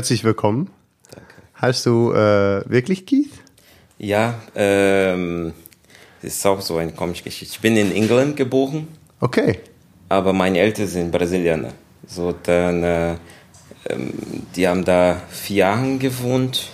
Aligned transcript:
Herzlich 0.00 0.24
willkommen. 0.24 0.70
Danke. 1.14 1.34
Heißt 1.60 1.84
du 1.84 2.10
äh, 2.12 2.62
wirklich 2.70 3.04
Keith? 3.04 3.34
Ja, 3.98 4.40
ähm, 4.54 5.52
das 6.22 6.36
ist 6.36 6.46
auch 6.46 6.62
so 6.62 6.78
eine 6.78 6.92
komische 6.92 7.22
Geschichte. 7.24 7.52
Ich 7.56 7.60
bin 7.60 7.76
in 7.76 7.92
England 7.92 8.34
geboren, 8.34 8.88
Okay. 9.20 9.58
aber 10.08 10.32
meine 10.32 10.58
Eltern 10.58 10.86
sind 10.86 11.12
Brasilianer. 11.12 11.74
So, 12.06 12.34
dann, 12.42 12.82
äh, 12.82 13.10
ähm, 13.90 14.14
die 14.56 14.66
haben 14.66 14.86
da 14.86 15.20
vier 15.28 15.56
Jahre 15.56 15.98
gewohnt. 15.98 16.70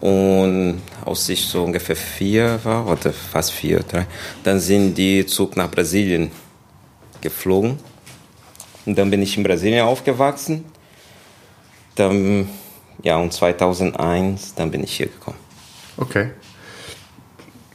Und 0.00 0.82
als 1.06 1.28
ich 1.28 1.46
so 1.46 1.62
ungefähr 1.62 1.94
vier 1.94 2.58
war, 2.64 2.84
oder 2.88 3.12
fast 3.12 3.52
vier, 3.52 3.78
drei, 3.84 4.06
dann 4.42 4.58
sind 4.58 4.98
die 4.98 5.24
zurück 5.24 5.56
nach 5.56 5.70
Brasilien 5.70 6.32
geflogen. 7.20 7.78
Und 8.86 8.98
dann 8.98 9.08
bin 9.08 9.22
ich 9.22 9.36
in 9.36 9.44
Brasilien 9.44 9.84
aufgewachsen. 9.86 10.64
Dann, 12.00 12.48
ja, 13.02 13.18
und 13.18 13.30
2001, 13.30 14.54
dann 14.54 14.70
bin 14.70 14.82
ich 14.84 14.96
hier 14.96 15.08
gekommen. 15.08 15.36
Okay. 15.98 16.30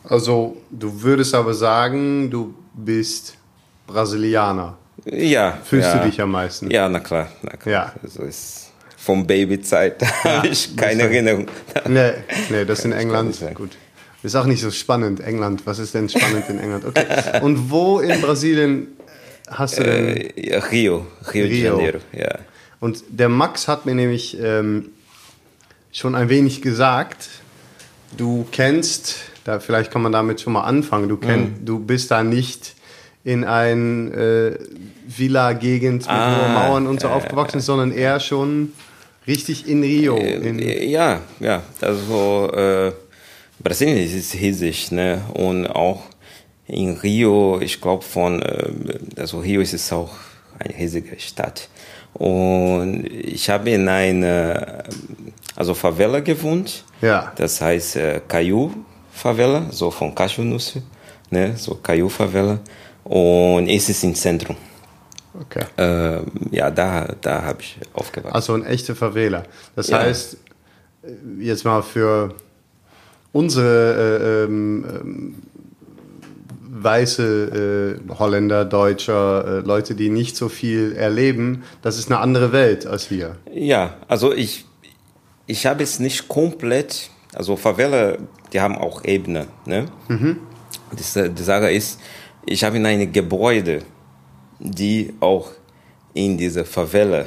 Also, 0.04 0.58
du 0.72 1.04
würdest 1.04 1.36
aber 1.36 1.54
sagen, 1.54 2.32
du 2.32 2.56
bist 2.74 3.38
Brasilianer. 3.86 4.80
Ja. 5.06 5.60
Fühlst 5.64 5.90
ja. 5.90 6.00
du 6.00 6.10
dich 6.10 6.20
am 6.20 6.32
meisten? 6.32 6.72
Ja, 6.72 6.90
na 6.90 7.02
klar. 7.02 7.28
Na 7.44 7.56
klar. 7.56 7.72
Ja. 7.72 7.94
Also 8.02 8.24
ist 8.24 8.72
vom 8.98 9.28
Babyzeit 9.28 10.02
habe 10.24 10.48
ich 10.48 10.76
keine 10.76 11.04
Erinnerung. 11.04 11.46
Nee, 11.88 12.14
nee, 12.50 12.66
das 12.66 12.84
in 12.84 12.92
Kann 12.92 13.00
ich 13.00 13.06
England. 13.06 13.56
Gut. 13.56 13.78
Ist 14.24 14.36
auch 14.36 14.46
nicht 14.46 14.62
so 14.62 14.72
spannend, 14.72 15.20
England. 15.20 15.68
Was 15.68 15.78
ist 15.78 15.94
denn 15.94 16.10
spannend 16.10 16.50
in 16.50 16.58
England? 16.58 16.86
Okay. 16.86 17.42
Und 17.44 17.70
wo 17.70 18.00
in 18.00 18.20
Brasilien 18.22 18.88
hast 19.48 19.78
du 19.78 19.84
denn. 19.84 20.18
Äh, 20.18 20.50
ja, 20.50 20.60
Rio, 20.62 21.06
Rio, 21.32 21.44
de 21.44 21.44
Rio. 21.44 21.78
Janeiro, 21.78 22.00
ja. 22.12 22.40
Und 22.80 23.04
der 23.10 23.30
Max 23.30 23.68
hat 23.68 23.86
mir 23.86 23.96
nämlich 23.96 24.38
ähm, 24.40 24.90
schon 25.92 26.16
ein 26.16 26.30
wenig 26.30 26.62
gesagt, 26.62 27.30
du 28.18 28.46
kennst, 28.52 29.16
da, 29.44 29.60
vielleicht 29.60 29.92
kann 29.92 30.02
man 30.02 30.12
damit 30.12 30.42
schon 30.42 30.54
mal 30.54 30.64
anfangen, 30.64 31.10
du, 31.10 31.18
kenn, 31.18 31.42
Mhm. 31.60 31.66
du 31.66 31.80
bist 31.80 32.12
da 32.12 32.24
nicht 32.24 32.76
in 33.24 33.44
ein 33.44 34.14
äh, 34.14 34.58
Villa-Gegend 35.08 36.02
mit 36.04 36.10
Ah, 36.10 36.42
hohen 36.44 36.54
Mauern 36.54 36.88
und 36.88 37.00
so 37.02 37.08
äh, 37.08 37.12
aufgewachsen, 37.12 37.60
sondern 37.60 37.92
eher 37.92 38.20
schon 38.20 38.74
richtig 39.26 39.68
in 39.68 39.82
Rio. 39.82 40.16
In, 40.18 40.60
Äh, 40.60 40.86
Ja, 40.86 41.22
ja, 41.40 41.64
also 41.82 42.52
äh, 42.54 42.92
Brasilien 43.64 43.98
ist 43.98 44.34
riesig, 44.36 44.92
ne? 44.92 45.22
Und 45.34 45.66
auch 45.68 46.04
in 46.68 46.98
Rio, 46.98 47.60
ich 47.62 47.82
glaube 47.82 48.04
von, 48.04 48.42
äh, 48.42 48.70
also 49.18 49.40
Rio 49.40 49.62
ist 49.62 49.74
es 49.74 49.92
auch 49.92 50.12
eine 50.60 50.78
riesige 50.78 51.20
Stadt. 51.20 51.70
Und 52.16 53.06
ich 53.06 53.50
habe 53.50 53.72
in 53.72 53.88
einer, 53.90 54.84
also 55.56 55.74
Favela 55.74 56.22
gewohnt. 56.22 56.84
Ja. 57.02 57.32
Das 57.36 57.60
heißt 57.62 57.98
äh, 57.98 58.22
Favela, 59.12 59.68
so 59.72 59.92
von 59.92 60.14
Cachonusse, 60.16 60.82
ne? 61.30 61.56
So 61.58 61.76
Caiu 61.76 62.10
Favela. 62.10 62.60
Und 63.04 63.68
es 63.70 63.90
ist 63.90 64.04
im 64.04 64.16
Zentrum. 64.16 64.56
okay. 65.40 65.66
Äh, 65.78 66.22
ja, 66.52 66.72
da, 66.72 67.08
da 67.22 67.44
habe 67.44 67.62
ich 67.62 67.78
aufgewachsen. 67.94 68.34
Also 68.36 68.54
ein 68.54 68.66
echter 68.66 68.96
Favela. 68.96 69.44
Das 69.76 69.90
Ja. 69.90 70.00
heißt, 70.00 70.38
äh, 71.04 71.44
jetzt 71.44 71.66
mal 71.66 71.82
für 71.84 72.34
unsere 73.34 74.44
äh, 74.44 74.44
ähm, 74.46 74.86
ähm, 74.90 75.36
weiße 76.86 78.00
äh, 78.08 78.14
Holländer, 78.18 78.64
Deutscher, 78.64 79.46
äh, 79.46 79.60
Leute, 79.60 79.96
die 79.96 80.10
nicht 80.10 80.38
so 80.38 80.48
viel 80.48 80.96
erleben, 80.96 81.64
das 81.82 81.98
ist 81.98 82.10
eine 82.10 82.22
andere 82.22 82.54
Welt 82.54 82.86
als 82.88 83.08
hier. 83.10 83.36
Ja, 83.54 83.96
also 84.08 84.32
ich, 84.32 84.66
ich 85.48 85.66
habe 85.66 85.84
es 85.84 86.00
nicht 86.00 86.30
komplett, 86.30 87.10
also 87.34 87.58
Favela, 87.58 88.18
die 88.54 88.62
haben 88.62 88.78
auch 88.78 89.04
Ebene. 89.04 89.48
Ne? 89.66 89.88
Das, 90.96 91.14
die 91.14 91.44
Sache 91.44 91.72
ist, 91.72 92.00
ich 92.46 92.64
habe 92.64 92.78
in 92.78 92.86
einem 92.86 93.12
Gebäude, 93.12 93.82
die 94.60 95.14
auch 95.20 95.52
in 96.14 96.38
dieser 96.38 96.64
Favela 96.64 97.26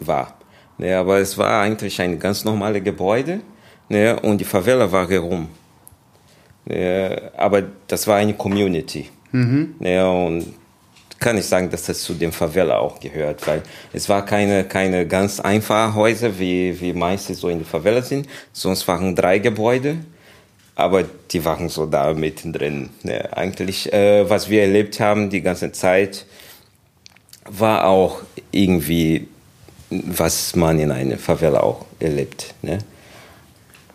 war. 0.00 0.34
Ne, 0.78 0.96
aber 0.96 1.18
es 1.18 1.36
war 1.36 1.62
eigentlich 1.62 2.00
ein 2.00 2.18
ganz 2.18 2.44
normales 2.44 2.84
Gebäude 2.84 3.40
ne, 3.88 4.18
und 4.20 4.38
die 4.40 4.44
Favela 4.44 4.90
war 4.90 5.08
herum. 5.08 5.48
Aber 7.36 7.62
das 7.86 8.06
war 8.06 8.16
eine 8.16 8.34
Community. 8.34 9.08
Ne, 9.78 10.10
und 10.10 10.54
kann 11.18 11.36
ich 11.36 11.46
sagen, 11.46 11.68
dass 11.70 11.84
das 11.84 12.00
zu 12.02 12.14
dem 12.14 12.32
Favela 12.32 12.78
auch 12.78 13.00
gehört, 13.00 13.46
weil 13.46 13.62
es 13.92 14.08
war 14.08 14.24
keine, 14.24 14.64
keine 14.64 15.06
ganz 15.06 15.40
einfache 15.40 15.94
Häuser, 15.94 16.38
wie, 16.38 16.80
wie 16.80 16.92
meiste 16.92 17.34
so 17.34 17.48
in 17.48 17.58
der 17.58 17.66
Favela 17.66 18.02
sind. 18.02 18.28
Sonst 18.52 18.86
waren 18.86 19.16
drei 19.16 19.38
Gebäude, 19.38 19.96
aber 20.76 21.04
die 21.30 21.44
waren 21.44 21.68
so 21.68 21.86
da 21.86 22.14
mittendrin. 22.14 22.90
Ne. 23.02 23.36
Eigentlich, 23.36 23.92
äh, 23.92 24.28
was 24.30 24.48
wir 24.48 24.62
erlebt 24.62 25.00
haben 25.00 25.28
die 25.28 25.42
ganze 25.42 25.72
Zeit, 25.72 26.24
war 27.44 27.86
auch 27.86 28.22
irgendwie, 28.52 29.26
was 29.90 30.54
man 30.54 30.78
in 30.78 30.92
einer 30.92 31.18
Favela 31.18 31.60
auch 31.60 31.84
erlebt. 31.98 32.54
Ne? 32.62 32.78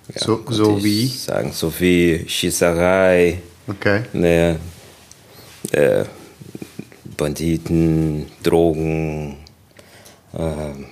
Ja, 0.09 0.19
So- 0.21 0.43
so 0.49 0.83
wie? 0.83 1.07
Sagen, 1.07 1.51
so 1.53 1.71
wie 1.79 2.25
Schießerei, 2.27 3.39
Okay. 3.67 4.03
ne, 4.13 4.59
äh, 5.71 6.03
Banditen, 7.17 8.25
Drogen, 8.43 9.37
ähm, 10.37 10.85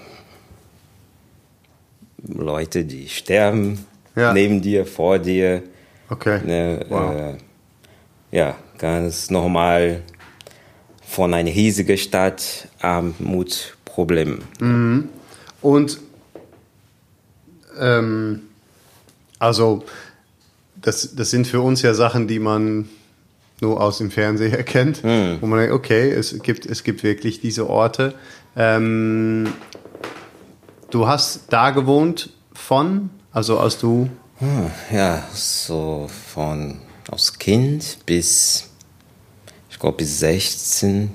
Leute, 2.27 2.85
die 2.85 3.09
sterben 3.09 3.85
Ja. 4.15 4.33
neben 4.33 4.61
dir, 4.61 4.85
vor 4.85 5.19
dir. 5.19 5.63
Okay. 6.09 6.39
Ne, 6.45 6.85
Wow. 6.89 7.13
äh, 7.13 7.37
ja, 8.31 8.55
ganz 8.77 9.29
normal 9.29 10.03
von 11.05 11.33
einer 11.33 11.49
riesigen 11.49 11.97
Stadt, 11.97 12.67
Armut, 12.79 13.75
Problem. 13.83 14.39
Und 15.61 15.99
ähm, 17.79 18.41
also 19.41 19.83
das, 20.81 21.15
das 21.15 21.31
sind 21.31 21.47
für 21.47 21.61
uns 21.61 21.81
ja 21.81 21.93
Sachen, 21.93 22.27
die 22.27 22.39
man 22.39 22.87
nur 23.59 23.81
aus 23.81 23.97
dem 23.97 24.11
Fernseher 24.11 24.63
kennt, 24.75 25.03
wo 25.03 25.45
man 25.47 25.59
denkt, 25.59 25.73
okay, 25.73 26.11
es 26.11 26.41
gibt, 26.41 26.65
es 26.65 26.83
gibt 26.83 27.03
wirklich 27.03 27.41
diese 27.41 27.69
Orte. 27.69 28.13
Ähm, 28.55 29.47
du 30.91 31.07
hast 31.07 31.45
da 31.49 31.71
gewohnt 31.71 32.29
von, 32.53 33.09
also 33.31 33.59
als 33.59 33.77
du, 33.79 34.09
Hm, 34.37 34.71
Ja, 34.91 35.23
so 35.33 36.09
von 36.33 36.79
aus 37.09 37.37
Kind 37.37 37.97
bis, 38.05 38.69
ich 39.69 39.77
glaube, 39.79 39.97
bis 39.97 40.19
16. 40.19 41.11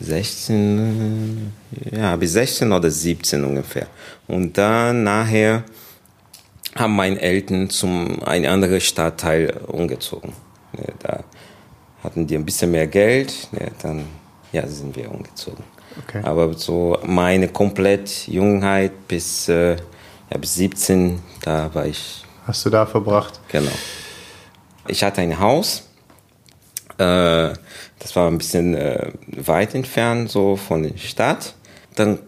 16, 0.00 1.52
äh, 1.90 1.96
ja, 1.98 2.16
bis 2.16 2.32
16 2.32 2.70
oder 2.70 2.90
17 2.90 3.44
ungefähr. 3.44 3.86
Und 4.28 4.56
dann 4.58 5.04
nachher 5.04 5.64
haben 6.78 6.96
meine 6.96 7.20
Eltern 7.20 7.70
zum 7.70 8.22
einen 8.22 8.46
anderen 8.46 8.80
Stadtteil 8.80 9.60
umgezogen. 9.66 10.32
Ja, 10.76 10.92
da 10.98 11.24
hatten 12.02 12.26
die 12.26 12.36
ein 12.36 12.44
bisschen 12.44 12.70
mehr 12.70 12.86
Geld, 12.86 13.48
ja, 13.52 13.66
dann 13.82 14.04
ja, 14.52 14.66
sind 14.66 14.94
wir 14.96 15.10
umgezogen. 15.10 15.64
Okay. 16.04 16.20
Aber 16.22 16.52
so 16.54 16.98
meine 17.04 17.48
komplett 17.48 18.28
Jungheit 18.28 19.08
bis, 19.08 19.48
äh, 19.48 19.76
ja, 20.30 20.38
bis 20.38 20.54
17, 20.54 21.20
da 21.42 21.74
war 21.74 21.86
ich 21.86 22.24
hast 22.46 22.64
du 22.64 22.70
da 22.70 22.86
verbracht? 22.86 23.40
Genau. 23.48 23.72
Ich 24.86 25.02
hatte 25.02 25.20
ein 25.20 25.38
Haus. 25.38 25.88
Äh, 26.98 27.52
das 27.98 28.14
war 28.14 28.28
ein 28.28 28.38
bisschen 28.38 28.74
äh, 28.74 29.10
weit 29.26 29.74
entfernt, 29.74 30.30
so 30.30 30.56
von 30.56 30.82
der 30.82 30.96
Stadt. 30.96 31.54
Dann 31.94 32.18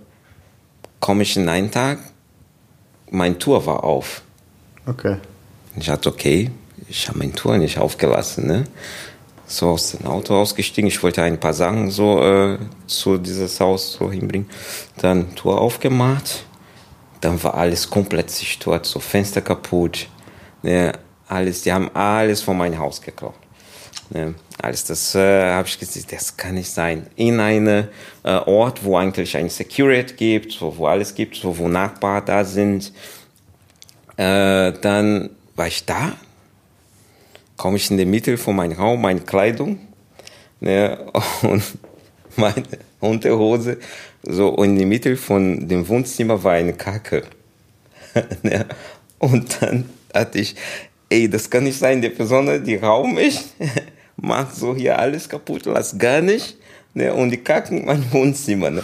komme 1.01 1.23
ich 1.23 1.37
in 1.37 1.49
einen 1.49 1.71
Tag, 1.71 1.99
mein 3.11 3.39
Tour 3.39 3.65
war 3.67 3.85
auf. 3.85 4.23
Okay. 4.89 5.17
Ich 5.77 5.87
dachte, 5.87 6.09
okay, 6.09 6.51
ich 6.89 7.09
habe 7.09 7.19
mein 7.19 7.35
Tour 7.35 7.59
nicht 7.59 7.79
aufgelassen. 7.79 8.47
Ne? 8.47 8.65
So 9.47 9.71
aus 9.71 9.93
dem 9.93 10.07
Auto 10.07 10.35
ausgestiegen. 10.35 10.89
Ich 10.89 11.03
wollte 11.03 11.23
ein 11.23 11.39
paar 11.39 11.53
Sachen 11.53 11.91
so 11.91 12.23
äh, 12.23 12.59
zu 12.87 13.19
dieses 13.19 13.61
Haus 13.61 13.93
so 13.93 14.11
hinbringen. 14.11 14.49
Dann 14.97 15.35
Tour 15.35 15.61
aufgemacht. 15.61 16.45
Dann 17.21 17.43
war 17.43 17.55
alles 17.55 17.91
komplett 17.91 18.31
zerstört, 18.31 18.87
so 18.87 19.01
Fenster 19.01 19.43
kaputt. 19.43 20.09
Ne? 20.63 20.93
Alles, 21.27 21.63
die 21.63 21.73
haben 21.73 21.91
alles 21.95 22.41
von 22.41 22.57
meinem 22.57 22.79
Haus 22.79 23.03
geklaut. 23.03 23.35
Ne? 24.11 24.37
Alles, 24.63 24.85
das 24.85 25.15
äh, 25.15 25.53
habe 25.53 25.69
ich 25.69 25.79
gesehen, 25.79 26.07
das 26.11 26.37
kann 26.37 26.55
nicht 26.55 26.71
sein. 26.71 27.09
In 27.17 27.41
einem 27.41 27.89
äh, 28.23 28.31
Ort, 28.31 28.83
wo 28.85 28.97
eigentlich 28.97 29.37
ein 29.37 29.51
Security 29.51 30.15
gibt, 30.15 30.53
so, 30.53 30.77
wo 30.79 30.87
alles 30.87 31.15
gibt, 31.15 31.37
so, 31.37 31.59
wo 31.59 31.69
Nachbarn 31.69 32.25
da 32.25 32.45
sind. 32.45 32.93
Äh, 34.19 34.73
dann 34.81 35.31
war 35.55 35.69
ich 35.69 35.87
da, 35.87 36.13
komme 37.57 37.77
ich 37.77 37.89
in 37.91 37.97
der 37.97 38.07
Mitte 38.07 38.37
von 38.37 38.57
meinem 38.57 38.73
Raum, 38.73 39.01
meine 39.01 39.21
Kleidung. 39.21 39.79
ne, 40.61 40.99
und 41.43 41.63
meine 42.37 42.65
Unterhose, 42.99 43.79
so, 44.25 44.49
und 44.49 44.71
in 44.71 44.77
der 44.77 44.87
Mitte 44.87 45.17
von 45.17 45.69
dem 45.69 45.87
Wohnzimmer 45.89 46.43
war 46.43 46.55
eine 46.55 46.73
Kacke. 46.73 47.23
ne, 48.43 48.67
und 49.21 49.63
dann 49.63 49.89
hatte 50.13 50.41
ich, 50.41 50.57
ey, 51.09 51.31
das 51.31 51.49
kann 51.49 51.63
nicht 51.63 51.79
sein, 51.79 52.03
die 52.03 52.09
Person, 52.09 52.65
die 52.65 52.77
Raum 52.77 53.19
ist, 53.19 53.55
macht 54.17 54.57
so 54.57 54.75
hier 54.75 54.99
alles 54.99 55.29
kaputt, 55.29 55.63
lass 55.67 55.97
gar 55.97 56.21
nicht, 56.23 56.57
ne, 56.93 57.15
und 57.15 57.31
die 57.31 57.37
kacken 57.37 57.79
in 57.79 57.87
mein 57.87 58.13
Wohnzimmer, 58.13 58.71
ne. 58.71 58.83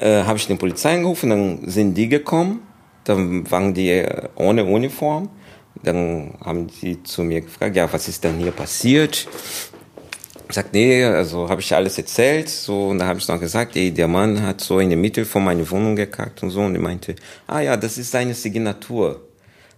Äh, 0.00 0.24
habe 0.24 0.36
ich 0.36 0.48
den 0.48 0.58
Polizei 0.58 0.96
angerufen, 0.96 1.30
dann 1.30 1.68
sind 1.68 1.94
die 1.94 2.08
gekommen, 2.08 2.60
dann 3.04 3.50
waren 3.50 3.74
die 3.74 3.90
äh, 3.90 4.28
ohne 4.34 4.64
Uniform, 4.64 5.28
dann 5.82 6.34
haben 6.44 6.68
sie 6.68 7.02
zu 7.02 7.22
mir 7.22 7.40
gefragt, 7.40 7.76
ja, 7.76 7.92
was 7.92 8.08
ist 8.08 8.24
denn 8.24 8.38
hier 8.38 8.52
passiert? 8.52 9.28
Ich 10.48 10.54
sag, 10.54 10.72
nee, 10.72 11.04
also 11.04 11.48
habe 11.48 11.60
ich 11.60 11.74
alles 11.74 11.96
erzählt, 11.98 12.48
so, 12.48 12.88
und 12.88 12.98
da 12.98 13.06
habe 13.06 13.18
ich 13.18 13.26
noch 13.28 13.40
gesagt, 13.40 13.76
ey, 13.76 13.90
der 13.90 14.08
Mann 14.08 14.42
hat 14.42 14.60
so 14.60 14.78
in 14.78 14.90
der 14.90 14.98
Mitte 14.98 15.24
von 15.24 15.44
meiner 15.44 15.68
Wohnung 15.70 15.96
gekackt 15.96 16.42
und 16.42 16.50
so, 16.50 16.60
und 16.60 16.74
er 16.74 16.80
meinte, 16.80 17.16
ah 17.46 17.60
ja, 17.60 17.76
das 17.76 17.98
ist 17.98 18.10
seine 18.10 18.34
Signatur. 18.34 19.20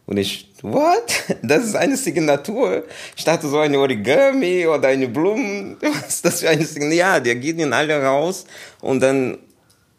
Und 0.06 0.18
ich, 0.18 0.52
what? 0.62 1.24
Das 1.42 1.64
ist 1.64 1.74
eine 1.74 1.96
Signatur? 1.96 2.84
Ich 3.16 3.24
dachte 3.24 3.48
so 3.48 3.58
eine 3.58 3.78
Origami 3.78 4.66
oder 4.66 4.88
eine 4.88 5.08
Blumen. 5.08 5.76
Was 5.80 6.08
ist 6.08 6.24
das 6.24 6.40
für 6.40 6.48
eine 6.48 6.64
Signatur? 6.64 6.96
Ja, 6.96 7.20
der 7.20 7.34
geht 7.36 7.58
ihn 7.58 7.72
alle 7.72 8.02
raus 8.02 8.44
und 8.80 9.00
dann 9.00 9.38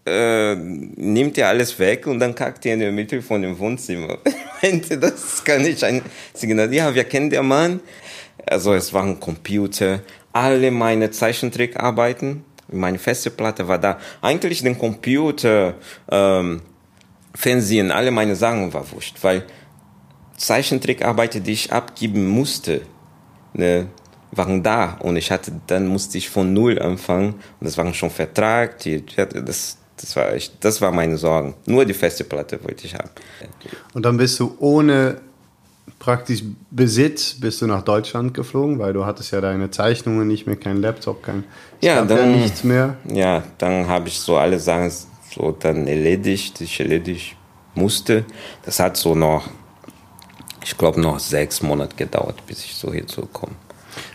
äh, 0.07 0.55
nimmt 0.55 1.37
er 1.37 1.49
alles 1.49 1.77
weg 1.79 2.07
und 2.07 2.19
dann 2.19 2.33
kackt 2.33 2.65
er 2.65 2.73
in 2.73 2.79
der 2.79 2.91
Mitte 2.91 3.21
von 3.21 3.41
dem 3.41 3.57
Wohnzimmer. 3.57 4.17
Ich 4.59 4.89
das 4.89 5.43
kann 5.43 5.61
nicht 5.61 5.83
ein 5.83 6.01
Signatur. 6.33 6.73
Ja, 6.73 6.95
wir 6.95 7.03
kennen 7.03 7.29
den 7.29 7.45
Mann. 7.45 7.79
Also 8.43 8.73
es 8.73 8.91
war 8.91 9.03
ein 9.03 9.19
Computer. 9.19 10.01
Alle 10.33 10.71
meine 10.71 11.11
Zeichentrickarbeiten, 11.11 12.43
meine 12.71 12.97
feste 12.97 13.29
Platte 13.29 13.67
war 13.67 13.77
da. 13.77 13.99
Eigentlich 14.19 14.63
den 14.63 14.75
Computer, 14.75 15.75
ähm, 16.09 16.61
Fernsehen, 17.35 17.91
alle 17.91 18.09
meine 18.09 18.35
Sachen 18.35 18.73
war 18.73 18.91
wurscht, 18.91 19.17
weil 19.21 19.43
Zeichentrickarbeiten, 20.37 21.43
die 21.43 21.51
ich 21.51 21.71
abgeben 21.71 22.27
musste, 22.27 22.81
ne, 23.53 23.87
waren 24.31 24.63
da 24.63 24.97
und 25.01 25.17
ich 25.17 25.31
hatte, 25.31 25.51
dann 25.67 25.87
musste 25.87 26.17
ich 26.17 26.29
von 26.29 26.53
Null 26.53 26.79
anfangen 26.79 27.33
und 27.33 27.61
das 27.61 27.77
war 27.77 27.93
schon 27.93 28.09
Vertrag, 28.09 28.79
die, 28.79 29.05
das, 29.05 29.77
das 29.97 30.15
war 30.15 30.33
echt, 30.33 30.53
das 30.61 30.81
war 30.81 30.91
meine 30.91 31.17
Sorgen. 31.17 31.55
Nur 31.65 31.85
die 31.85 31.93
feste 31.93 32.23
Platte 32.23 32.63
wollte 32.63 32.85
ich 32.85 32.95
haben. 32.95 33.09
Und 33.93 34.05
dann 34.05 34.17
bist 34.17 34.39
du 34.39 34.55
ohne 34.59 35.21
praktisch 35.99 36.43
Besitz 36.69 37.33
bist 37.33 37.61
du 37.61 37.67
nach 37.67 37.81
Deutschland 37.81 38.33
geflogen, 38.33 38.77
weil 38.79 38.93
du 38.93 39.05
hattest 39.05 39.31
ja 39.31 39.41
deine 39.41 39.71
Zeichnungen 39.71 40.27
nicht 40.27 40.45
mehr, 40.45 40.55
kein 40.55 40.81
Laptop, 40.81 41.23
kein 41.23 41.43
ja, 41.81 42.05
dann, 42.05 42.17
ja 42.17 42.37
nichts 42.37 42.63
mehr. 42.63 42.97
Ja, 43.11 43.43
dann 43.57 43.87
habe 43.87 44.07
ich 44.07 44.19
so 44.19 44.37
alle 44.37 44.59
Sachen 44.59 44.91
so 45.33 45.51
dann 45.51 45.87
erledigt, 45.87 46.61
ich 46.61 46.79
erledigt 46.79 47.35
musste. 47.73 48.25
Das 48.63 48.79
hat 48.79 48.97
so 48.97 49.15
noch 49.15 49.49
ich 50.67 50.77
glaube, 50.77 50.99
noch 50.99 51.19
sechs 51.19 51.61
Monate 51.61 51.95
gedauert, 51.95 52.45
bis 52.45 52.65
ich 52.65 52.75
so 52.75 52.91
hierzu 52.91 53.25
komme. 53.25 53.53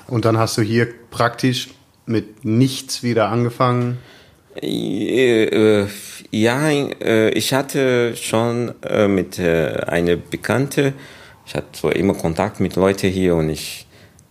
Und 0.06 0.26
dann 0.26 0.36
hast 0.36 0.58
du 0.58 0.62
hier 0.62 0.86
praktisch 1.10 1.70
mit 2.04 2.44
nichts 2.44 3.02
wieder 3.02 3.30
angefangen? 3.30 3.98
Äh, 4.60 5.86
ja, 6.30 6.70
äh, 6.70 7.30
ich 7.30 7.52
hatte 7.52 8.14
schon 8.16 8.72
äh, 8.82 9.08
mit 9.08 9.38
einer 9.38 10.16
Bekannte, 10.16 10.94
ich 11.46 11.54
hatte 11.54 11.68
so 11.72 11.90
immer 11.90 12.14
Kontakt 12.14 12.60
mit 12.60 12.76
Leuten 12.76 13.10
hier 13.10 13.36
und 13.36 13.50
ich, 13.50 13.86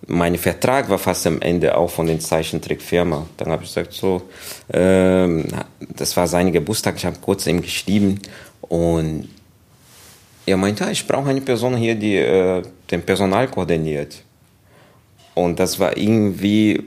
mein 0.08 0.38
Vertrag 0.38 0.90
war 0.90 0.98
fast 0.98 1.28
am 1.28 1.42
Ende 1.42 1.78
auch 1.78 1.90
von 1.90 2.08
der 2.08 2.20
Zeichentrickfirma. 2.20 3.28
Dann 3.38 3.50
habe 3.50 3.64
ich 3.64 3.70
gesagt, 3.70 3.94
so, 3.94 4.24
ähm, 4.72 5.46
das 5.80 6.16
war 6.18 6.28
sein 6.28 6.52
Geburtstag, 6.52 6.96
ich 6.98 7.06
habe 7.06 7.18
kurz 7.22 7.48
ihm 7.48 7.62
geschrieben 7.62 8.20
und 8.62 9.30
er 10.46 10.58
meinte, 10.58 10.90
ich 10.92 11.06
brauche 11.08 11.30
eine 11.30 11.42
Person 11.42 11.78
hier, 11.78 11.96
die 11.96 12.16
äh, 12.16 12.62
den 12.90 13.04
Personal 13.04 13.48
koordiniert. 13.48 14.24
Und 15.34 15.60
das 15.60 15.80
war 15.80 15.96
irgendwie, 15.96 16.84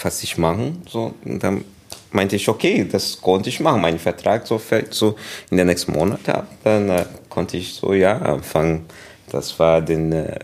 was 0.00 0.22
ich 0.22 0.38
machen. 0.38 0.82
So. 0.88 1.14
Und 1.24 1.42
dann 1.42 1.64
meinte 2.14 2.36
ich, 2.36 2.48
okay, 2.48 2.86
das 2.90 3.20
konnte 3.20 3.48
ich 3.48 3.60
machen. 3.60 3.80
Mein 3.80 3.98
Vertrag 3.98 4.46
so 4.46 4.58
fällt 4.58 4.94
so 4.94 5.16
in 5.50 5.56
den 5.56 5.66
nächsten 5.66 5.92
Monaten 5.92 6.30
ab. 6.30 6.46
Dann 6.62 6.88
äh, 6.88 7.04
konnte 7.28 7.56
ich 7.56 7.74
so, 7.74 7.92
ja, 7.92 8.18
anfangen. 8.18 8.86
Das 9.30 9.58
war 9.58 9.82
den 9.82 10.12
äh, 10.12 10.38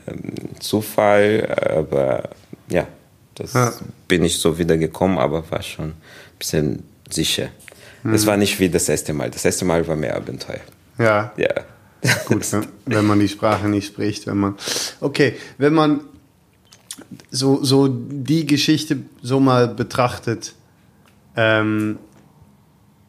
Zufall, 0.59 1.57
aber 1.77 2.31
ja, 2.69 2.87
das 3.35 3.53
ja. 3.55 3.73
bin 4.09 4.25
ich 4.25 4.39
so 4.39 4.59
wieder 4.59 4.77
gekommen, 4.77 5.19
aber 5.19 5.49
war 5.51 5.63
schon 5.63 5.91
ein 5.91 5.95
bisschen 6.39 6.83
sicher. 7.09 7.49
Mhm. 8.03 8.15
Es 8.15 8.27
war 8.27 8.37
nicht 8.37 8.59
wie 8.59 8.69
das 8.69 8.89
erste 8.89 9.13
Mal. 9.13 9.31
Das 9.31 9.45
erste 9.45 9.65
Mal 9.65 9.87
war 9.87 9.97
mehr 9.97 10.17
Abenteuer. 10.17 10.61
Ja. 10.99 11.33
Ja. 11.37 11.49
Gut, 12.27 12.51
wenn, 12.53 12.67
wenn 12.87 13.05
man 13.05 13.21
die 13.21 13.29
Sprache 13.29 13.69
nicht 13.69 13.87
spricht, 13.87 14.27
wenn 14.27 14.39
man. 14.39 14.57
Okay, 15.01 15.37
wenn 15.59 15.75
man 15.75 16.01
so, 17.31 17.63
so 17.63 17.89
die 17.89 18.47
Geschichte 18.47 18.99
so 19.23 19.39
mal 19.39 19.69
betrachtet, 19.69 20.55
ähm, 21.41 21.99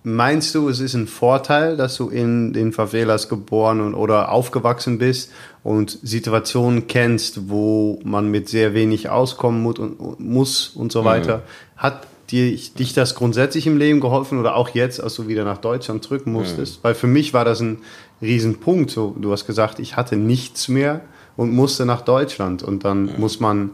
meinst 0.03 0.55
du, 0.55 0.69
es 0.69 0.79
ist 0.79 0.93
ein 0.93 1.07
Vorteil, 1.07 1.75
dass 1.75 1.97
du 1.97 2.07
in 2.09 2.53
den 2.53 2.71
Favelas 2.71 3.27
geboren 3.27 3.81
und, 3.81 3.93
oder 3.93 4.31
aufgewachsen 4.31 4.97
bist 4.97 5.31
und 5.63 5.99
Situationen 6.01 6.87
kennst, 6.87 7.49
wo 7.49 7.99
man 8.05 8.31
mit 8.31 8.47
sehr 8.47 8.73
wenig 8.73 9.09
auskommen 9.09 9.61
muss 9.61 9.79
und, 9.79 10.19
muss 10.19 10.69
und 10.69 10.93
so 10.93 11.01
mhm. 11.01 11.05
weiter? 11.05 11.37
Mhm. 11.37 11.41
Hat 11.75 12.07
dir, 12.29 12.55
dich 12.55 12.93
das 12.93 13.15
grundsätzlich 13.15 13.67
im 13.67 13.77
Leben 13.77 13.99
geholfen 13.99 14.39
oder 14.39 14.55
auch 14.55 14.69
jetzt, 14.69 15.03
als 15.03 15.15
du 15.15 15.27
wieder 15.27 15.43
nach 15.43 15.57
Deutschland 15.57 16.09
drücken 16.09 16.31
musstest? 16.31 16.77
Mhm. 16.77 16.83
Weil 16.83 16.95
für 16.95 17.07
mich 17.07 17.33
war 17.33 17.43
das 17.43 17.59
ein 17.59 17.79
Riesenpunkt. 18.21 18.91
So, 18.91 19.13
du 19.19 19.31
hast 19.31 19.45
gesagt, 19.45 19.79
ich 19.79 19.97
hatte 19.97 20.15
nichts 20.15 20.69
mehr 20.69 21.01
und 21.35 21.51
musste 21.53 21.85
nach 21.85 22.01
Deutschland. 22.01 22.63
Und 22.63 22.85
dann 22.85 23.03
mhm. 23.03 23.19
muss 23.19 23.41
man, 23.41 23.71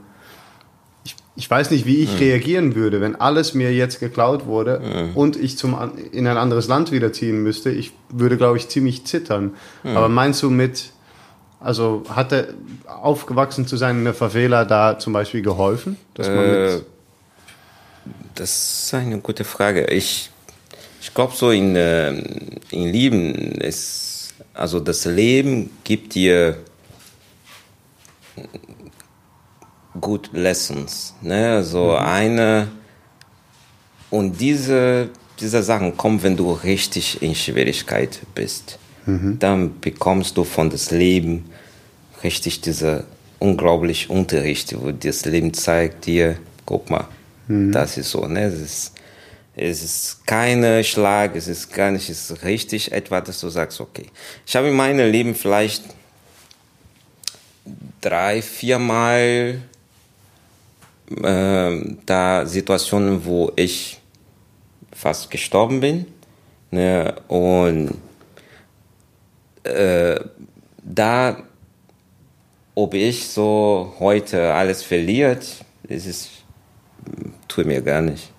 ich, 1.37 1.49
weiß 1.49 1.71
nicht, 1.71 1.85
wie 1.85 2.03
ich 2.03 2.13
mhm. 2.13 2.17
reagieren 2.17 2.75
würde, 2.75 2.99
wenn 2.99 3.15
alles 3.15 3.53
mir 3.53 3.73
jetzt 3.73 3.99
geklaut 3.99 4.45
wurde 4.45 4.81
mhm. 4.81 5.15
und 5.15 5.35
ich 5.37 5.57
zum, 5.57 5.77
in 6.11 6.27
ein 6.27 6.37
anderes 6.37 6.67
Land 6.67 6.91
wieder 6.91 7.13
ziehen 7.13 7.41
müsste. 7.43 7.69
Ich 7.69 7.93
würde, 8.09 8.37
glaube 8.37 8.57
ich, 8.57 8.67
ziemlich 8.67 9.05
zittern. 9.05 9.53
Mhm. 9.83 9.95
Aber 9.95 10.09
meinst 10.09 10.43
du 10.43 10.49
mit, 10.49 10.89
also 11.59 12.03
hatte 12.09 12.53
aufgewachsen 12.85 13.67
zu 13.67 13.77
sein 13.77 13.99
in 13.99 14.03
der 14.03 14.13
Favela 14.13 14.65
da 14.65 14.99
zum 14.99 15.13
Beispiel 15.13 15.41
geholfen? 15.41 15.97
Äh, 16.17 16.79
das 18.35 18.83
ist 18.85 18.93
eine 18.93 19.19
gute 19.19 19.43
Frage. 19.43 19.85
Ich, 19.85 20.29
ich 21.01 21.13
glaube, 21.13 21.33
so 21.35 21.51
in, 21.51 21.75
äh, 21.75 22.09
in 22.71 22.91
Lieben 22.91 23.33
ist 23.33 24.07
also 24.57 24.79
das 24.79 25.05
Leben 25.05 25.69
gibt 25.83 26.15
dir 26.15 26.57
gut 29.99 30.29
Lessons. 30.33 31.13
Ne? 31.21 31.51
Also 31.51 31.85
mhm. 31.85 32.05
eine 32.05 32.67
und 34.09 34.39
diese, 34.39 35.09
diese 35.39 35.61
Sachen 35.63 35.97
kommen, 35.97 36.23
wenn 36.23 36.37
du 36.37 36.51
richtig 36.51 37.21
in 37.21 37.35
Schwierigkeit 37.35 38.19
bist. 38.33 38.79
Mhm. 39.05 39.37
Dann 39.39 39.79
bekommst 39.79 40.37
du 40.37 40.43
von 40.43 40.69
das 40.69 40.91
Leben 40.91 41.49
richtig 42.23 42.61
diese 42.61 43.05
unglaublich 43.39 44.09
Unterricht, 44.09 44.75
wo 44.79 44.91
das 44.91 45.25
Leben 45.25 45.53
zeigt 45.53 46.05
dir, 46.05 46.37
guck 46.65 46.89
mal, 46.89 47.07
mhm. 47.47 47.71
das 47.71 47.97
ist 47.97 48.11
so. 48.11 48.25
Ne? 48.25 48.49
Das 48.49 48.59
ist, 48.59 48.93
es 49.55 49.83
ist 49.83 50.27
keine 50.27 50.83
Schlag, 50.83 51.35
es 51.35 51.47
ist 51.47 51.73
gar 51.73 51.91
nicht, 51.91 52.09
es 52.09 52.29
ist 52.29 52.43
richtig 52.43 52.91
etwa, 52.91 53.21
dass 53.21 53.39
du 53.39 53.49
sagst, 53.49 53.81
okay. 53.81 54.07
Ich 54.45 54.55
habe 54.55 54.67
in 54.67 54.75
meinem 54.75 55.11
Leben 55.11 55.35
vielleicht 55.35 55.83
drei, 58.01 58.41
viermal 58.41 59.61
äh, 61.23 61.95
da 62.05 62.45
Situationen, 62.45 63.23
wo 63.25 63.51
ich 63.55 63.99
fast 64.91 65.29
gestorben 65.29 65.79
bin. 65.79 66.05
Ne? 66.71 67.15
Und 67.27 67.93
äh, 69.63 70.19
da, 70.83 71.37
ob 72.75 72.93
ich 72.93 73.27
so 73.27 73.93
heute 73.99 74.53
alles 74.53 74.83
verliert, 74.83 75.47
ist 75.87 76.07
es, 76.07 76.29
tut 77.47 77.65
mir 77.65 77.81
gar 77.81 78.01
nicht 78.01 78.31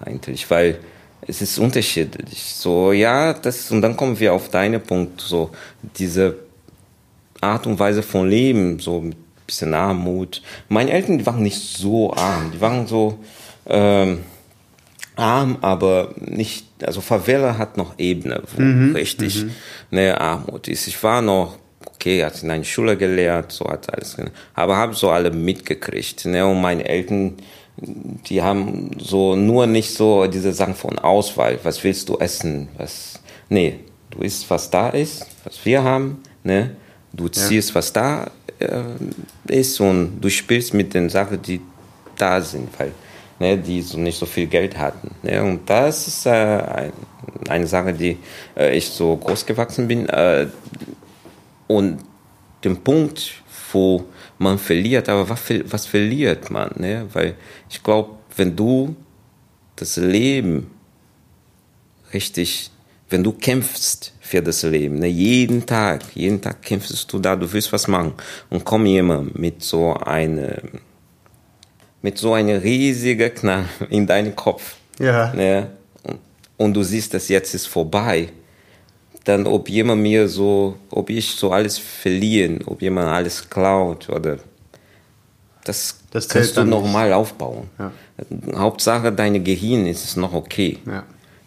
eigentlich, 0.00 0.48
weil 0.50 0.78
es 1.26 1.42
ist 1.42 1.58
unterschiedlich. 1.58 2.54
So, 2.54 2.92
ja, 2.92 3.32
das, 3.34 3.70
und 3.70 3.82
dann 3.82 3.96
kommen 3.96 4.18
wir 4.18 4.32
auf 4.32 4.48
deinen 4.48 4.80
Punkt, 4.80 5.20
so, 5.20 5.50
diese 5.96 6.36
Art 7.40 7.66
und 7.66 7.78
Weise 7.78 8.02
von 8.02 8.28
Leben, 8.28 8.78
so 8.78 9.00
ein 9.00 9.14
bisschen 9.48 9.74
Armut. 9.74 10.42
Meine 10.68 10.92
Eltern, 10.92 11.18
die 11.18 11.26
waren 11.26 11.42
nicht 11.42 11.60
so 11.60 12.12
arm, 12.12 12.52
die 12.52 12.60
waren 12.60 12.86
so, 12.86 13.18
ähm, 13.66 14.20
arm, 15.16 15.58
aber 15.62 16.14
nicht, 16.20 16.66
also 16.84 17.00
Favela 17.00 17.58
hat 17.58 17.76
noch 17.76 17.98
Ebene, 17.98 18.42
wo 18.54 18.62
mhm, 18.62 18.94
richtig 18.94 19.42
mhm. 19.42 19.50
eine 19.90 20.20
Armut 20.20 20.68
ist. 20.68 20.86
Ich 20.86 21.02
war 21.02 21.22
noch, 21.22 21.56
okay, 21.86 22.24
hat 22.24 22.42
in 22.42 22.50
einer 22.50 22.62
Schule 22.62 22.96
gelehrt, 22.96 23.50
so 23.50 23.64
hat 23.66 23.92
alles, 23.92 24.16
aber 24.54 24.76
habe 24.76 24.94
so 24.94 25.10
alle 25.10 25.30
mitgekriegt, 25.30 26.26
ne, 26.26 26.46
und 26.46 26.60
meine 26.60 26.86
Eltern, 26.86 27.34
die 27.78 28.42
haben 28.42 28.90
so 28.98 29.34
nur 29.34 29.66
nicht 29.66 29.94
so 29.94 30.26
diese 30.26 30.52
Sachen 30.52 30.74
von 30.74 30.98
Auswahl. 30.98 31.58
Was 31.62 31.82
willst 31.84 32.08
du 32.08 32.18
essen? 32.18 32.68
Was, 32.76 33.20
nee, 33.48 33.80
du 34.10 34.20
isst, 34.20 34.50
was 34.50 34.68
da 34.68 34.88
ist, 34.90 35.26
was 35.44 35.64
wir 35.64 35.82
haben, 35.82 36.22
ne? 36.42 36.76
Du 37.12 37.28
ziehst, 37.28 37.70
ja. 37.70 37.74
was 37.76 37.92
da 37.92 38.30
äh, 38.58 38.82
ist 39.46 39.80
und 39.80 40.20
du 40.20 40.28
spielst 40.28 40.74
mit 40.74 40.94
den 40.94 41.08
Sachen, 41.08 41.40
die 41.42 41.60
da 42.16 42.40
sind, 42.40 42.68
weil 42.78 42.92
ne, 43.38 43.56
die 43.56 43.82
so 43.82 43.98
nicht 43.98 44.18
so 44.18 44.26
viel 44.26 44.46
Geld 44.46 44.78
hatten. 44.78 45.10
Ne? 45.22 45.42
Und 45.42 45.68
das 45.68 46.08
ist 46.08 46.26
äh, 46.26 46.30
ein, 46.30 46.92
eine 47.48 47.66
Sache, 47.66 47.92
die 47.92 48.18
äh, 48.56 48.76
ich 48.76 48.88
so 48.88 49.16
groß 49.16 49.46
gewachsen 49.46 49.88
bin. 49.88 50.08
Äh, 50.08 50.48
und 51.66 51.98
den 52.64 52.82
Punkt, 52.82 53.34
wo 53.72 54.04
man 54.38 54.58
verliert, 54.58 55.08
aber 55.08 55.28
was, 55.28 55.40
was 55.64 55.86
verliert 55.86 56.50
man? 56.50 56.70
Ne? 56.76 57.06
Weil 57.12 57.34
ich 57.68 57.82
glaube, 57.82 58.16
wenn 58.36 58.56
du 58.56 58.96
das 59.76 59.96
Leben 59.96 60.70
richtig, 62.12 62.70
wenn 63.10 63.22
du 63.22 63.32
kämpfst 63.32 64.12
für 64.28 64.42
das 64.42 64.62
Leben, 64.62 64.98
ne? 64.98 65.06
jeden 65.08 65.64
Tag, 65.64 66.02
jeden 66.14 66.40
Tag 66.40 66.62
kämpfst 66.62 67.12
du 67.12 67.18
da, 67.18 67.34
du 67.34 67.50
willst 67.52 67.72
was 67.72 67.88
machen 67.88 68.12
und 68.50 68.64
komm 68.64 68.86
jemand 68.86 69.38
mit 69.38 69.62
so 69.62 69.94
einer, 69.94 70.58
mit 72.02 72.18
so 72.18 72.34
einer 72.34 72.62
riesigen 72.62 73.34
Knall 73.34 73.64
in 73.90 74.06
deinen 74.06 74.36
Kopf. 74.36 74.76
Ja. 74.98 75.32
Ne? 75.32 75.70
Und 76.56 76.74
du 76.74 76.82
siehst, 76.82 77.14
dass 77.14 77.28
jetzt 77.28 77.54
ist 77.54 77.66
vorbei 77.66 78.28
dann 79.28 79.46
ob 79.46 79.68
jemand 79.68 80.00
mir 80.00 80.26
so, 80.26 80.76
ob 80.90 81.10
ich 81.10 81.32
so 81.32 81.52
alles 81.52 81.76
verlieren, 81.76 82.60
ob 82.64 82.80
jemand 82.80 83.08
alles 83.08 83.48
klaut 83.48 84.08
oder 84.08 84.38
das, 85.64 85.98
das 86.10 86.28
kannst 86.28 86.56
du 86.56 86.64
normal 86.64 87.12
aufbauen. 87.12 87.68
Ja. 87.78 87.92
Hauptsache 88.56 89.12
deine 89.12 89.40
Gehirn 89.40 89.86
ist 89.86 90.16
noch 90.16 90.32
okay. 90.32 90.78
Ja. 90.86 91.04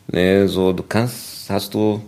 Ne, 0.08 0.48
so 0.48 0.74
du 0.74 0.84
kannst, 0.84 1.50
hast 1.50 1.74
du 1.74 2.02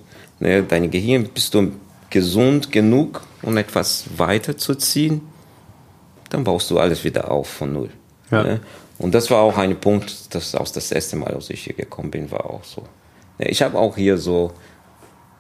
ne, 0.44 0.64
deine 0.64 0.90
Gehirn, 0.90 1.28
bist 1.34 1.54
du 1.54 1.72
gesund 2.10 2.72
genug, 2.72 3.22
um 3.42 3.58
etwas 3.58 4.06
weiterzuziehen, 4.18 5.22
dann 6.30 6.44
baust 6.44 6.70
du 6.70 6.80
alles 6.80 7.04
wieder 7.04 7.32
auf 7.32 7.48
von 7.48 7.74
null. 7.74 7.90
Ja. 8.30 8.44
Ne? 8.44 8.60
Und 9.00 9.16
das 9.16 9.32
war 9.32 9.42
auch 9.42 9.58
ein 9.58 9.80
Punkt, 9.80 10.36
das 10.36 10.54
aus 10.54 10.72
das 10.72 10.92
erste 10.92 11.16
Mal, 11.16 11.34
als 11.34 11.50
ich 11.50 11.64
hier 11.64 11.74
gekommen 11.74 12.12
bin, 12.12 12.30
war 12.30 12.46
auch 12.46 12.64
so. 12.64 12.84
Ne, 13.40 13.48
ich 13.48 13.62
habe 13.62 13.78
auch 13.78 13.96
hier 13.96 14.18
so 14.18 14.52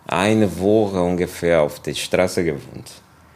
eine 0.07 0.59
Woche 0.59 1.01
ungefähr 1.01 1.61
auf 1.61 1.79
der 1.81 1.93
Straße 1.93 2.43
gewohnt. 2.43 2.91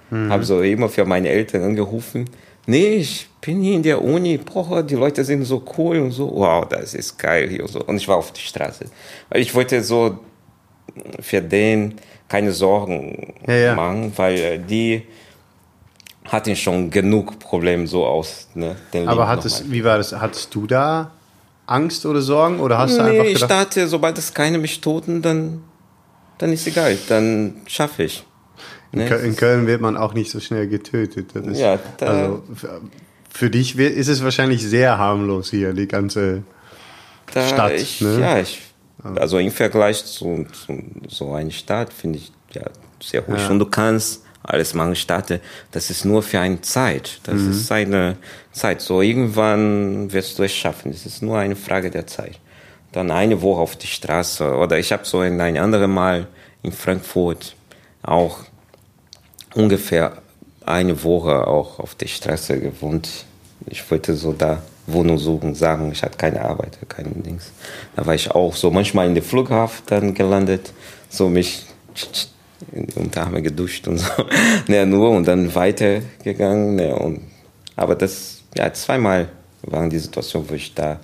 Mhm. 0.09 0.31
Habe 0.31 0.43
so 0.43 0.61
immer 0.61 0.89
für 0.89 1.05
meine 1.05 1.29
Eltern 1.29 1.63
angerufen. 1.63 2.25
Nee, 2.65 2.95
ich 2.95 3.29
bin 3.39 3.61
hier 3.61 3.75
in 3.75 3.83
der 3.83 4.01
Uni, 4.01 4.37
boah, 4.37 4.83
die 4.83 4.95
Leute 4.95 5.23
sind 5.23 5.43
so 5.45 5.63
cool 5.77 5.99
und 5.99 6.11
so. 6.11 6.29
Wow, 6.33 6.67
das 6.67 6.93
ist 6.93 7.17
geil 7.17 7.49
hier 7.49 7.61
und 7.61 7.69
so. 7.69 7.81
Und 7.81 7.95
ich 7.97 8.07
war 8.07 8.17
auf 8.17 8.33
der 8.33 8.41
Straße. 8.41 8.85
Weil 9.29 9.41
ich 9.41 9.55
wollte 9.55 9.81
so 9.83 10.19
für 11.19 11.41
den 11.41 11.95
keine 12.27 12.51
Sorgen 12.51 13.35
ja, 13.47 13.55
ja. 13.55 13.75
machen, 13.75 14.11
weil 14.15 14.37
äh, 14.37 14.59
die 14.59 15.03
hatten 16.25 16.55
schon 16.55 16.89
genug 16.89 17.39
Probleme 17.39 17.87
so 17.87 18.05
aus. 18.05 18.49
Ne, 18.53 18.75
Aber 19.05 19.27
hattest, 19.27 19.71
wie 19.71 19.83
war 19.83 19.97
das? 19.97 20.13
Hattest 20.13 20.53
du 20.53 20.67
da 20.67 21.11
Angst 21.65 22.05
oder 22.05 22.21
Sorgen 22.21 22.59
oder 22.59 22.77
hast 22.77 22.91
nee, 22.91 22.97
du 22.97 23.03
einfach 23.03 23.23
gedacht? 23.25 23.41
ich 23.41 23.47
dachte, 23.47 23.87
sobald 23.87 24.17
es 24.17 24.33
keine 24.33 24.57
mich 24.57 24.81
toten, 24.81 25.21
dann 25.21 25.63
dann 26.37 26.53
ist 26.53 26.67
egal, 26.67 26.97
dann 27.09 27.55
schaffe 27.65 28.03
ich. 28.03 28.23
Ne? 28.91 29.07
In 29.07 29.35
Köln 29.35 29.67
wird 29.67 29.81
man 29.81 29.97
auch 29.97 30.13
nicht 30.13 30.31
so 30.31 30.39
schnell 30.39 30.67
getötet. 30.67 31.35
Ist, 31.35 31.59
ja, 31.59 31.79
also 32.01 32.43
für 33.29 33.49
dich 33.49 33.77
ist 33.77 34.07
es 34.07 34.23
wahrscheinlich 34.23 34.63
sehr 34.63 34.97
harmlos 34.97 35.49
hier, 35.49 35.73
die 35.73 35.87
ganze 35.87 36.43
Stadt. 37.29 37.73
Ich, 37.73 38.01
ne? 38.01 38.19
Ja, 38.19 38.39
ich, 38.39 38.61
also 39.03 39.37
im 39.37 39.51
Vergleich 39.51 40.03
zu, 40.05 40.45
zu 40.51 40.83
so 41.07 41.33
einer 41.33 41.51
Stadt 41.51 41.93
finde 41.93 42.19
ich 42.19 42.31
ja 42.53 42.63
sehr 43.01 43.21
ruhig. 43.21 43.41
Ja. 43.41 43.49
Und 43.49 43.59
du 43.59 43.65
kannst 43.65 44.23
alles 44.43 44.73
machen, 44.73 44.95
Stadt, 44.95 45.39
das 45.71 45.89
ist 45.89 46.05
nur 46.05 46.23
für 46.23 46.39
eine 46.39 46.61
Zeit. 46.61 47.19
Das 47.23 47.35
mhm. 47.35 47.51
ist 47.51 47.71
eine 47.71 48.17
Zeit. 48.51 48.81
So 48.81 49.01
irgendwann 49.01 50.11
wirst 50.13 50.39
du 50.39 50.43
es 50.43 50.53
schaffen. 50.53 50.91
Es 50.91 51.05
ist 51.05 51.21
nur 51.21 51.37
eine 51.37 51.55
Frage 51.55 51.91
der 51.91 52.07
Zeit 52.07 52.39
dann 52.91 53.11
eine 53.11 53.41
Woche 53.41 53.61
auf 53.61 53.75
die 53.75 53.87
Straße. 53.87 54.55
Oder 54.55 54.79
ich 54.79 54.91
habe 54.91 55.05
so 55.05 55.21
in 55.21 55.39
ein 55.39 55.57
anderes 55.57 55.87
Mal 55.87 56.27
in 56.63 56.71
Frankfurt 56.71 57.55
auch 58.01 58.39
ungefähr 59.53 60.21
eine 60.65 61.03
Woche 61.03 61.47
auch 61.47 61.79
auf 61.79 61.95
der 61.95 62.07
Straße 62.07 62.59
gewohnt. 62.59 63.25
Ich 63.67 63.89
wollte 63.89 64.15
so 64.15 64.33
da 64.33 64.61
Wohnung 64.87 65.17
suchen, 65.17 65.53
sagen, 65.53 65.91
ich 65.91 66.01
hatte 66.01 66.17
keine 66.17 66.43
Arbeit, 66.43 66.77
kein 66.87 67.21
Dings. 67.23 67.51
Da 67.95 68.05
war 68.05 68.15
ich 68.15 68.31
auch 68.31 68.55
so 68.55 68.71
manchmal 68.71 69.07
in 69.07 69.13
der 69.13 69.23
Flughafen 69.23 69.83
dann 69.87 70.13
gelandet, 70.13 70.71
so 71.09 71.29
mich 71.29 71.65
und 72.95 73.15
da 73.15 73.25
haben 73.25 73.35
wir 73.35 73.41
geduscht 73.41 73.87
und 73.87 73.97
so. 73.97 74.09
Ja, 74.67 74.85
nur 74.85 75.11
und 75.11 75.27
dann 75.27 75.53
weitergegangen. 75.53 76.79
Ja, 76.79 76.95
und, 76.95 77.21
aber 77.75 77.95
das, 77.95 78.43
ja, 78.55 78.71
zweimal 78.73 79.29
waren 79.61 79.89
die 79.89 79.99
Situation, 79.99 80.45
wo 80.47 80.53
ich 80.53 80.73
da 80.73 80.99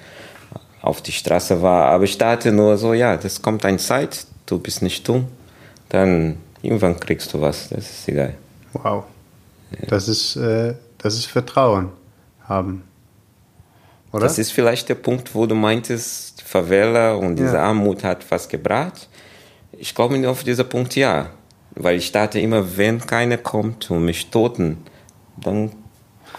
auf 0.81 1.01
die 1.01 1.11
Straße 1.11 1.61
war. 1.61 1.85
Aber 1.89 2.03
ich 2.03 2.17
dachte 2.17 2.51
nur 2.51 2.77
so, 2.77 2.93
ja, 2.93 3.17
das 3.17 3.41
kommt 3.41 3.65
eine 3.65 3.77
Zeit, 3.77 4.25
du 4.45 4.59
bist 4.59 4.81
nicht 4.81 5.07
dumm, 5.07 5.27
dann 5.89 6.37
irgendwann 6.61 6.99
kriegst 6.99 7.33
du 7.33 7.41
was, 7.41 7.69
das 7.69 7.89
ist 7.89 8.07
egal. 8.07 8.33
Wow. 8.73 9.05
Ja. 9.71 9.87
Das, 9.87 10.07
ist, 10.07 10.35
äh, 10.35 10.73
das 10.97 11.15
ist 11.15 11.25
Vertrauen 11.25 11.89
haben. 12.47 12.83
Oder? 14.13 14.23
Das 14.23 14.37
ist 14.37 14.51
vielleicht 14.51 14.87
der 14.89 14.95
Punkt, 14.95 15.33
wo 15.35 15.45
du 15.45 15.55
meintest, 15.55 16.39
die 16.39 16.45
Favela 16.45 17.15
und 17.15 17.35
diese 17.35 17.55
ja. 17.55 17.63
Armut 17.63 18.03
hat 18.03 18.25
was 18.29 18.47
gebracht. 18.47 19.09
Ich 19.77 19.93
glaube 19.93 20.29
auf 20.29 20.43
diesen 20.43 20.69
Punkt 20.69 20.95
ja. 20.95 21.31
Weil 21.75 21.97
ich 21.97 22.11
dachte 22.11 22.39
immer, 22.39 22.77
wenn 22.77 22.99
keiner 22.99 23.37
kommt 23.37 23.89
und 23.89 24.05
mich 24.05 24.29
toten, 24.29 24.77
dann 25.41 25.71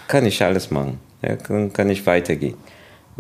kann 0.07 0.25
ich 0.25 0.41
alles 0.43 0.71
machen. 0.71 1.01
Ja, 1.23 1.35
kann, 1.35 1.73
kann 1.73 1.91
ich 1.91 2.07
weitergehen. 2.07 2.55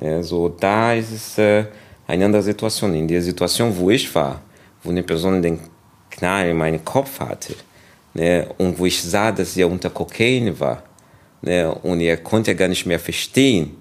Ja, 0.00 0.22
so, 0.22 0.48
da 0.48 0.94
ist 0.94 1.10
es 1.10 1.38
äh, 1.38 1.64
eine 2.06 2.24
andere 2.24 2.42
Situation. 2.42 2.94
In 2.94 3.08
der 3.08 3.22
Situation, 3.22 3.76
wo 3.76 3.90
ich 3.90 4.14
war, 4.14 4.40
wo 4.82 4.90
eine 4.90 5.02
Person 5.02 5.42
den 5.42 5.58
Knall 6.10 6.50
in 6.50 6.56
meinem 6.56 6.84
Kopf 6.84 7.18
hatte 7.18 7.54
ne, 8.14 8.46
und 8.58 8.78
wo 8.78 8.86
ich 8.86 9.02
sah, 9.02 9.32
dass 9.32 9.56
er 9.56 9.68
unter 9.68 9.90
Kokain 9.90 10.58
war 10.58 10.82
ne, 11.42 11.74
und 11.82 12.00
er 12.00 12.16
konnte 12.18 12.54
gar 12.54 12.68
nicht 12.68 12.86
mehr 12.86 13.00
verstehen. 13.00 13.76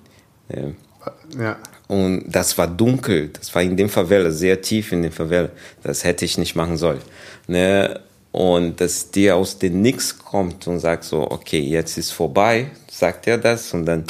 Ja. 1.38 1.58
Und 1.88 2.24
das 2.28 2.58
war 2.58 2.68
dunkel, 2.68 3.30
das 3.30 3.54
war 3.54 3.62
in 3.62 3.76
dem 3.76 3.90
Favela, 3.90 4.32
sehr 4.32 4.62
tief 4.62 4.92
in 4.92 5.04
dem 5.04 5.12
Favela. 5.12 5.50
Das 5.84 6.04
hätte 6.04 6.26
ich 6.26 6.38
nicht 6.38 6.56
machen 6.56 6.78
sollen. 6.78 7.02
Ne? 7.48 8.00
Und 8.32 8.80
dass 8.82 9.12
dir 9.12 9.36
aus 9.36 9.60
dem 9.60 9.82
Nix 9.82 10.18
kommt 10.18 10.66
und 10.68 10.80
sagt 10.80 11.04
so, 11.04 11.30
okay, 11.30 11.60
jetzt 11.60 11.98
ist 11.98 12.12
vorbei, 12.12 12.68
sagt 12.90 13.28
er 13.28 13.38
das 13.38 13.74
und 13.74 13.86
dann 13.86 14.06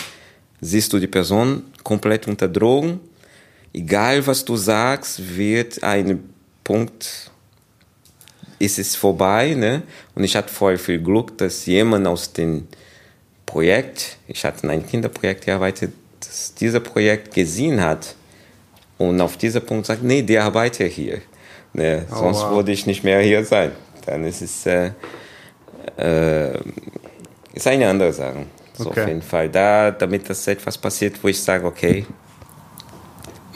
siehst 0.61 0.93
du 0.93 0.99
die 0.99 1.07
Person 1.07 1.63
komplett 1.83 2.27
unter 2.27 2.47
Drogen. 2.47 2.99
Egal 3.73 4.25
was 4.25 4.45
du 4.45 4.55
sagst, 4.55 5.35
wird 5.35 5.83
ein 5.83 6.29
Punkt, 6.63 7.31
ist 8.59 8.79
es 8.79 8.95
vorbei. 8.95 9.55
Ne? 9.55 9.83
Und 10.15 10.23
ich 10.23 10.35
hatte 10.35 10.53
voll 10.53 10.77
viel 10.77 11.01
Glück, 11.01 11.37
dass 11.37 11.65
jemand 11.65 12.07
aus 12.07 12.31
dem 12.31 12.67
Projekt, 13.45 14.17
ich 14.27 14.45
hatte 14.45 14.63
in 14.63 14.69
einem 14.69 14.87
Kinderprojekt 14.87 15.45
gearbeitet, 15.45 15.91
dass 16.25 16.53
dieser 16.55 16.79
Projekt 16.79 17.33
gesehen 17.33 17.81
hat 17.81 18.15
und 18.97 19.19
auf 19.21 19.37
diesen 19.37 19.65
Punkt 19.65 19.85
sagt, 19.85 20.03
nee, 20.03 20.21
der 20.21 20.43
arbeitet 20.43 20.91
hier. 20.91 21.21
Ne? 21.73 22.05
Oh, 22.11 22.15
Sonst 22.15 22.41
wow. 22.43 22.51
würde 22.51 22.71
ich 22.71 22.85
nicht 22.85 23.03
mehr 23.03 23.21
hier 23.21 23.43
sein. 23.45 23.71
Dann 24.05 24.23
ist 24.25 24.41
es 24.41 24.65
äh, 24.65 24.91
äh, 25.97 26.59
ist 27.53 27.67
eine 27.67 27.87
andere 27.87 28.13
Sache. 28.13 28.45
So 28.73 28.89
okay. 28.89 29.01
auf 29.01 29.07
jeden 29.07 29.21
Fall. 29.21 29.49
Da, 29.49 29.91
damit 29.91 30.29
das 30.29 30.47
etwas 30.47 30.77
passiert, 30.77 31.23
wo 31.23 31.27
ich 31.27 31.41
sage, 31.41 31.65
okay, 31.65 32.05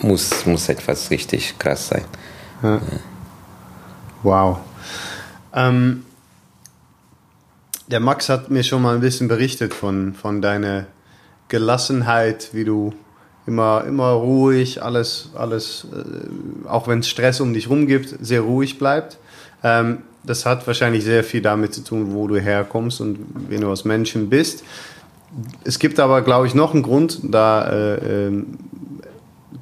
muss, 0.01 0.45
muss 0.45 0.69
etwas 0.69 1.09
richtig 1.09 1.57
krass 1.57 1.87
sein. 1.87 2.05
Ja. 2.61 2.75
Ja. 2.75 2.81
Wow. 4.23 4.57
Ähm, 5.53 6.05
der 7.87 7.99
Max 7.99 8.29
hat 8.29 8.49
mir 8.49 8.63
schon 8.63 8.81
mal 8.81 8.95
ein 8.95 9.01
bisschen 9.01 9.27
berichtet 9.27 9.73
von, 9.73 10.13
von 10.13 10.41
deiner 10.41 10.87
Gelassenheit, 11.49 12.49
wie 12.53 12.65
du 12.65 12.93
immer, 13.45 13.85
immer 13.87 14.11
ruhig, 14.11 14.83
alles, 14.83 15.31
alles 15.35 15.87
äh, 15.93 16.67
auch 16.67 16.87
wenn 16.87 16.99
es 16.99 17.07
Stress 17.07 17.39
um 17.39 17.53
dich 17.53 17.69
rum 17.69 17.87
gibt, 17.87 18.15
sehr 18.21 18.41
ruhig 18.41 18.77
bleibt. 18.77 19.17
Ähm, 19.63 19.99
das 20.23 20.45
hat 20.45 20.67
wahrscheinlich 20.67 21.05
sehr 21.05 21.23
viel 21.23 21.41
damit 21.41 21.73
zu 21.73 21.83
tun, 21.83 22.13
wo 22.13 22.27
du 22.27 22.37
herkommst 22.37 22.99
und 22.99 23.17
wen 23.47 23.61
du 23.61 23.69
als 23.69 23.85
Menschen 23.85 24.29
bist. 24.29 24.63
Es 25.63 25.79
gibt 25.79 25.99
aber, 25.99 26.21
glaube 26.21 26.47
ich, 26.47 26.53
noch 26.53 26.73
einen 26.73 26.83
Grund, 26.83 27.19
da, 27.23 27.69
äh, 27.69 28.27
ähm, 28.27 28.57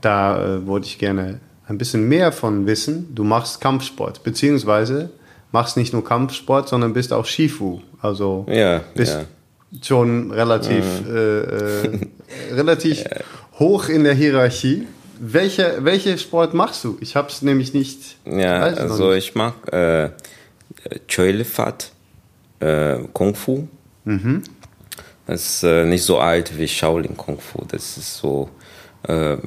da 0.01 0.43
äh, 0.43 0.67
wollte 0.67 0.87
ich 0.87 0.97
gerne 0.97 1.39
ein 1.67 1.77
bisschen 1.77 2.07
mehr 2.07 2.31
von 2.31 2.65
wissen. 2.65 3.13
Du 3.13 3.23
machst 3.23 3.61
Kampfsport, 3.61 4.23
beziehungsweise 4.23 5.11
machst 5.51 5.77
nicht 5.77 5.93
nur 5.93 6.03
Kampfsport, 6.03 6.67
sondern 6.67 6.93
bist 6.93 7.13
auch 7.13 7.25
Shifu. 7.25 7.81
Also 8.01 8.45
ja, 8.49 8.81
bist 8.95 9.13
ja. 9.13 9.25
Schon 9.81 10.31
relativ, 10.31 10.85
mhm. 11.01 11.15
äh, 11.15 11.39
äh 11.39 11.99
relativ 12.51 13.03
hoch 13.59 13.89
in 13.89 14.03
der 14.03 14.13
Hierarchie. 14.13 14.87
Welche, 15.19 15.77
welche 15.79 16.17
Sport 16.17 16.53
machst 16.53 16.83
du? 16.83 16.97
Ich 16.99 17.15
habe 17.15 17.29
es 17.29 17.41
nämlich 17.41 17.73
nicht. 17.73 18.17
Ja, 18.25 18.59
also 18.61 19.11
nicht. 19.11 19.29
ich 19.29 19.35
mag 19.35 19.53
äh, 19.71 20.09
Choilefat, 21.07 21.91
äh, 22.59 22.97
Kung 23.13 23.33
Fu. 23.35 23.67
Mhm. 24.03 24.43
Das 25.25 25.41
ist 25.41 25.63
äh, 25.63 25.85
nicht 25.85 26.03
so 26.03 26.19
alt 26.19 26.57
wie 26.57 26.67
Shaolin 26.67 27.15
Kung 27.17 27.39
Fu. 27.39 27.63
Das 27.65 27.97
ist 27.97 28.17
so 28.17 28.49
äh, 29.07 29.37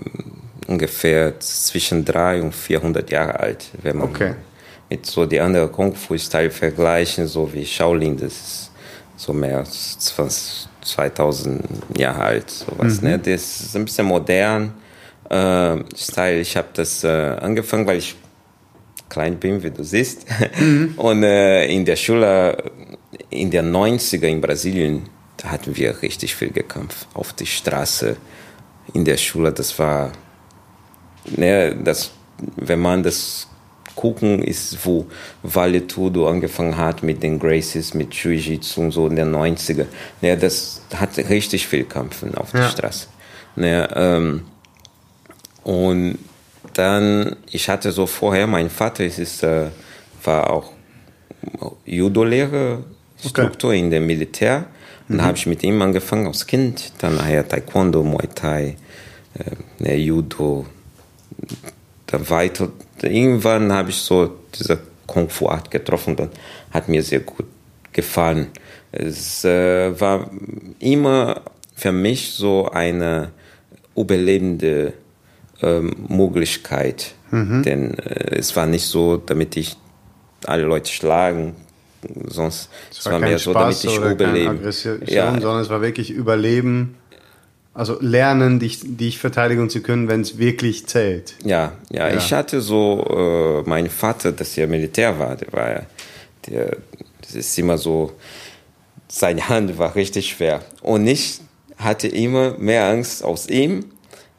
ungefähr 0.67 1.39
zwischen 1.41 2.05
300 2.05 2.45
und 2.45 2.55
400 2.55 3.11
Jahre 3.11 3.41
alt, 3.41 3.67
wenn 3.83 3.99
man 3.99 4.09
okay. 4.09 4.35
mit 4.91 5.07
so 5.07 5.27
die 5.27 5.41
anderen 5.41 5.71
Kung 5.71 5.95
Fu-Style 5.95 6.51
vergleichen, 6.51 7.27
so 7.27 7.53
wie 7.53 7.65
Shaolin, 7.65 8.17
das 8.17 8.33
ist 8.33 8.68
so 9.19 9.33
mehr 9.33 9.59
als 9.59 9.99
2000 10.81 11.63
Jahre 11.99 12.23
alt, 12.23 12.51
sowas. 12.51 13.03
Mhm. 13.03 13.09
Ne? 13.09 13.19
Das 13.19 13.61
ist 13.61 13.77
ein 13.77 13.85
bisschen 13.85 14.07
modern. 14.07 14.73
Äh, 15.29 15.77
Style, 15.95 16.41
ich 16.41 16.57
habe 16.57 16.69
das 16.73 17.05
äh, 17.05 17.09
angefangen, 17.09 17.87
weil 17.87 17.99
ich 17.99 18.15
klein 19.09 19.37
bin, 19.39 19.63
wie 19.63 19.71
du 19.71 19.83
siehst. 19.83 20.25
Mhm. 20.59 20.95
Und 20.97 21.25
äh, 21.25 21.67
in 21.67 21.85
der 21.85 21.97
Schule, 21.97 22.57
in 23.29 23.51
der 23.51 23.65
90er 23.65 24.27
in 24.27 24.41
Brasilien, 24.41 25.09
da 25.37 25.51
hatten 25.51 25.77
wir 25.77 26.01
richtig 26.01 26.35
viel 26.35 26.51
gekämpft. 26.51 27.09
Auf 27.13 27.33
die 27.33 27.47
Straße, 27.47 28.17
in 28.95 29.05
der 29.05 29.17
Schule, 29.17 29.53
das 29.53 29.77
war, 29.79 30.13
ne, 31.37 31.77
das, 31.77 32.13
wenn 32.57 32.79
man 32.79 33.03
das 33.03 33.49
gucken 33.99 34.45
ist, 34.45 34.87
wo 34.87 35.07
Vale 35.43 35.88
Tudo 35.88 36.28
angefangen 36.28 36.76
hat 36.76 37.02
mit 37.02 37.21
den 37.25 37.40
Gracies, 37.40 37.95
mit 37.95 38.14
Jiu-Jitsu 38.14 38.81
und 38.81 38.93
so 38.93 39.09
in 39.09 39.17
den 39.17 39.35
90er. 39.35 39.87
Ne, 40.23 40.37
das 40.37 40.83
hat 40.95 41.19
richtig 41.19 41.67
viel 41.67 41.83
Kämpfen 41.83 42.37
auf 42.37 42.52
der 42.52 42.61
ja. 42.61 42.69
Straße. 42.69 43.09
Ne, 43.57 43.88
ähm, 43.97 44.43
und 45.64 46.19
dann, 46.75 47.35
ich 47.50 47.69
hatte 47.69 47.90
so 47.90 48.07
vorher, 48.07 48.47
mein 48.47 48.71
Vater 48.71 49.05
ist, 49.05 49.43
äh, 49.43 49.67
war 50.23 50.49
auch 50.49 50.71
Judo-Lehrer, 51.85 52.85
Struktur 53.19 53.71
okay. 53.71 53.81
in 53.81 53.90
dem 53.90 54.07
Militär. 54.07 54.67
Und 55.09 55.17
mhm. 55.17 55.19
da 55.19 55.25
habe 55.25 55.37
ich 55.37 55.47
mit 55.47 55.64
ihm 55.64 55.83
angefangen 55.83 56.28
als 56.28 56.47
Kind, 56.47 56.93
dann 56.99 57.17
nachher 57.17 57.49
Taekwondo, 57.49 58.05
Muay 58.05 58.28
Thai, 58.33 58.76
äh, 59.35 59.83
ne, 59.83 59.97
Judo, 59.97 60.67
dann 62.07 62.31
weiter. 62.31 62.69
Irgendwann 63.02 63.73
habe 63.73 63.90
ich 63.90 63.97
so 63.97 64.37
diese 64.55 64.78
Kung 65.07 65.28
Fu 65.28 65.49
Art 65.49 65.71
getroffen, 65.71 66.17
dann 66.17 66.31
hat 66.71 66.88
mir 66.88 67.02
sehr 67.02 67.21
gut 67.21 67.47
gefallen. 67.93 68.49
Es 68.93 69.45
äh, 69.45 69.99
war 70.00 70.31
immer 70.78 71.43
für 71.75 71.93
mich 71.93 72.33
so 72.33 72.71
eine 72.71 73.31
überlebende 73.97 74.93
ähm, 75.62 75.95
Möglichkeit, 76.09 77.14
mhm. 77.31 77.62
denn 77.62 77.99
äh, 77.99 78.37
es 78.37 78.55
war 78.55 78.67
nicht 78.67 78.87
so, 78.87 79.17
damit 79.17 79.57
ich 79.57 79.76
alle 80.47 80.64
Leute 80.64 80.90
schlagen 80.93 81.57
sonst 82.28 82.71
es 82.90 83.04
war, 83.06 83.15
war 83.15 83.21
mehr 83.21 83.39
so, 83.39 83.52
damit 83.52 83.82
ich 83.84 83.97
überleben. 83.97 84.61
Ja. 85.06 85.32
sondern 85.32 85.61
es 85.61 85.71
war 85.71 85.80
wirklich 85.80 86.11
Überleben, 86.11 86.97
also 87.78 87.97
lernen, 88.00 88.58
dich, 88.58 88.80
dich 88.82 89.19
verteidigen 89.19 89.71
zu 89.71 89.80
können, 89.82 90.08
wenn 90.08 90.23
es 90.23 90.36
wirklich 90.36 90.88
zählt. 90.88 91.36
Ja, 91.45 91.75
ja, 91.91 92.08
ja, 92.08 92.17
ich 92.17 92.32
hatte 92.32 92.60
so, 92.60 93.62
äh, 93.64 93.69
mein 93.69 93.88
Vater, 93.88 94.32
dass 94.32 94.58
er 94.58 94.67
Militär 94.67 95.17
war, 95.17 95.36
der 95.36 95.52
war 95.52 95.71
ja, 95.71 95.82
der, 96.49 96.76
das 97.21 97.36
ist 97.36 97.56
immer 97.56 97.78
so, 97.78 98.14
seine 99.06 99.49
Hand 99.49 99.78
war 99.78 99.95
richtig 99.95 100.30
schwer. 100.30 100.60
Und 100.82 101.06
ich 101.06 101.41
hatte 101.76 102.08
immer 102.08 102.58
mehr 102.58 102.84
Angst 102.88 103.23
aus 103.23 103.49
ihm, 103.49 103.84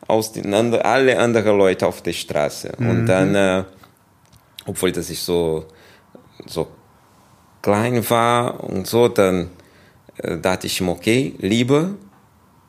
aus 0.06 0.34
den 0.34 0.54
anderen, 0.54 0.84
alle 0.84 1.18
anderen 1.18 1.58
Leute 1.58 1.88
auf 1.88 2.02
der 2.02 2.14
Straße. 2.14 2.74
Mhm. 2.78 2.90
Und 2.90 3.06
dann, 3.06 3.36
äh, 3.36 3.64
obwohl 4.66 4.92
das 4.92 5.10
ich 5.10 5.22
so, 5.22 5.66
so 6.46 6.68
klein 7.62 8.08
war 8.10 8.62
und 8.66 8.86
so, 8.86 9.08
dann 9.08 9.50
äh, 10.18 10.38
dachte 10.38 10.68
ich 10.68 10.82
ihm, 10.82 10.90
okay, 10.90 11.36
lieber 11.40 11.92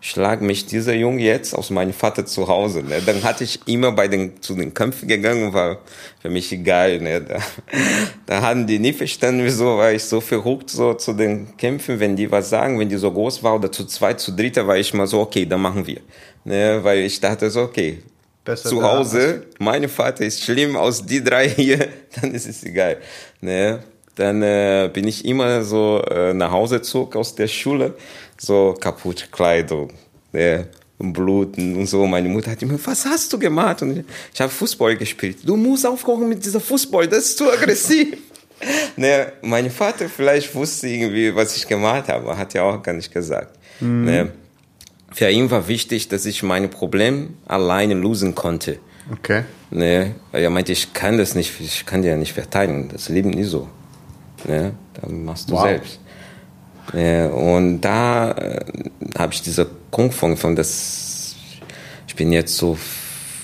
schlag 0.01 0.41
mich 0.41 0.67
dieser 0.67 0.95
Junge 0.95 1.23
jetzt 1.23 1.55
aus 1.55 1.71
meinem 1.71 1.93
Vater 1.93 2.25
zu 2.25 2.49
Hause. 2.49 2.83
Ne? 2.83 3.03
Dann 3.05 3.23
hatte 3.23 3.45
ich 3.45 3.61
immer 3.67 3.93
bei 3.93 4.09
den, 4.09 4.41
zu 4.43 4.55
den 4.55 4.73
Kämpfen 4.73 5.09
gegangen, 5.09 5.53
war 5.53 5.79
für 6.21 6.31
mich 6.31 6.51
egal. 6.53 7.01
Ne? 7.01 7.21
Da, 7.21 7.39
da 8.27 8.43
haben 8.43 8.67
die 8.67 8.79
nie 8.79 8.93
verstanden, 8.93 9.45
wieso 9.45 9.77
war 9.77 9.93
ich 9.93 10.05
so 10.05 10.21
verrückt 10.21 10.71
so 10.71 10.95
zu 10.95 11.13
den 11.13 11.57
Kämpfen, 11.57 12.01
wenn 12.01 12.17
die 12.17 12.31
was 12.31 12.49
sagen, 12.49 12.79
wenn 12.79 12.89
die 12.89 12.97
so 12.97 13.13
groß 13.13 13.43
war 13.43 13.55
oder 13.55 13.71
zu 13.71 13.85
zweit, 13.85 14.21
zu 14.21 14.33
dritter, 14.33 14.67
war 14.67 14.77
ich 14.77 14.93
mal 14.95 15.07
so, 15.07 15.21
okay, 15.21 15.45
dann 15.45 15.61
machen 15.61 15.87
wir. 15.87 16.01
Ne? 16.45 16.81
Weil 16.83 17.01
ich 17.01 17.21
dachte 17.21 17.51
so, 17.51 17.61
okay, 17.63 18.03
Besser 18.43 18.71
zu 18.71 18.83
Hause, 18.83 19.47
mein 19.59 19.87
Vater 19.89 20.25
ist 20.25 20.43
schlimm, 20.43 20.75
aus 20.75 21.05
die 21.05 21.23
drei 21.23 21.49
hier, 21.49 21.89
dann 22.21 22.33
ist 22.33 22.49
es 22.49 22.65
egal. 22.65 22.97
Ne? 23.43 23.81
Dann 24.17 24.43
äh, 24.43 24.91
bin 24.93 25.07
ich 25.07 25.25
immer 25.25 25.63
so 25.63 26.03
äh, 26.11 26.35
nach 26.35 26.51
Hause 26.51 26.83
zog 26.83 27.17
aus 27.17 27.35
der 27.35 27.49
Schule, 27.49 27.95
so 28.37 28.75
kaputte 28.79 29.27
Kleidung, 29.31 29.93
ne, 30.33 30.67
Bluten 30.99 31.77
und 31.77 31.87
so. 31.87 32.07
Meine 32.07 32.29
Mutter 32.29 32.51
hat 32.51 32.63
immer, 32.63 32.79
was 32.85 33.05
hast 33.07 33.33
du 33.33 33.39
gemacht? 33.39 33.83
Und 33.83 33.99
ich, 33.99 34.05
ich 34.35 34.41
habe 34.41 34.53
Fußball 34.53 34.97
gespielt. 34.97 35.39
Du 35.45 35.57
musst 35.57 35.87
aufkochen 35.87 36.29
mit 36.29 36.45
dieser 36.45 36.61
Fußball, 36.61 37.09
das 37.09 37.27
ist 37.27 37.39
zu 37.39 37.51
aggressiv. 37.51 38.17
ne, 38.97 39.33
mein 39.43 39.71
Vater 39.71 40.09
vielleicht 40.09 40.55
wusste 40.55 40.89
irgendwie, 40.89 41.35
was 41.35 41.57
ich 41.57 41.67
gemacht 41.67 42.09
habe, 42.09 42.37
hat 42.37 42.53
ja 42.55 42.63
auch 42.63 42.83
gar 42.83 42.93
nicht 42.93 43.13
gesagt. 43.13 43.59
Mhm. 43.81 44.05
Ne, 44.05 44.33
für 45.13 45.31
ihn 45.31 45.51
war 45.51 45.67
wichtig, 45.67 46.09
dass 46.09 46.27
ich 46.27 46.43
meine 46.43 46.69
Probleme 46.69 47.31
alleine 47.47 47.95
lösen 47.95 48.35
konnte. 48.35 48.79
Okay. 49.13 49.45
Ne, 49.71 50.15
er 50.33 50.51
meinte, 50.51 50.73
ich 50.73 50.93
kann 50.93 51.19
das 51.19 51.35
nicht, 51.35 51.61
ich 51.61 51.87
kann 51.87 52.03
dir 52.03 52.11
ja 52.11 52.17
nicht 52.17 52.33
verteidigen. 52.33 52.89
Das 52.93 53.09
Leben 53.09 53.31
nie 53.31 53.45
so. 53.45 53.69
Ne? 54.47 54.73
Dann 55.01 55.25
machst 55.25 55.51
du 55.51 55.55
wow. 55.55 55.63
selbst. 55.63 56.01
Ja, 56.93 57.29
und 57.29 57.81
da 57.81 58.33
äh, 58.33 58.65
habe 59.19 59.33
ich 59.33 59.43
diese 59.43 59.67
Kung 59.91 60.11
Fu 60.11 60.35
von 60.37 60.57
das 60.57 61.37
ich 62.07 62.17
bin 62.17 62.33
jetzt 62.33 62.57
so 62.57 62.77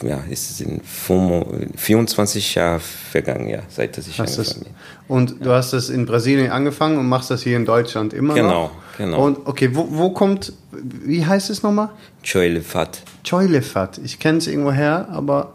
ja, 0.03 0.23
es 0.31 0.59
sind 0.59 0.83
24 0.85 2.55
Jahre 2.55 2.81
vergangen, 2.81 3.49
ja, 3.49 3.61
seit 3.69 3.97
dass 3.97 4.07
ich 4.07 4.19
hast 4.21 4.39
angefangen 4.39 4.65
bin. 4.65 4.75
Und 5.09 5.45
du 5.45 5.51
hast 5.51 5.73
das 5.73 5.89
in 5.89 6.07
Brasilien 6.07 6.51
angefangen 6.51 6.99
und 6.99 7.09
machst 7.09 7.31
das 7.31 7.43
hier 7.43 7.57
in 7.57 7.65
Deutschland 7.65 8.13
immer 8.13 8.35
genau, 8.35 8.65
noch? 8.65 8.71
Genau, 8.99 9.17
genau. 9.17 9.27
Und 9.27 9.47
okay, 9.47 9.71
wo, 9.73 9.87
wo 9.91 10.11
kommt, 10.11 10.53
wie 10.73 11.25
heißt 11.25 11.51
es 11.51 11.63
nochmal? 11.63 11.91
Choilefat. 12.23 13.03
Choilefat, 13.25 13.99
ich 13.99 14.19
kenne 14.19 14.39
es 14.39 14.47
irgendwo 14.47 14.73
her, 14.73 15.09
aber 15.11 15.55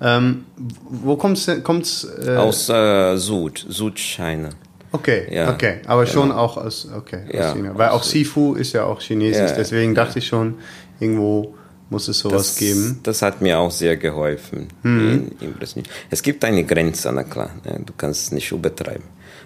ähm, 0.00 0.44
wo 0.56 1.16
kommt 1.16 1.38
es? 1.38 2.04
Äh, 2.04 2.36
Aus 2.36 2.68
äh, 2.68 3.16
Süd, 3.16 3.64
Südchina. 3.68 4.50
Okay, 4.96 5.26
ja, 5.30 5.52
okay, 5.52 5.80
aber 5.86 6.04
genau. 6.04 6.12
schon 6.14 6.32
auch 6.32 6.56
aus, 6.56 6.88
okay, 6.96 7.20
ja, 7.32 7.50
aus 7.50 7.56
China. 7.56 7.72
Weil 7.74 7.90
auch 7.90 8.02
Sifu 8.02 8.54
ist 8.54 8.72
ja 8.72 8.84
auch 8.84 9.00
chinesisch, 9.00 9.50
ja, 9.50 9.56
deswegen 9.56 9.94
dachte 9.94 10.18
ich 10.20 10.26
schon, 10.26 10.54
irgendwo 11.00 11.54
muss 11.90 12.08
es 12.08 12.18
sowas 12.18 12.48
das, 12.48 12.56
geben. 12.56 13.00
Das 13.02 13.22
hat 13.22 13.42
mir 13.42 13.58
auch 13.58 13.70
sehr 13.70 13.96
geholfen 13.96 14.68
mhm. 14.82 15.32
in, 15.40 15.54
in. 15.60 15.82
Es 16.10 16.22
gibt 16.22 16.44
eine 16.44 16.64
Grenze, 16.64 17.12
na 17.12 17.24
klar, 17.24 17.50
ne? 17.64 17.80
du 17.84 17.92
kannst 17.96 18.22
es 18.22 18.32
nicht 18.32 18.50
übertreiben. 18.50 19.04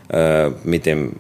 Äh, 0.09 0.51
mit 0.65 0.87
dem 0.87 1.13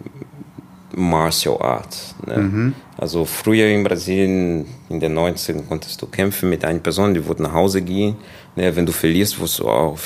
Martial 0.94 1.60
Art. 1.60 1.96
Ne? 2.26 2.38
Mhm. 2.38 2.74
Also 2.96 3.24
früher 3.24 3.66
in 3.66 3.84
Brasilien, 3.84 4.66
in 4.88 5.00
den 5.00 5.18
90ern, 5.18 5.66
konntest 5.66 6.00
du 6.02 6.06
kämpfen 6.06 6.50
mit 6.50 6.64
einer 6.64 6.80
Person, 6.80 7.14
die 7.14 7.24
wurde 7.24 7.42
nach 7.42 7.52
Hause 7.52 7.82
gehen. 7.82 8.16
Ne? 8.56 8.74
Wenn 8.74 8.86
du 8.86 8.92
verlierst, 8.92 9.38
musst 9.38 9.58
du, 9.58 9.68
auch, 9.68 9.98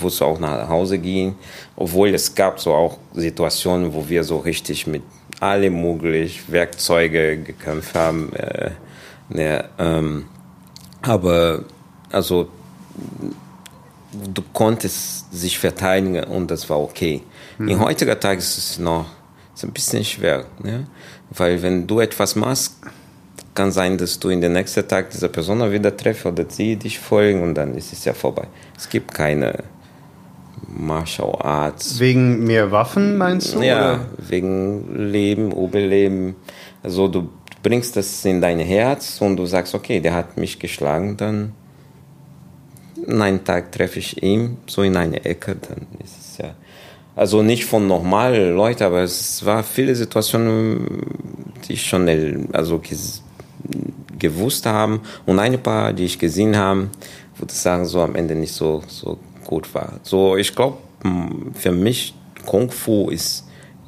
musst 0.00 0.20
du 0.20 0.24
auch 0.24 0.40
nach 0.40 0.68
Hause 0.68 0.98
gehen. 0.98 1.34
Obwohl 1.76 2.08
es 2.14 2.34
gab 2.34 2.58
so 2.60 2.72
auch 2.72 2.98
Situationen, 3.14 3.92
wo 3.94 4.08
wir 4.08 4.24
so 4.24 4.38
richtig 4.38 4.86
mit 4.86 5.02
alle 5.40 5.70
möglichen 5.70 6.50
Werkzeuge 6.52 7.38
gekämpft 7.38 7.94
haben. 7.94 8.32
Äh, 8.32 8.70
ne? 9.28 9.64
ähm, 9.78 10.24
aber 11.02 11.64
also 12.10 12.48
du 14.12 14.42
konntest 14.52 15.32
sich 15.32 15.58
verteidigen 15.58 16.24
und 16.24 16.50
das 16.50 16.68
war 16.68 16.80
okay. 16.80 17.22
Mhm. 17.58 17.68
In 17.68 17.80
heutiger 17.80 18.18
Tag 18.18 18.38
ist 18.38 18.58
es 18.58 18.78
noch 18.78 19.06
ist 19.62 19.68
ein 19.68 19.72
bisschen 19.72 20.04
schwer, 20.04 20.44
ne? 20.62 20.86
weil 21.30 21.62
wenn 21.62 21.86
du 21.86 22.00
etwas 22.00 22.34
machst, 22.34 22.76
kann 23.54 23.70
sein, 23.70 23.96
dass 23.96 24.18
du 24.18 24.30
in 24.30 24.40
den 24.40 24.54
nächsten 24.54 24.86
Tag 24.88 25.10
diese 25.10 25.28
Person 25.28 25.70
wieder 25.70 25.96
treffst 25.96 26.26
oder 26.26 26.44
sie 26.48 26.76
dich 26.76 26.98
folgen 26.98 27.42
und 27.42 27.54
dann 27.54 27.74
ist 27.76 27.92
es 27.92 28.04
ja 28.04 28.12
vorbei. 28.12 28.46
Es 28.76 28.88
gibt 28.88 29.12
keine 29.12 29.64
Martial 30.66 31.34
Arts. 31.40 32.00
Wegen 32.00 32.44
mehr 32.44 32.70
Waffen 32.72 33.18
meinst 33.18 33.54
du? 33.54 33.62
Ja, 33.62 33.94
oder? 33.94 34.06
wegen 34.18 35.10
Leben, 35.12 35.52
Überleben. 35.52 36.34
Also 36.82 37.08
du 37.08 37.28
bringst 37.62 37.96
das 37.96 38.24
in 38.24 38.40
dein 38.40 38.58
Herz 38.58 39.20
und 39.20 39.36
du 39.36 39.46
sagst, 39.46 39.74
okay, 39.74 40.00
der 40.00 40.14
hat 40.14 40.38
mich 40.38 40.58
geschlagen, 40.58 41.16
dann 41.16 41.52
einen 43.06 43.44
Tag 43.44 43.70
treffe 43.70 43.98
ich 43.98 44.22
ihn 44.22 44.56
so 44.66 44.82
in 44.82 44.96
eine 44.96 45.24
Ecke, 45.24 45.56
dann 45.56 45.86
ist 46.02 46.18
es 46.18 46.38
ja 46.38 46.54
also 47.14 47.42
nicht 47.42 47.64
von 47.64 47.86
normalen 47.86 48.54
Leuten, 48.54 48.84
aber 48.84 49.02
es 49.02 49.44
war 49.44 49.62
viele 49.62 49.94
Situationen, 49.94 51.02
die 51.66 51.74
ich 51.74 51.86
schon 51.86 52.08
also 52.52 52.80
gewusst 54.18 54.66
haben 54.66 55.00
und 55.26 55.38
ein 55.38 55.62
paar, 55.62 55.92
die 55.92 56.04
ich 56.04 56.18
gesehen 56.18 56.56
habe, 56.56 56.88
würde 57.36 57.52
ich 57.52 57.58
sagen, 57.58 57.84
so 57.84 58.00
am 58.00 58.14
Ende 58.14 58.34
nicht 58.34 58.52
so, 58.52 58.82
so 58.86 59.18
gut 59.44 59.74
war. 59.74 60.00
So, 60.02 60.36
ich 60.36 60.54
glaube, 60.54 60.78
für 61.54 61.72
mich 61.72 62.14
Kung 62.46 62.70
Fu 62.70 63.10
ist 63.10 63.46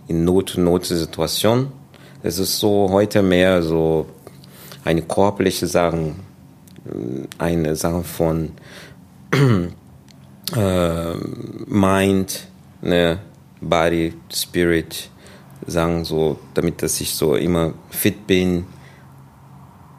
in 0.08 0.24
Not-Not-Situation. 0.24 1.68
Es 2.22 2.38
ist 2.38 2.58
so 2.58 2.88
heute 2.90 3.22
mehr 3.22 3.62
so 3.62 4.06
eine 4.84 5.02
körperliche 5.02 5.66
Sache, 5.66 6.14
eine 7.38 7.76
Sache 7.76 8.02
von 8.02 8.52
äh, 10.56 11.14
Mind, 11.66 12.46
ne, 12.84 13.18
Body, 13.60 14.14
Spirit, 14.32 15.10
sagen 15.66 16.04
so, 16.04 16.38
damit 16.54 16.82
dass 16.82 17.00
ich 17.00 17.14
so 17.14 17.36
immer 17.36 17.74
fit 17.90 18.26
bin. 18.26 18.66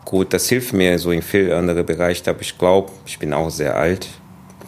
Gut, 0.05 0.33
das 0.33 0.47
hilft 0.49 0.73
mir 0.73 0.97
so 0.99 1.11
in 1.11 1.21
vielen 1.21 1.51
anderen 1.51 1.85
Bereichen, 1.85 2.29
aber 2.29 2.41
ich 2.41 2.57
glaube, 2.57 2.91
ich 3.05 3.17
bin 3.17 3.33
auch 3.33 3.49
sehr 3.49 3.75
alt, 3.75 4.07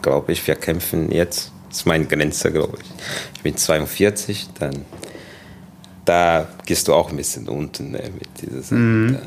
glaube 0.02 0.32
ich, 0.32 0.46
wir 0.46 0.56
kämpfen 0.56 1.12
jetzt. 1.12 1.52
Das 1.68 1.78
ist 1.78 1.86
meine 1.86 2.06
Grenze, 2.06 2.50
glaube 2.50 2.78
ich. 2.80 2.88
Ich 3.36 3.42
bin 3.42 3.56
42, 3.56 4.48
dann 4.58 4.84
da 6.08 6.48
gehst 6.64 6.88
du 6.88 6.94
auch 6.94 7.10
ein 7.10 7.16
bisschen 7.16 7.48
unten 7.48 7.90
ne, 7.90 8.10
mit 8.18 8.28
dieses. 8.40 8.70
Mhm. 8.70 9.18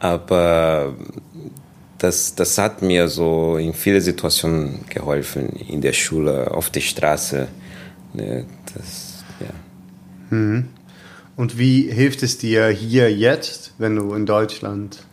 Aber 0.00 0.94
das, 1.98 2.34
das 2.34 2.58
hat 2.58 2.82
mir 2.82 3.06
so 3.06 3.56
in 3.56 3.72
vielen 3.72 4.00
Situationen 4.00 4.80
geholfen, 4.88 5.50
in 5.50 5.80
der 5.80 5.92
Schule, 5.92 6.50
auf 6.50 6.70
der 6.70 6.80
Straße. 6.80 7.46
Ne, 8.14 8.46
das, 8.74 9.24
ja. 9.40 10.36
Mhm. 10.36 10.68
Und 11.36 11.58
wie 11.58 11.90
hilft 11.90 12.22
es 12.22 12.38
dir 12.38 12.68
hier 12.68 13.12
jetzt, 13.12 13.72
wenn 13.78 13.96
du 13.96 14.14
in 14.14 14.26
Deutschland? 14.26 15.04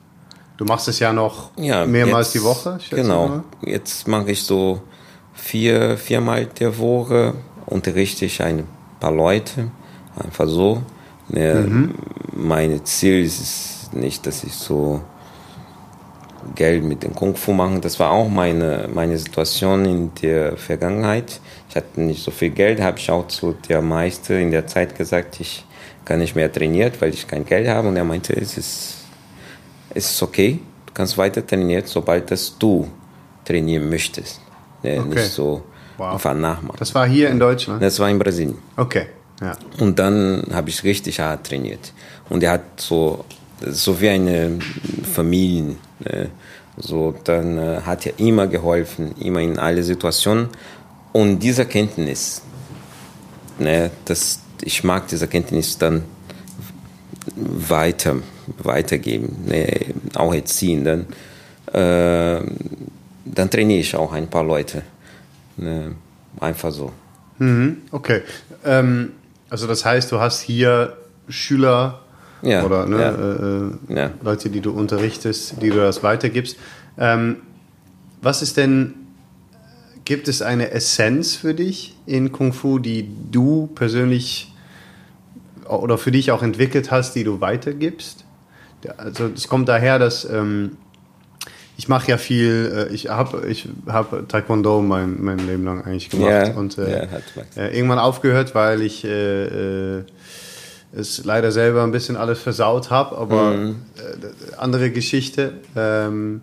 Du 0.58 0.66
machst 0.66 0.90
es 0.90 1.00
ja 1.00 1.14
noch 1.14 1.52
ja, 1.58 1.86
mehrmals 1.86 2.34
jetzt, 2.34 2.36
die 2.36 2.44
Woche. 2.44 2.80
Genau. 2.90 3.44
Jetzt 3.62 4.08
mache 4.08 4.32
ich 4.32 4.44
so 4.44 4.82
vier, 5.34 5.98
viermal 5.98 6.46
der 6.46 6.78
Woche 6.78 7.36
unterrichte 7.66 8.26
ich 8.26 8.42
ein 8.42 8.68
paar 9.00 9.14
Leute. 9.14 9.72
Einfach 10.22 10.48
so. 10.48 10.84
Ne, 11.30 11.66
mhm. 11.68 11.96
Mein 12.34 12.84
Ziel 12.86 13.24
ist 13.24 13.94
nicht, 13.94 14.26
dass 14.26 14.44
ich 14.44 14.54
so 14.54 15.02
Geld 16.56 16.84
mit 16.84 17.04
dem 17.04 17.16
Kung 17.16 17.36
Fu 17.36 17.54
machen. 17.54 17.82
Das 17.82 18.00
war 18.00 18.12
auch 18.12 18.28
meine, 18.28 18.90
meine 18.94 19.18
Situation 19.18 19.86
in 19.86 20.12
der 20.22 20.58
Vergangenheit. 20.58 21.40
Ich 21.70 21.76
hatte 21.76 22.02
nicht 22.02 22.24
so 22.24 22.32
viel 22.32 22.50
Geld, 22.50 22.82
habe 22.82 22.98
ich 22.98 23.10
auch 23.12 23.28
zu 23.28 23.56
der 23.68 23.82
Meister 23.82 24.38
in 24.40 24.52
der 24.52 24.66
Zeit 24.66 24.98
gesagt, 24.98 25.40
ich 25.40 25.66
kann 26.04 26.20
nicht 26.20 26.36
mehr 26.36 26.52
trainiert, 26.52 27.00
weil 27.00 27.14
ich 27.14 27.28
kein 27.28 27.46
Geld 27.46 27.68
habe. 27.68 27.88
Und 27.88 27.96
er 27.96 28.04
meinte, 28.04 28.34
es 28.34 28.58
ist, 28.58 28.98
es 29.94 30.12
ist 30.12 30.24
okay, 30.24 30.60
du 30.88 30.94
kannst 30.94 31.18
weiter 31.18 31.46
trainieren, 31.46 31.84
sobald 31.86 32.32
das 32.32 32.58
du 32.58 32.90
trainieren 33.46 33.90
möchtest. 33.90 34.42
Okay. 34.80 35.00
Nicht 35.00 35.30
so 35.30 35.64
wow. 35.98 36.14
einfach 36.14 36.34
nachmachen. 36.34 36.78
Das 36.80 36.96
war 36.96 37.08
hier 37.08 37.30
in 37.30 37.40
Deutschland? 37.40 37.82
Das 37.84 38.00
war 38.00 38.10
in 38.10 38.18
Brasilien. 38.18 38.58
Okay. 38.76 39.08
Ja. 39.40 39.56
Und 39.80 40.00
dann 40.00 40.44
habe 40.52 40.70
ich 40.70 40.84
richtig 40.84 41.20
hart 41.20 41.48
trainiert. 41.48 41.94
Und 42.30 42.44
er 42.44 42.52
hat 42.54 42.64
so, 42.78 43.26
so 43.62 44.02
wie 44.02 44.10
eine 44.10 44.58
Familie 45.14 45.76
Ne? 46.00 46.30
So, 46.78 47.14
dann 47.26 47.58
äh, 47.58 47.82
hat 47.82 48.06
er 48.06 48.18
immer 48.20 48.48
geholfen, 48.48 49.14
immer 49.20 49.42
in 49.42 49.60
alle 49.60 49.84
Situationen. 49.84 50.48
Und 51.12 51.40
diese 51.40 51.66
Kenntnis, 51.66 52.42
ne, 53.58 53.92
das, 54.06 54.40
ich 54.62 54.84
mag 54.84 55.08
diese 55.08 55.28
Kenntnis 55.28 55.78
dann 55.78 56.04
weiter, 57.36 58.18
weitergeben, 58.58 59.46
ne, 59.46 59.94
auch 60.16 60.34
erziehen. 60.34 60.84
Dann, 60.84 61.06
äh, 61.74 62.44
dann 63.26 63.50
trainiere 63.50 63.80
ich 63.80 63.96
auch 63.96 64.12
ein 64.14 64.28
paar 64.28 64.44
Leute. 64.44 64.84
Ne, 65.58 65.96
einfach 66.40 66.72
so. 66.72 66.92
Mhm, 67.40 67.78
okay. 67.92 68.22
Ähm, 68.66 69.14
also 69.50 69.68
das 69.68 69.84
heißt, 69.84 70.12
du 70.12 70.20
hast 70.20 70.42
hier 70.42 70.98
Schüler 71.28 72.02
ja, 72.42 72.64
oder 72.64 72.86
ne, 72.86 73.02
ja. 73.02 73.12
Äh, 73.12 73.96
äh, 73.96 74.00
ja. 74.00 74.12
Leute, 74.22 74.50
die 74.50 74.62
du 74.62 74.72
unterrichtest, 74.72 75.62
die 75.62 75.70
du 75.70 75.78
das 75.78 76.04
weitergibst. 76.04 76.58
Ähm, 76.98 77.38
was 78.22 78.42
ist 78.42 78.58
denn, 78.58 78.94
gibt 80.10 80.28
es 80.28 80.42
eine 80.42 80.72
Essenz 80.72 81.36
für 81.36 81.54
dich 81.54 81.96
in 82.08 82.32
Kung 82.32 82.52
Fu, 82.52 82.80
die 82.80 83.08
du 83.30 83.68
persönlich 83.76 84.52
oder 85.68 86.00
für 86.00 86.10
dich 86.10 86.32
auch 86.32 86.42
entwickelt 86.42 86.90
hast, 86.90 87.14
die 87.14 87.24
du 87.24 87.42
weitergibst? 87.42 88.26
Also 88.98 89.28
es 89.28 89.48
kommt 89.48 89.70
daher, 89.70 90.00
dass 90.00 90.26
ähm, 90.26 90.78
ich 91.78 91.90
mache 91.90 92.10
ja 92.10 92.18
viel, 92.18 92.88
äh, 92.90 92.92
ich 92.92 93.10
habe 93.10 93.48
ich 93.48 93.70
hab 93.86 94.28
Taekwondo 94.28 94.82
mein, 94.82 95.22
mein 95.22 95.38
Leben 95.46 95.64
lang 95.64 95.84
eigentlich 95.84 96.10
gemacht 96.10 96.48
ja, 96.48 96.54
und 96.56 96.80
äh, 96.80 97.04
ja, 97.04 97.08
äh, 97.56 97.78
irgendwann 97.78 98.00
aufgehört, 98.00 98.56
weil 98.56 98.82
ich 98.82 99.06
äh, 99.06 99.98
äh 99.98 100.04
es 100.92 101.24
leider 101.24 101.52
selber 101.52 101.84
ein 101.84 101.92
bisschen 101.92 102.18
alles 102.18 102.40
versaut 102.40 102.90
habe, 102.90 103.16
aber 103.16 103.52
mhm. 103.52 103.76
äh, 103.98 104.56
andere 104.58 104.90
Geschichte. 104.90 105.54
Ähm, 105.76 106.42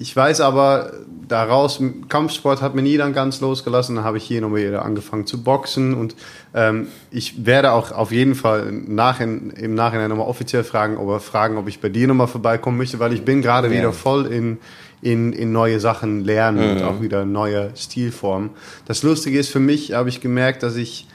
ich 0.00 0.16
weiß 0.16 0.40
aber 0.40 0.92
daraus, 1.28 1.78
Kampfsport 2.08 2.62
hat 2.62 2.74
mir 2.74 2.80
nie 2.80 2.96
dann 2.96 3.12
ganz 3.12 3.42
losgelassen. 3.42 3.96
Dann 3.96 4.04
habe 4.04 4.16
ich 4.16 4.24
hier 4.24 4.40
nochmal 4.40 4.66
wieder 4.66 4.82
angefangen 4.82 5.26
zu 5.26 5.42
boxen 5.42 5.92
und 5.92 6.16
ähm, 6.54 6.88
ich 7.10 7.44
werde 7.44 7.72
auch 7.72 7.92
auf 7.92 8.10
jeden 8.10 8.34
Fall 8.34 8.72
nachhin, 8.72 9.50
im 9.50 9.74
Nachhinein 9.74 10.08
nochmal 10.08 10.26
offiziell 10.26 10.64
fragen, 10.64 10.96
ob, 10.96 11.20
fragen, 11.20 11.58
ob 11.58 11.68
ich 11.68 11.80
bei 11.80 11.90
dir 11.90 12.08
nochmal 12.08 12.28
vorbeikommen 12.28 12.78
möchte, 12.78 12.98
weil 12.98 13.12
ich 13.12 13.26
bin 13.26 13.42
gerade 13.42 13.68
ja. 13.68 13.74
wieder 13.74 13.92
voll 13.92 14.24
in, 14.24 14.56
in, 15.02 15.34
in 15.34 15.52
neue 15.52 15.80
Sachen 15.80 16.24
lernen 16.24 16.64
mhm. 16.64 16.76
und 16.78 16.82
auch 16.82 17.02
wieder 17.02 17.26
neue 17.26 17.70
Stilformen. 17.76 18.50
Das 18.86 19.02
Lustige 19.02 19.38
ist 19.38 19.50
für 19.50 19.60
mich, 19.60 19.92
habe 19.92 20.08
ich 20.08 20.22
gemerkt, 20.22 20.62
dass 20.62 20.76
ich 20.76 21.06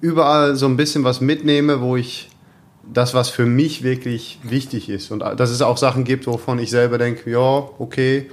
überall 0.00 0.54
so 0.54 0.66
ein 0.66 0.76
bisschen 0.76 1.02
was 1.02 1.20
mitnehme, 1.20 1.80
wo 1.80 1.96
ich 1.96 2.28
das, 2.92 3.14
was 3.14 3.28
für 3.28 3.46
mich 3.46 3.82
wirklich 3.82 4.38
wichtig 4.42 4.88
ist. 4.88 5.10
Und 5.10 5.20
dass 5.20 5.50
es 5.50 5.62
auch 5.62 5.76
Sachen 5.76 6.04
gibt, 6.04 6.26
wovon 6.26 6.58
ich 6.58 6.70
selber 6.70 6.98
denke, 6.98 7.30
ja, 7.30 7.38
okay, 7.78 8.30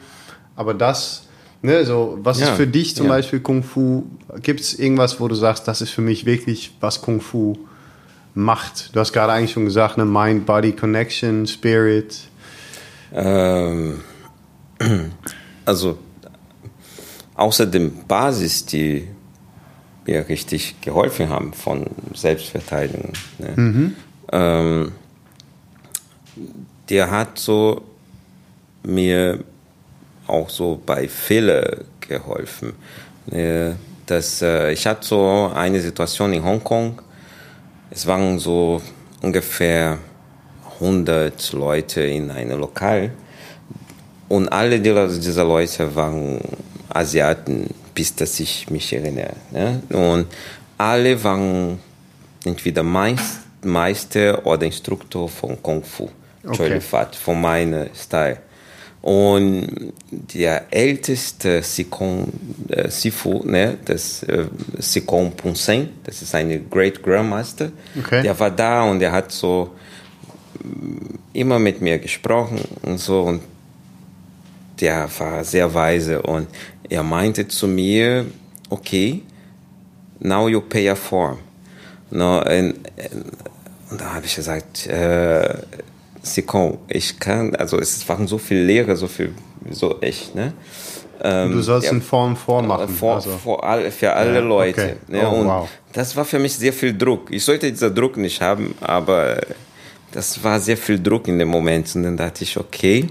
aber 0.55 0.73
das, 0.73 1.27
ne, 1.61 1.85
so, 1.85 2.17
was 2.21 2.39
ja, 2.39 2.47
ist 2.47 2.55
für 2.55 2.67
dich 2.67 2.95
zum 2.95 3.07
ja. 3.07 3.13
Beispiel 3.13 3.39
Kung 3.39 3.63
Fu? 3.63 4.05
Gibt 4.41 4.61
es 4.61 4.77
irgendwas, 4.77 5.19
wo 5.19 5.27
du 5.27 5.35
sagst, 5.35 5.67
das 5.67 5.81
ist 5.81 5.91
für 5.91 6.01
mich 6.01 6.25
wirklich, 6.25 6.75
was 6.79 7.01
Kung 7.01 7.21
Fu 7.21 7.57
macht? 8.33 8.95
Du 8.95 8.99
hast 8.99 9.13
gerade 9.13 9.33
eigentlich 9.33 9.51
schon 9.51 9.65
gesagt, 9.65 9.97
ne, 9.97 10.05
Mind, 10.05 10.45
Body, 10.45 10.71
Connection, 10.71 11.45
Spirit. 11.47 12.19
Ähm, 13.13 14.01
also, 15.65 15.97
außer 17.35 17.65
dem 17.65 18.05
Basis, 18.07 18.65
die 18.65 19.07
mir 20.05 20.29
richtig 20.29 20.79
geholfen 20.81 21.29
haben 21.29 21.53
von 21.53 21.87
Selbstverteidigung. 22.13 23.13
Ne? 23.39 23.53
Mhm. 23.55 23.95
Ähm, 24.31 24.91
der 26.89 27.09
hat 27.09 27.39
so 27.39 27.81
mir 28.83 29.43
auch 30.27 30.49
so 30.49 30.81
bei 30.85 31.07
Fehler 31.07 31.77
geholfen. 31.99 32.73
Ne? 33.27 33.75
Das, 34.05 34.41
äh, 34.41 34.71
ich 34.71 34.85
hatte 34.85 35.05
so 35.05 35.51
eine 35.53 35.81
Situation 35.81 36.33
in 36.33 36.43
Hongkong. 36.43 37.01
Es 37.89 38.05
waren 38.05 38.38
so 38.39 38.81
ungefähr 39.21 39.97
100 40.75 41.53
Leute 41.53 42.01
in 42.01 42.29
einem 42.29 42.59
Lokal 42.59 43.11
und 44.27 44.49
alle 44.49 44.79
dieser 44.79 45.43
Leute 45.43 45.95
waren 45.95 46.39
Asiaten 46.89 47.69
bis 47.95 48.13
dass 48.13 48.39
ich 48.39 48.69
mich 48.69 48.93
erinnere. 48.93 49.33
Ne? 49.51 49.81
Und 49.89 50.27
alle 50.77 51.23
waren 51.23 51.79
entweder 52.43 52.83
Meister 53.65 54.45
oder 54.45 54.65
Instruktor 54.65 55.30
von 55.30 55.62
Kung 55.62 55.84
Fu, 55.84 56.10
okay. 56.45 56.80
Fat, 56.80 57.15
von 57.15 57.41
meinem 57.41 57.89
Style. 57.95 58.38
Und 59.01 59.93
der 60.10 60.65
älteste 60.71 61.62
Sikon, 61.62 62.34
äh, 62.69 62.89
Sifu, 62.89 63.43
ne, 63.45 63.78
das 63.86 64.23
äh, 64.23 64.45
Sikon 64.80 65.32
Punsen, 65.34 65.89
das 66.04 66.23
ist 66.23 66.34
ein 66.34 66.67
Great 66.71 67.04
Grandmaster, 67.04 67.71
okay. 67.99 68.23
der 68.23 68.39
war 68.39 68.49
da 68.49 68.84
und 68.84 68.99
der 68.99 69.12
hat 69.12 69.32
so 69.32 69.75
immer 71.34 71.60
mit 71.60 71.82
mir 71.82 71.99
gesprochen 71.99 72.60
und 72.82 72.99
so 72.99 73.21
und 73.21 73.41
der 74.82 75.08
war 75.19 75.43
sehr 75.43 75.71
weise 75.71 76.21
und 76.23 76.47
er 76.89 77.04
meinte 77.04 77.47
zu 77.47 77.67
mir, 77.67 78.25
okay, 78.69 79.21
now 80.19 80.47
you 80.47 80.62
pay 80.62 80.89
a 80.89 80.95
form. 80.95 81.38
No, 82.12 82.39
und, 82.39 82.47
und 82.47 82.75
da 84.01 84.13
habe 84.13 84.25
ich 84.25 84.36
gesagt, 84.36 84.88
äh, 84.88 85.55
Sikon, 86.21 86.79
ich 86.88 87.19
kann, 87.19 87.55
also 87.55 87.79
es 87.79 88.08
waren 88.10 88.27
so 88.27 88.38
viele 88.38 88.63
Lehre, 88.63 88.95
so 88.95 89.08
viel, 89.08 89.34
so 89.69 90.01
echt, 90.01 90.36
ne? 90.36 90.53
Ähm, 91.21 91.51
du 91.51 91.62
sollst 91.62 91.86
ja, 91.86 91.91
eine 91.91 92.01
Form 92.01 92.36
vormachen. 92.36 92.89
Vor, 92.89 93.15
also. 93.15 93.31
vor 93.31 93.63
all, 93.63 93.89
für 93.89 94.13
alle 94.13 94.36
ja, 94.36 94.39
Leute. 94.39 94.81
Okay. 94.81 94.95
Ne? 95.08 95.27
Oh, 95.27 95.39
und 95.39 95.47
wow. 95.47 95.69
das 95.93 96.15
war 96.15 96.25
für 96.25 96.39
mich 96.39 96.55
sehr 96.55 96.73
viel 96.73 96.95
Druck. 96.95 97.31
Ich 97.31 97.43
sollte 97.43 97.71
diesen 97.71 97.95
Druck 97.95 98.17
nicht 98.17 98.41
haben, 98.41 98.75
aber 98.81 99.39
das 100.12 100.43
war 100.43 100.60
sehr 100.60 100.77
viel 100.77 101.01
Druck 101.01 101.27
in 101.27 101.39
dem 101.39 101.47
Moment. 101.47 101.95
Und 101.95 102.03
dann 102.03 102.17
dachte 102.17 102.43
ich, 102.43 102.58
okay, 102.58 103.08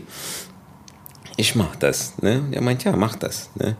ich 1.36 1.54
mach 1.54 1.74
das. 1.76 2.14
Ne? 2.20 2.44
Er 2.52 2.60
meinte, 2.60 2.88
ja, 2.88 2.96
mach 2.96 3.16
das. 3.16 3.50
Ne? 3.54 3.76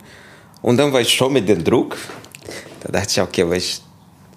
Und 0.61 0.77
dann 0.77 0.91
war 0.91 1.01
ich 1.01 1.13
schon 1.13 1.31
mit 1.31 1.47
dem 1.47 1.63
Druck. 1.63 1.97
Da 2.81 2.91
dachte 2.91 3.07
ich, 3.09 3.21
okay, 3.21 3.43
aber 3.43 3.55
ich 3.55 3.81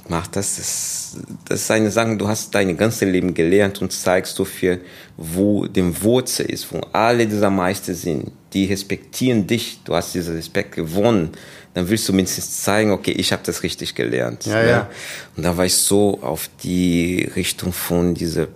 mach 0.09 0.27
das. 0.27 0.57
Das, 0.57 1.17
das 1.45 1.63
ist 1.63 1.71
eine 1.71 1.91
Sache, 1.91 2.17
du 2.17 2.29
hast 2.29 2.55
dein 2.55 2.77
ganzes 2.77 3.03
Leben 3.03 3.35
gelernt 3.35 3.81
und 3.81 3.93
zeigst 3.93 4.39
du 4.39 4.45
für, 4.45 4.79
wo 5.17 5.67
die 5.67 6.03
Wurzel 6.03 6.47
ist, 6.47 6.73
wo 6.73 6.81
alle 6.93 7.27
dieser 7.27 7.51
Meister 7.51 7.95
sind. 7.95 8.31
Die 8.53 8.67
respektieren 8.67 9.47
dich, 9.47 9.81
du 9.85 9.95
hast 9.95 10.15
diesen 10.15 10.37
Respekt 10.37 10.75
gewonnen. 10.75 11.31
Dann 11.75 11.89
willst 11.89 12.09
du 12.09 12.13
mindestens 12.13 12.63
zeigen, 12.63 12.91
okay, 12.91 13.13
ich 13.13 13.33
habe 13.33 13.43
das 13.45 13.63
richtig 13.63 13.95
gelernt. 13.95 14.47
Ja, 14.47 14.63
ne? 14.63 14.69
ja. 14.69 14.91
Und 15.37 15.43
da 15.45 15.57
war 15.57 15.67
ich 15.67 15.75
so 15.77 16.19
auf 16.23 16.49
die 16.63 17.31
Richtung 17.37 17.73
von 17.73 18.15
dieser 18.15 18.49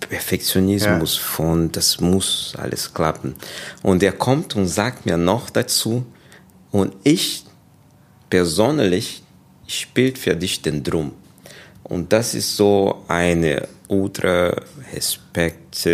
Perfektionismus, 0.00 1.16
ja. 1.16 1.22
von 1.22 1.72
das 1.72 2.00
muss 2.00 2.54
alles 2.58 2.92
klappen. 2.92 3.34
Und 3.82 4.02
er 4.02 4.12
kommt 4.12 4.56
und 4.56 4.66
sagt 4.66 5.06
mir 5.06 5.16
noch 5.16 5.50
dazu, 5.50 6.04
und 6.70 6.94
ich 7.04 7.44
persönlich 8.28 9.22
spielt 9.66 10.18
für 10.18 10.36
dich 10.36 10.62
den 10.62 10.82
Drum. 10.82 11.12
Und 11.82 12.12
das 12.12 12.34
ist 12.34 12.56
so 12.56 13.04
eine 13.08 13.68
ultra 13.88 14.54
Respekt 14.92 15.86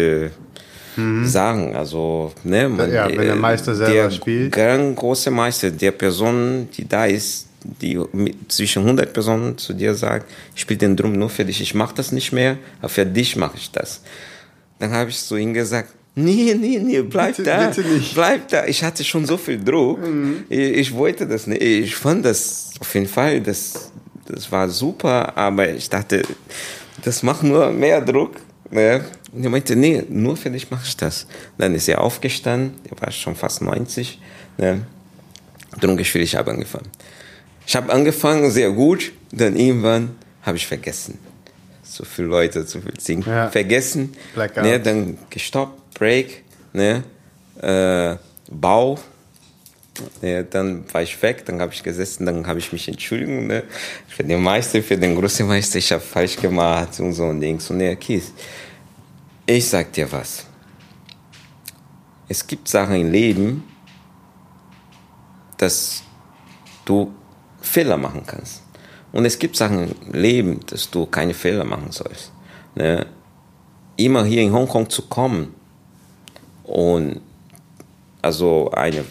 mhm. 0.97 1.27
sagen. 1.27 1.77
Also, 1.77 2.33
ne, 2.45 2.69
man, 2.69 2.93
ja, 2.93 3.09
wenn 3.09 3.19
der 3.19 3.37
Meister 3.37 3.75
selber 3.75 3.93
der 3.93 4.11
spielt. 4.11 4.57
Der 4.57 4.93
große 4.93 5.31
Meister, 5.31 5.71
der 5.71 5.93
Person, 5.93 6.69
die 6.77 6.89
da 6.89 7.07
ist, 7.07 7.49
die 7.63 8.01
zwischen 8.49 8.83
100 8.83 9.13
Personen 9.13 9.57
zu 9.57 9.73
dir 9.73 9.95
sagt, 9.95 10.31
ich 10.55 10.63
spiele 10.63 10.79
den 10.79 10.97
Drum 10.97 11.13
nur 11.13 11.29
für 11.29 11.45
dich, 11.45 11.61
ich 11.61 11.75
mache 11.75 11.95
das 11.95 12.11
nicht 12.11 12.33
mehr, 12.33 12.59
aber 12.81 12.89
für 12.89 13.07
dich 13.07 13.37
mache 13.37 13.57
ich 13.57 13.71
das. 13.71 14.01
Dann 14.79 14.91
habe 14.93 15.11
ich 15.11 15.23
zu 15.23 15.37
ihm 15.37 15.55
gesagt, 15.55 15.91
Nee, 16.14 16.55
nee, 16.55 16.79
nee, 16.79 17.03
bleib 17.03 17.37
bitte, 17.37 17.42
da. 17.42 17.68
Bitte 17.68 17.81
nicht. 17.88 18.14
Bleib 18.14 18.48
da. 18.48 18.66
Ich 18.66 18.85
hatte 18.85 19.03
schon 19.03 19.25
so 19.25 19.38
viel 19.38 19.62
Druck. 19.62 19.98
Mhm. 19.98 20.44
Ich, 20.48 20.59
ich, 20.59 20.94
wollte 20.94 21.27
das 21.27 21.46
nicht. 21.46 21.62
Ich 21.62 21.96
fand 21.96 22.25
das 22.25 22.72
auf 22.81 22.94
jeden 22.94 23.07
Fall, 23.07 23.40
das, 23.40 23.92
das 24.27 24.53
war 24.53 24.68
super, 24.68 25.37
aber 25.37 25.70
ich 25.70 25.88
dachte, 25.88 26.22
das 27.03 27.22
macht 27.22 27.42
nur 27.42 27.70
mehr 27.72 28.01
Druck. 28.03 28.37
Ne? 28.70 29.05
Und 29.33 29.44
er 29.44 29.51
meinte, 29.51 29.75
nee, 29.75 30.03
nur 30.09 30.37
für 30.37 30.51
dich 30.51 30.70
mache 30.70 30.85
ich 30.87 30.96
das. 30.96 31.27
Dann 31.57 31.75
ist 31.75 31.88
er 31.88 32.03
aufgestanden, 32.03 32.75
er 32.90 33.01
war 33.01 33.11
schon 33.11 33.35
fast 33.35 33.62
90. 33.62 34.20
Ne? 34.59 34.83
Drungespiel, 35.81 36.20
ich 36.20 36.37
habe 36.37 36.51
angefangen. 36.51 36.88
Ich 37.66 37.75
habe 37.75 37.90
angefangen, 37.90 38.51
sehr 38.51 38.70
gut, 38.70 39.12
dann 39.31 39.57
irgendwann 39.57 40.16
habe 40.42 40.59
ich 40.59 40.66
vergessen. 40.66 41.18
So 41.83 42.05
viele 42.05 42.29
Leute, 42.29 42.66
so 42.66 42.81
viel 42.81 42.98
Singen. 42.98 43.25
Ja. 43.27 43.48
Vergessen. 43.48 44.14
Ne, 44.57 44.81
dann 44.81 45.18
gestoppt 45.31 45.82
Break, 46.03 46.43
ne? 46.73 47.05
Äh, 47.61 48.17
Bau. 48.51 48.99
Ja, 50.21 50.43
dann 50.43 50.85
war 50.93 51.03
ich 51.03 51.23
weg, 51.23 51.45
dann 51.45 51.61
habe 51.61 51.73
ich 51.73 51.81
gesessen, 51.81 52.27
dann 52.27 52.45
habe 52.45 52.59
ich 52.59 52.73
mich 52.73 52.88
entschuldigt 52.88 53.31
ne? 53.31 53.62
für 54.09 54.25
den 54.25 54.43
Meister, 54.43 54.83
für 54.83 54.99
den 54.99 55.15
großen 55.15 55.47
Meister, 55.47 55.79
ich 55.79 55.93
habe 55.93 56.03
falsch 56.03 56.37
gemacht 56.37 56.99
und 56.99 57.12
so 57.12 57.27
und 57.27 57.41
Dings. 57.41 57.71
Und 57.71 57.81
er 57.81 57.95
Kies, 57.95 58.33
ich 59.47 59.69
sag 59.69 59.93
dir 59.93 60.11
was. 60.11 60.45
Es 62.29 62.45
gibt 62.45 62.67
Sachen 62.67 62.97
im 62.97 63.12
Leben, 63.12 63.62
dass 65.57 66.03
du 66.85 67.15
Fehler 67.61 67.97
machen 67.97 68.25
kannst. 68.27 68.65
Und 69.12 69.25
es 69.25 69.38
gibt 69.38 69.55
Sachen 69.55 69.95
im 70.07 70.12
Leben, 70.12 70.59
dass 70.67 70.91
du 70.91 71.07
keine 71.07 71.35
Fehler 71.35 71.65
machen 71.65 71.93
sollst. 71.93 72.33
Ne? 72.75 73.07
Immer 73.97 74.25
hier 74.25 74.43
in 74.43 74.53
Hongkong 74.53 74.91
zu 74.91 75.03
kommen, 75.03 75.55
und 76.73 77.21
also 78.23 78.71
eine 78.71 79.05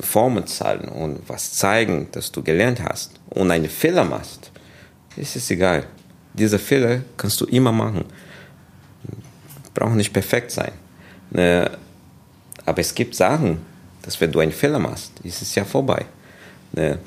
Formel 0.00 0.46
zahlen 0.46 0.88
und 0.88 1.20
was 1.28 1.52
zeigen, 1.52 2.08
dass 2.12 2.32
du 2.32 2.42
gelernt 2.42 2.82
hast 2.82 3.20
und 3.28 3.50
einen 3.50 3.68
Fehler 3.68 4.04
machst, 4.04 4.50
ist 5.16 5.36
es 5.36 5.50
egal. 5.50 5.84
Diese 6.32 6.58
Fehler 6.58 7.02
kannst 7.18 7.38
du 7.42 7.44
immer 7.44 7.72
machen. 7.72 8.06
Braucht 9.74 9.96
nicht 9.96 10.14
perfekt 10.14 10.50
sein. 10.50 10.72
Ne? 11.30 11.70
Aber 12.64 12.80
es 12.80 12.94
gibt 12.94 13.14
Sachen, 13.14 13.58
dass 14.00 14.18
wenn 14.20 14.32
du 14.32 14.40
einen 14.40 14.52
Fehler 14.52 14.78
machst, 14.78 15.12
ist 15.24 15.42
es 15.42 15.54
ja 15.54 15.64
vorbei. 15.64 16.06
Ne? 16.72 17.00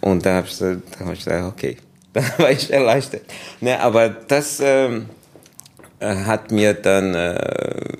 Und 0.00 0.24
da 0.24 0.36
habe 0.36 0.46
ich, 0.46 0.58
ich 0.58 1.24
gesagt, 1.24 1.52
okay, 1.52 1.76
da 2.14 2.22
war 2.38 2.50
ich 2.50 2.72
erleichtert. 2.72 3.24
Ne, 3.60 3.78
aber 3.78 4.08
das 4.08 4.58
ähm, 4.60 5.10
äh, 6.00 6.14
hat 6.14 6.50
mir 6.50 6.72
dann 6.72 7.14
äh, 7.14 7.92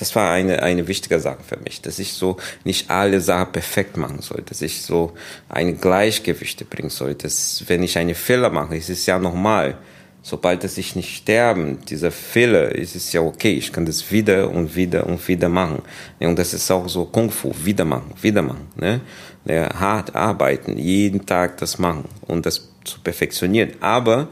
das 0.00 0.16
war 0.16 0.30
eine, 0.30 0.62
eine 0.62 0.88
wichtige 0.88 1.20
Sache 1.20 1.42
für 1.46 1.58
mich, 1.58 1.82
dass 1.82 1.98
ich 1.98 2.14
so 2.14 2.38
nicht 2.64 2.90
alle 2.90 3.20
Sachen 3.20 3.52
perfekt 3.52 3.98
machen 3.98 4.22
soll, 4.22 4.42
dass 4.46 4.62
ich 4.62 4.80
so 4.80 5.12
ein 5.50 5.78
Gleichgewicht 5.78 6.68
bringen 6.70 6.88
soll, 6.88 7.14
dass 7.14 7.64
wenn 7.68 7.82
ich 7.82 7.98
einen 7.98 8.14
Fehler 8.14 8.48
mache, 8.48 8.76
ist 8.76 8.88
es 8.88 9.04
ja 9.04 9.18
normal. 9.18 9.76
Sobald 10.22 10.64
dass 10.64 10.78
ich 10.78 10.96
nicht 10.96 11.16
sterben, 11.16 11.80
dieser 11.84 12.10
Fehler, 12.10 12.74
ist 12.74 12.96
es 12.96 13.12
ja 13.12 13.20
okay, 13.20 13.52
ich 13.52 13.72
kann 13.72 13.84
das 13.84 14.10
wieder 14.10 14.50
und 14.50 14.74
wieder 14.74 15.06
und 15.06 15.26
wieder 15.28 15.50
machen. 15.50 15.82
Und 16.18 16.38
das 16.38 16.54
ist 16.54 16.70
auch 16.70 16.88
so 16.88 17.04
Kung 17.04 17.30
Fu, 17.30 17.54
wieder 17.62 17.84
machen, 17.84 18.14
wieder 18.22 18.42
machen. 18.42 18.68
Ne? 18.76 19.00
Hart 19.46 20.14
arbeiten, 20.14 20.78
jeden 20.78 21.26
Tag 21.26 21.58
das 21.58 21.78
machen 21.78 22.06
und 22.26 22.46
das 22.46 22.70
zu 22.84 23.00
perfektionieren, 23.00 23.72
aber 23.80 24.28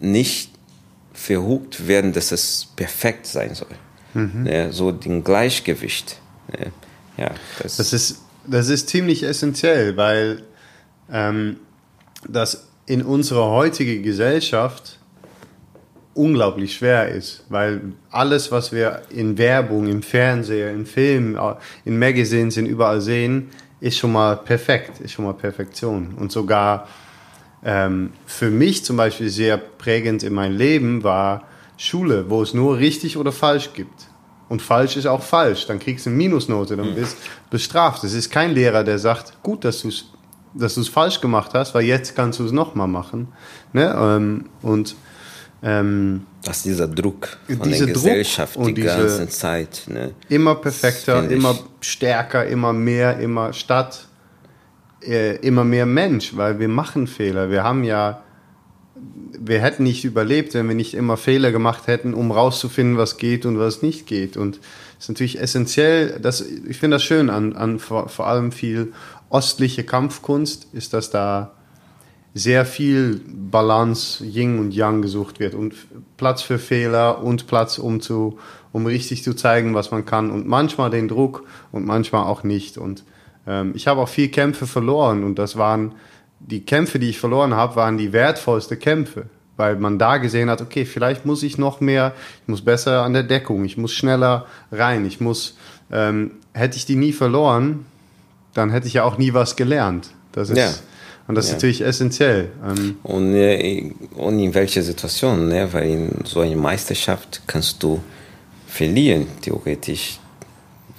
nicht 0.00 0.52
verhuckt 1.12 1.86
werden, 1.86 2.12
dass 2.14 2.32
es 2.32 2.68
perfekt 2.76 3.26
sein 3.26 3.54
soll 3.54 3.76
mhm. 4.16 4.46
ja, 4.46 4.72
so 4.72 4.92
den 4.92 5.22
Gleichgewicht. 5.22 6.20
Ja, 7.16 7.30
das, 7.62 7.76
das, 7.76 7.92
ist, 7.92 8.22
das 8.46 8.68
ist 8.68 8.88
ziemlich 8.88 9.22
essentiell, 9.22 9.96
weil 9.96 10.42
ähm, 11.10 11.56
das 12.28 12.68
in 12.86 13.02
unserer 13.02 13.50
heutigen 13.50 14.02
Gesellschaft 14.02 14.98
unglaublich 16.14 16.74
schwer 16.74 17.08
ist, 17.08 17.44
weil 17.48 17.80
alles, 18.10 18.50
was 18.50 18.72
wir 18.72 19.02
in 19.10 19.36
Werbung, 19.36 19.86
im 19.86 20.02
Fernsehen, 20.02 20.80
in 20.80 20.86
Filmen, 20.86 21.38
in 21.84 21.98
Magazines, 21.98 22.56
in 22.56 22.66
überall 22.66 23.00
sehen, 23.00 23.50
ist 23.80 23.98
schon 23.98 24.12
mal 24.12 24.36
perfekt, 24.36 25.00
ist 25.00 25.12
schon 25.12 25.26
mal 25.26 25.34
Perfektion. 25.34 26.14
Und 26.14 26.32
sogar 26.32 26.88
ähm, 27.64 28.12
für 28.24 28.50
mich 28.50 28.84
zum 28.84 28.96
Beispiel 28.96 29.28
sehr 29.28 29.58
prägend 29.58 30.22
in 30.22 30.32
meinem 30.32 30.56
Leben 30.56 31.04
war 31.04 31.42
Schule, 31.76 32.30
wo 32.30 32.42
es 32.42 32.54
nur 32.54 32.78
richtig 32.78 33.18
oder 33.18 33.32
falsch 33.32 33.70
gibt. 33.74 34.05
Und 34.48 34.62
falsch 34.62 34.96
ist 34.96 35.06
auch 35.06 35.22
falsch. 35.22 35.66
Dann 35.66 35.78
kriegst 35.78 36.06
du 36.06 36.10
eine 36.10 36.18
Minusnote, 36.18 36.76
dann 36.76 36.94
bist 36.94 37.16
du 37.18 37.50
bestraft. 37.50 38.04
Es 38.04 38.12
ist 38.12 38.30
kein 38.30 38.52
Lehrer, 38.52 38.84
der 38.84 38.98
sagt, 38.98 39.42
gut, 39.42 39.64
dass 39.64 39.82
du 39.82 39.88
es 39.88 40.06
dass 40.58 40.74
du's 40.74 40.88
falsch 40.88 41.20
gemacht 41.20 41.52
hast, 41.54 41.74
weil 41.74 41.84
jetzt 41.84 42.16
kannst 42.16 42.38
du 42.38 42.44
es 42.44 42.52
nochmal 42.52 42.88
machen. 42.88 43.28
Ne? 43.72 43.94
Ähm, 43.98 44.46
und 44.62 44.96
ähm, 45.62 46.26
das 46.42 46.58
ist 46.58 46.66
dieser 46.66 46.88
Druck 46.88 47.36
von 47.46 47.70
der 47.70 47.86
Gesellschaft 47.86 48.56
die 48.58 48.74
ganze 48.74 49.28
Zeit. 49.28 49.82
Ne? 49.88 50.14
Immer 50.28 50.54
perfekter, 50.56 51.28
immer 51.28 51.58
stärker, 51.80 52.46
immer 52.46 52.72
mehr, 52.72 53.18
immer 53.18 53.52
statt, 53.52 54.06
äh, 55.02 55.36
immer 55.36 55.64
mehr 55.64 55.86
Mensch, 55.86 56.36
weil 56.36 56.58
wir 56.58 56.68
machen 56.68 57.06
Fehler. 57.06 57.50
Wir 57.50 57.64
haben 57.64 57.84
ja 57.84 58.22
wir 59.38 59.60
hätten 59.60 59.82
nicht 59.82 60.04
überlebt, 60.04 60.54
wenn 60.54 60.68
wir 60.68 60.74
nicht 60.74 60.94
immer 60.94 61.16
Fehler 61.16 61.52
gemacht 61.52 61.86
hätten, 61.86 62.14
um 62.14 62.30
rauszufinden, 62.30 62.96
was 62.96 63.16
geht 63.16 63.46
und 63.46 63.58
was 63.58 63.82
nicht 63.82 64.06
geht. 64.06 64.36
Und 64.36 64.60
es 64.98 65.04
ist 65.04 65.08
natürlich 65.08 65.40
essentiell, 65.40 66.18
dass, 66.20 66.40
ich 66.40 66.78
finde 66.78 66.96
das 66.96 67.02
schön 67.02 67.30
an, 67.30 67.54
an 67.54 67.78
vor, 67.78 68.08
vor 68.08 68.26
allem 68.26 68.52
viel 68.52 68.92
ostliche 69.28 69.84
Kampfkunst, 69.84 70.68
ist, 70.72 70.92
dass 70.92 71.10
da 71.10 71.52
sehr 72.34 72.66
viel 72.66 73.22
Balance, 73.26 74.22
Yin 74.22 74.58
und 74.58 74.74
Yang 74.74 75.02
gesucht 75.02 75.40
wird 75.40 75.54
und 75.54 75.74
Platz 76.18 76.42
für 76.42 76.58
Fehler 76.58 77.22
und 77.22 77.46
Platz, 77.46 77.78
um 77.78 78.00
zu, 78.02 78.38
um 78.72 78.84
richtig 78.84 79.24
zu 79.24 79.34
zeigen, 79.34 79.74
was 79.74 79.90
man 79.90 80.04
kann 80.04 80.30
und 80.30 80.46
manchmal 80.46 80.90
den 80.90 81.08
Druck 81.08 81.44
und 81.72 81.86
manchmal 81.86 82.24
auch 82.24 82.42
nicht. 82.42 82.76
Und 82.76 83.04
ähm, 83.46 83.72
ich 83.74 83.86
habe 83.86 84.02
auch 84.02 84.08
viel 84.08 84.28
Kämpfe 84.28 84.66
verloren 84.66 85.24
und 85.24 85.38
das 85.38 85.56
waren 85.56 85.94
die 86.40 86.64
Kämpfe, 86.64 86.98
die 86.98 87.10
ich 87.10 87.18
verloren 87.18 87.54
habe, 87.54 87.76
waren 87.76 87.98
die 87.98 88.12
wertvollsten 88.12 88.78
Kämpfe, 88.78 89.26
weil 89.56 89.76
man 89.76 89.98
da 89.98 90.18
gesehen 90.18 90.50
hat, 90.50 90.60
okay, 90.60 90.84
vielleicht 90.84 91.26
muss 91.26 91.42
ich 91.42 91.58
noch 91.58 91.80
mehr, 91.80 92.12
ich 92.42 92.48
muss 92.48 92.62
besser 92.62 93.02
an 93.02 93.12
der 93.12 93.22
Deckung, 93.22 93.64
ich 93.64 93.76
muss 93.76 93.92
schneller 93.92 94.46
rein, 94.70 95.06
ich 95.06 95.20
muss, 95.20 95.56
ähm, 95.90 96.32
hätte 96.52 96.76
ich 96.76 96.86
die 96.86 96.96
nie 96.96 97.12
verloren, 97.12 97.86
dann 98.54 98.70
hätte 98.70 98.86
ich 98.86 98.94
ja 98.94 99.04
auch 99.04 99.18
nie 99.18 99.34
was 99.34 99.56
gelernt. 99.56 100.10
Das 100.32 100.50
ist, 100.50 100.58
ja. 100.58 100.72
Und 101.28 101.34
das 101.34 101.46
ja. 101.46 101.50
ist 101.50 101.56
natürlich 101.56 101.80
essentiell. 101.80 102.52
Ähm 102.64 102.96
und, 103.02 103.34
äh, 103.34 103.90
und 104.14 104.38
in 104.38 104.54
welcher 104.54 104.82
Situation, 104.82 105.48
ne? 105.48 105.68
weil 105.72 105.90
in 105.90 106.10
so 106.24 106.40
einer 106.40 106.56
Meisterschaft 106.56 107.42
kannst 107.46 107.82
du 107.82 108.00
verlieren, 108.66 109.26
theoretisch. 109.40 110.18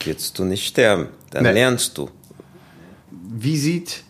Wirst 0.03 0.37
du 0.37 0.45
nicht 0.45 0.65
sterben, 0.65 1.07
dann 1.31 1.43
ne. 1.43 1.53
lernst 1.53 1.97
du. 1.97 2.09
Wie 3.09 3.57
sieht 3.57 4.03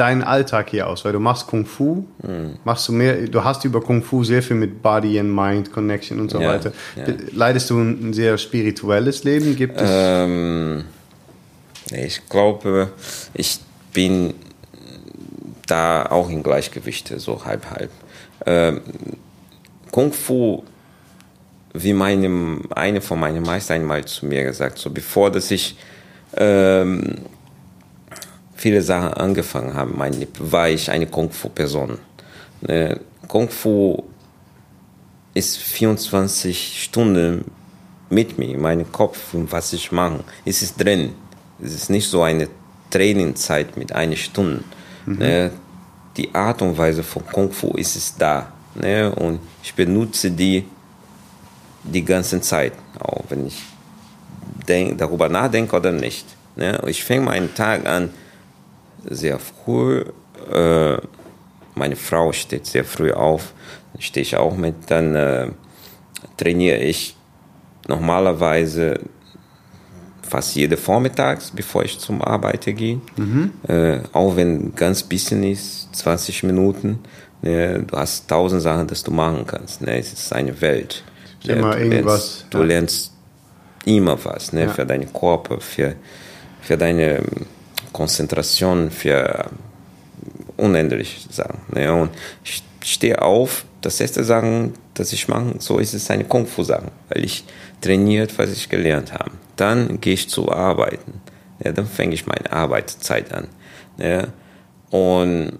dein 0.00 0.24
Alltag 0.24 0.70
hier 0.70 0.88
aus? 0.88 1.04
Weil 1.04 1.12
du 1.12 1.20
machst 1.20 1.46
Kung 1.46 1.66
Fu, 1.66 2.06
mhm. 2.22 2.56
machst 2.64 2.88
du 2.88 2.92
mehr, 2.92 3.28
du 3.28 3.44
hast 3.44 3.64
über 3.64 3.80
Kung 3.80 4.02
Fu 4.02 4.24
sehr 4.24 4.42
viel 4.42 4.56
mit 4.56 4.82
Body 4.82 5.20
and 5.20 5.34
Mind 5.34 5.72
Connection 5.72 6.18
und 6.18 6.30
so 6.30 6.40
ja, 6.40 6.48
weiter. 6.48 6.72
Ja. 6.96 7.04
Leidest 7.32 7.70
du 7.70 7.78
ein 7.78 8.12
sehr 8.12 8.38
spirituelles 8.38 9.24
Leben? 9.24 9.54
Gibt 9.56 9.80
es? 9.80 9.88
Ähm, 9.92 10.84
ich 11.92 12.28
glaube, 12.28 12.90
ich 13.34 13.60
bin 13.92 14.34
da 15.66 16.06
auch 16.06 16.30
in 16.30 16.42
Gleichgewicht, 16.42 17.12
so 17.18 17.44
halb 17.44 17.70
halb. 17.70 17.90
Ähm, 18.46 18.80
Kung 19.90 20.12
Fu, 20.12 20.64
wie 21.74 21.92
meinem, 21.92 22.62
eine 22.70 23.00
von 23.00 23.20
meinen 23.20 23.42
Meistern 23.42 23.82
einmal 23.82 24.04
zu 24.04 24.26
mir 24.26 24.44
gesagt, 24.44 24.78
so 24.78 24.90
bevor 24.90 25.30
dass 25.30 25.50
ich 25.50 25.76
ähm, 26.36 27.18
viele 28.60 28.82
Sachen 28.82 29.14
angefangen 29.14 29.72
habe, 29.72 29.90
mein, 29.96 30.26
war 30.38 30.68
ich 30.68 30.90
eine 30.90 31.06
Kung 31.06 31.30
Fu 31.30 31.48
Person. 31.48 31.98
Ne? 32.60 33.00
Kung 33.26 33.48
Fu 33.48 34.02
ist 35.32 35.56
24 35.56 36.82
Stunden 36.82 37.46
mit 38.10 38.38
mir, 38.38 38.54
in 38.54 38.60
meinem 38.60 38.92
Kopf 38.92 39.32
und 39.32 39.50
was 39.50 39.72
ich 39.72 39.90
mache. 39.92 40.20
Es 40.44 40.60
ist 40.60 40.76
drin. 40.76 41.14
Es 41.62 41.72
ist 41.72 41.88
nicht 41.88 42.06
so 42.06 42.22
eine 42.22 42.48
Trainingzeit 42.90 43.78
mit 43.78 43.92
einer 43.92 44.16
Stunde. 44.16 44.62
Mhm. 45.06 45.16
Ne? 45.16 45.50
Die 46.18 46.34
Art 46.34 46.60
und 46.60 46.76
Weise 46.76 47.02
von 47.02 47.24
Kung 47.24 47.50
Fu 47.50 47.72
ist 47.76 47.96
es 47.96 48.14
da. 48.14 48.52
Ne? 48.74 49.10
Und 49.10 49.40
ich 49.62 49.72
benutze 49.74 50.30
die 50.30 50.66
die 51.82 52.04
ganze 52.04 52.42
Zeit, 52.42 52.74
auch 52.98 53.24
wenn 53.30 53.46
ich 53.46 53.58
denk, 54.68 54.98
darüber 54.98 55.30
nachdenke 55.30 55.76
oder 55.76 55.92
nicht. 55.92 56.26
Ne? 56.56 56.78
Ich 56.86 57.02
fange 57.02 57.22
meinen 57.22 57.54
Tag 57.54 57.86
an 57.86 58.10
sehr 59.08 59.38
früh. 59.38 60.04
Äh, 60.52 60.96
meine 61.74 61.96
Frau 61.96 62.32
steht 62.32 62.66
sehr 62.66 62.84
früh 62.84 63.12
auf, 63.12 63.54
stehe 63.98 64.22
ich 64.22 64.36
auch 64.36 64.56
mit, 64.56 64.74
dann 64.88 65.14
äh, 65.14 65.48
trainiere 66.36 66.78
ich 66.78 67.16
normalerweise 67.88 69.00
fast 70.22 70.54
jede 70.54 70.76
Vormittags, 70.76 71.50
bevor 71.50 71.84
ich 71.84 71.98
zum 71.98 72.22
Arbeiten 72.22 72.76
gehe. 72.76 73.00
Mhm. 73.16 73.50
Äh, 73.66 73.98
auch 74.12 74.36
wenn 74.36 74.74
ganz 74.74 75.02
bisschen 75.02 75.42
ist, 75.42 75.94
20 75.94 76.44
Minuten. 76.44 77.00
Ne, 77.42 77.82
du 77.86 77.96
hast 77.96 78.28
tausend 78.28 78.62
Sachen, 78.62 78.86
dass 78.86 79.02
du 79.02 79.10
machen 79.10 79.44
kannst. 79.46 79.80
Ne, 79.80 79.98
es 79.98 80.12
ist 80.12 80.32
eine 80.32 80.60
Welt. 80.60 81.02
Ne, 81.44 81.54
immer 81.54 81.74
du 81.74 81.82
irgendwas. 81.82 82.04
Lernst, 82.04 82.46
du 82.50 82.62
lernst 82.62 83.12
immer 83.86 84.24
was, 84.24 84.52
ne, 84.52 84.64
ja. 84.64 84.68
für 84.68 84.86
deinen 84.86 85.12
Körper, 85.12 85.60
für, 85.60 85.94
für 86.60 86.76
deine 86.76 87.22
Konzentration, 87.92 88.90
für 88.90 89.46
unendlich 90.56 91.26
Sachen. 91.30 91.58
Ne, 91.72 91.92
und 91.92 92.10
ich 92.44 92.62
stehe 92.84 93.20
auf, 93.20 93.64
das 93.80 94.00
erste 94.00 94.24
Sagen, 94.24 94.74
das 94.94 95.12
ich 95.12 95.28
mache, 95.28 95.54
so 95.58 95.78
ist 95.78 95.94
es 95.94 96.10
eine 96.10 96.24
Kung 96.24 96.46
Fu 96.46 96.62
Sachen, 96.62 96.90
weil 97.08 97.24
ich 97.24 97.44
trainiert, 97.80 98.38
was 98.38 98.52
ich 98.52 98.68
gelernt 98.68 99.12
habe. 99.12 99.30
Dann 99.56 100.00
gehe 100.00 100.14
ich 100.14 100.28
zu 100.28 100.52
arbeiten. 100.52 101.20
Ja, 101.64 101.72
dann 101.72 101.86
fange 101.86 102.14
ich 102.14 102.26
meine 102.26 102.52
Arbeitszeit 102.52 103.32
an. 103.32 103.48
Ja, 103.98 104.28
und 104.90 105.58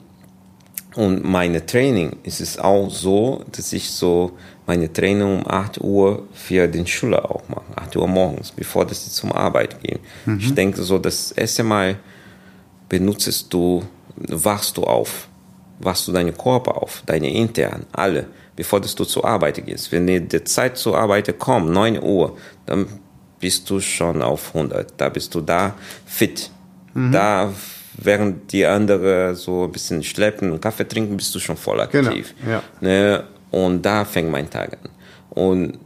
und 0.97 1.25
meine 1.25 1.65
Training 1.65 2.17
ist 2.25 2.41
es 2.41 2.59
auch 2.59 2.91
so, 2.91 3.45
dass 3.53 3.73
ich 3.73 3.91
so 3.91 4.33
meine 4.67 4.93
Training 4.93 5.39
um 5.39 5.47
8 5.47 5.81
Uhr 5.81 6.27
für 6.33 6.67
den 6.67 6.87
Schüler 6.87 7.31
auch 7.31 7.49
mache, 7.49 7.63
8 7.77 7.97
Uhr 7.97 8.09
morgens, 8.09 8.51
bevor 8.51 8.89
sie 8.89 9.11
zum 9.11 9.33
Arbeit 9.33 9.81
gehen. 9.83 10.01
Mhm. 10.27 10.39
Ich 10.41 10.55
denke 10.55 10.83
so, 10.83 10.99
das 10.99 11.33
erste 11.33 11.63
Mal 11.63 11.97
benutzt 12.91 13.47
du, 13.51 13.83
wachst 14.17 14.77
du 14.77 14.85
auf, 14.85 15.29
wachst 15.79 16.07
du 16.07 16.13
deinen 16.13 16.37
Körper 16.37 16.83
auf, 16.83 17.03
deine 17.07 17.33
intern, 17.33 17.87
alle, 17.93 18.27
bevor 18.55 18.81
du 18.81 18.89
zur 18.89 19.25
Arbeit 19.25 19.65
gehst. 19.65 19.91
Wenn 19.91 20.07
die 20.07 20.45
Zeit 20.45 20.77
zur 20.77 20.99
Arbeit 20.99 21.39
kommt, 21.39 21.71
9 21.71 22.03
Uhr, 22.03 22.37
dann 22.67 22.87
bist 23.39 23.71
du 23.71 23.81
schon 23.81 24.21
auf 24.21 24.55
100, 24.55 24.93
da 24.99 25.09
bist 25.09 25.35
du 25.35 25.41
da 25.41 25.75
fit. 26.05 26.51
Mhm. 26.93 27.13
Da 27.13 27.53
während 27.95 28.53
die 28.53 28.67
andere 28.67 29.35
so 29.35 29.65
ein 29.65 29.73
bisschen 29.73 30.03
schleppen 30.03 30.51
und 30.53 30.61
Kaffee 30.61 30.87
trinken, 30.87 31.17
bist 31.17 31.35
du 31.35 31.39
schon 31.39 31.57
voll 31.57 31.81
aktiv. 31.81 32.35
Genau, 32.41 32.53
ja. 32.53 32.63
ne? 32.81 33.25
Und 33.51 33.83
da 33.83 34.05
fängt 34.05 34.31
mein 34.31 34.49
Tag 34.49 34.75
an. 34.75 34.91
Und 35.31 35.79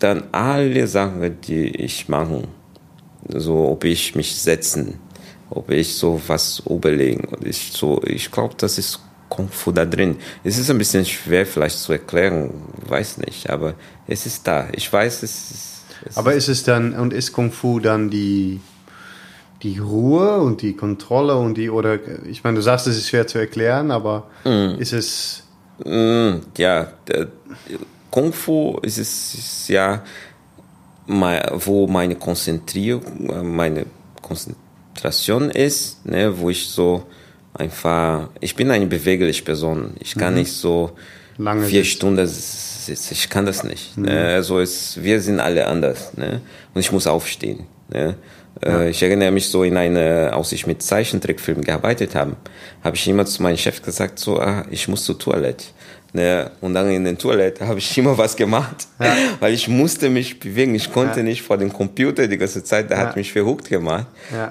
dann 0.00 0.24
alle 0.32 0.86
Sachen, 0.86 1.40
die 1.40 1.68
ich 1.68 2.08
mache, 2.08 2.42
so 3.28 3.68
ob 3.68 3.84
ich 3.84 4.14
mich 4.14 4.36
setzen, 4.36 4.98
ob 5.54 5.70
ich 5.70 5.94
so 5.94 6.20
was 6.26 6.62
überlegen, 6.68 7.28
ich 7.44 7.72
so, 7.72 8.02
ich 8.04 8.30
glaube, 8.30 8.54
das 8.56 8.78
ist 8.78 9.00
Kung 9.28 9.48
Fu 9.48 9.72
da 9.72 9.84
drin. 9.84 10.16
Es 10.44 10.58
ist 10.58 10.70
ein 10.70 10.78
bisschen 10.78 11.04
schwer 11.04 11.46
vielleicht 11.46 11.78
zu 11.78 11.92
erklären, 11.92 12.50
weiß 12.86 13.18
nicht, 13.18 13.50
aber 13.50 13.74
es 14.06 14.26
ist 14.26 14.46
da. 14.46 14.68
Ich 14.72 14.92
weiß, 14.92 15.22
es 15.22 15.50
ist. 15.50 15.70
Es 16.06 16.16
aber 16.16 16.34
ist 16.34 16.48
es 16.48 16.64
dann 16.64 16.94
und 16.94 17.12
ist 17.12 17.32
Kung 17.32 17.50
Fu 17.50 17.80
dann 17.80 18.10
die 18.10 18.60
die 19.64 19.78
Ruhe 19.78 20.40
und 20.40 20.60
die 20.60 20.74
Kontrolle 20.76 21.36
und 21.36 21.56
die, 21.56 21.70
oder 21.70 21.98
ich 22.26 22.44
meine, 22.44 22.56
du 22.56 22.62
sagst, 22.62 22.86
es 22.86 22.98
ist 22.98 23.08
schwer 23.08 23.26
zu 23.26 23.38
erklären, 23.38 23.90
aber 23.90 24.28
mm. 24.44 24.78
ist 24.78 24.92
es. 24.92 25.42
Mm, 25.82 26.40
ja, 26.58 26.92
Kung 28.10 28.32
Fu 28.32 28.78
ist 28.82 28.98
es 28.98 29.34
ist 29.34 29.68
ja, 29.68 30.04
wo 31.06 31.86
meine 31.86 32.14
Konzentrierung, 32.14 33.56
meine 33.56 33.86
Konzentration 34.94 35.50
ist, 35.50 36.06
ne, 36.06 36.38
wo 36.38 36.50
ich 36.50 36.68
so 36.68 37.04
einfach, 37.52 38.28
ich 38.40 38.54
bin 38.54 38.70
eine 38.70 38.86
bewegliche 38.86 39.42
Person. 39.42 39.94
Ich 40.00 40.14
kann 40.14 40.34
mhm. 40.34 40.40
nicht 40.40 40.52
so 40.52 40.92
Lange 41.36 41.66
vier 41.66 41.82
sitzt. 41.82 41.96
Stunden 41.96 42.26
sitzen. 42.26 43.12
Ich 43.12 43.28
kann 43.28 43.44
das 43.44 43.64
nicht. 43.64 43.96
Mhm. 43.96 44.04
Ne? 44.04 44.34
Also 44.34 44.60
es, 44.60 45.02
wir 45.02 45.20
sind 45.20 45.40
alle 45.40 45.66
anders. 45.66 46.16
Ne? 46.16 46.40
Und 46.72 46.80
ich 46.80 46.92
muss 46.92 47.06
aufstehen. 47.06 47.64
Ne? 47.90 48.14
Ja. 48.64 48.82
Äh, 48.82 48.90
ich 48.90 49.02
erinnere 49.02 49.32
mich 49.32 49.48
so 49.48 49.64
in 49.64 49.76
eine, 49.76 50.32
als 50.32 50.52
ich 50.52 50.66
mit 50.66 50.82
Zeichentrickfilmen 50.82 51.64
gearbeitet 51.64 52.14
habe, 52.14 52.36
habe 52.82 52.96
ich 52.96 53.08
immer 53.08 53.26
zu 53.26 53.42
meinem 53.42 53.56
Chef 53.56 53.82
gesagt, 53.82 54.18
so, 54.18 54.38
ah, 54.38 54.64
ich 54.70 54.86
muss 54.86 55.04
zur 55.04 55.18
Toilette. 55.18 55.66
Ne? 56.14 56.50
Und 56.60 56.74
dann 56.74 56.88
in 56.90 57.04
der 57.04 57.18
Toilette 57.18 57.66
habe 57.66 57.78
ich 57.78 57.98
immer 57.98 58.16
was 58.16 58.36
gemacht, 58.36 58.86
ja. 59.00 59.14
weil 59.40 59.52
ich 59.52 59.68
musste 59.68 60.08
mich 60.08 60.38
bewegen. 60.40 60.74
Ich 60.74 60.90
konnte 60.92 61.18
ja. 61.18 61.24
nicht 61.24 61.42
vor 61.42 61.58
dem 61.58 61.72
Computer 61.72 62.26
die 62.26 62.38
ganze 62.38 62.64
Zeit, 62.64 62.88
der 62.88 62.98
hat 62.98 63.16
mich 63.16 63.32
verrückt 63.32 63.68
gemacht. 63.68 64.06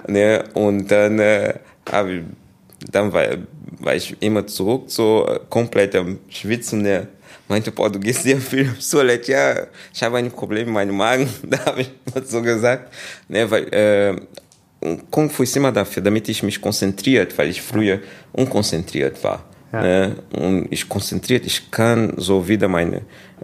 Ne? 0.08 0.43
Und 0.54 0.91
dann, 0.91 1.19
äh, 1.19 1.56
ich, 1.86 2.21
dann 2.91 3.13
war, 3.13 3.26
war 3.80 3.95
ich 3.95 4.15
immer 4.19 4.45
zurück, 4.45 4.84
so 4.88 5.26
äh, 5.26 5.39
komplett 5.49 5.95
am 5.95 6.19
Schwitzen. 6.30 6.82
Ne? 6.82 7.08
meinte, 7.47 7.71
boah, 7.71 7.89
du 7.89 7.99
gehst 7.99 8.23
sehr 8.23 8.38
viel 8.41 8.65
ins 8.65 8.89
Toilette. 8.89 9.32
Ja, 9.32 9.56
ich 9.93 10.04
habe 10.04 10.17
ein 10.17 10.32
Problem 10.32 10.65
mit 10.65 10.73
meinem 10.73 10.97
Magen. 10.97 11.30
Da 11.43 11.65
habe 11.65 11.82
ich 11.82 11.91
so 12.26 12.41
gesagt. 12.41 12.93
Ne, 13.30 13.49
weil 13.49 13.73
äh, 13.73 14.97
Kung 15.10 15.30
Fu 15.30 15.43
ist 15.43 15.56
immer 15.56 15.71
dafür, 15.71 16.04
damit 16.04 16.28
ich 16.28 16.43
mich 16.43 16.60
konzentriert, 16.60 17.38
weil 17.38 17.49
ich 17.49 17.62
früher 17.62 17.99
unkonzentriert 18.34 19.23
war. 19.23 19.45
Ja. 19.74 20.12
Und 20.40 20.68
ich 20.72 20.88
konzentriert, 20.88 21.46
ich 21.46 21.72
kann 21.72 22.14
so 22.18 22.48
wieder 22.48 22.68
meine 22.68 23.02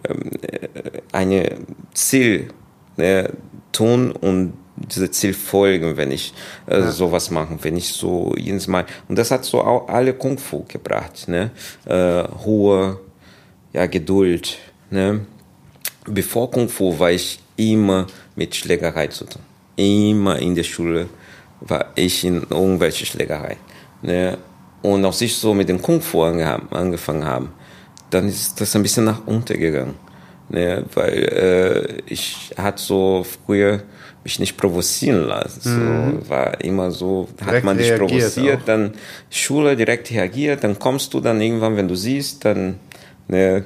ähm, 0.07 0.31
äh, 0.41 0.67
eine 1.11 1.57
Ziel 1.93 2.49
ne, 2.97 3.31
tun 3.71 4.11
und 4.11 4.53
diese 4.75 5.11
Ziel 5.11 5.33
folgen, 5.33 5.97
wenn 5.97 6.11
ich 6.11 6.33
äh, 6.67 6.79
ja. 6.79 6.91
sowas 6.91 7.31
mache, 7.31 7.57
wenn 7.61 7.75
ich 7.75 7.91
so 7.91 8.33
jedes 8.37 8.67
Mal 8.67 8.85
und 9.07 9.17
das 9.17 9.31
hat 9.31 9.43
so 9.43 9.61
auch 9.61 9.89
alle 9.89 10.13
Kung 10.13 10.37
Fu 10.37 10.63
gebracht, 10.67 11.27
ne, 11.27 11.51
äh, 11.85 11.95
Ruhe, 11.95 12.99
ja, 13.73 13.85
Geduld. 13.85 14.57
Ne? 14.89 15.25
Bevor 16.05 16.49
Kung 16.51 16.69
Fu 16.69 16.97
war 16.97 17.11
ich 17.11 17.39
immer 17.55 18.07
mit 18.35 18.55
Schlägerei 18.55 19.07
zu 19.07 19.25
tun. 19.25 19.41
Immer 19.75 20.39
in 20.39 20.55
der 20.55 20.63
Schule 20.63 21.09
war 21.61 21.91
ich 21.95 22.23
in 22.23 22.45
irgendwelche 22.49 23.05
Schlägerei. 23.05 23.57
Ne? 24.01 24.37
Und 24.81 25.05
als 25.05 25.21
ich 25.21 25.35
so 25.35 25.53
mit 25.53 25.69
dem 25.69 25.81
Kung 25.81 26.01
Fu 26.01 26.23
angefangen 26.23 27.25
habe, 27.25 27.49
dann 28.09 28.27
ist 28.27 28.59
das 28.59 28.75
ein 28.75 28.83
bisschen 28.83 29.05
nach 29.05 29.21
unten 29.25 29.59
gegangen. 29.59 29.95
Ne? 30.49 30.85
Weil 30.93 31.13
äh, 31.13 32.11
ich 32.11 32.51
hatte 32.57 32.81
so 32.81 33.25
früher 33.45 33.81
mich 34.23 34.39
nicht 34.39 34.57
provozieren 34.57 35.27
lassen. 35.27 35.61
So, 35.61 35.69
mhm. 35.69 36.29
War 36.29 36.61
immer 36.61 36.91
so, 36.91 37.27
direkt 37.39 37.57
hat 37.57 37.63
man 37.63 37.77
dich 37.77 37.95
provoziert, 37.95 38.61
auch. 38.61 38.65
dann 38.65 38.93
Schule 39.29 39.75
direkt 39.75 40.11
reagiert, 40.11 40.63
dann 40.63 40.77
kommst 40.77 41.13
du 41.13 41.19
dann 41.19 41.39
irgendwann, 41.39 41.77
wenn 41.77 41.87
du 41.87 41.95
siehst, 41.95 42.43
dann 42.45 42.79
ne, 43.27 43.63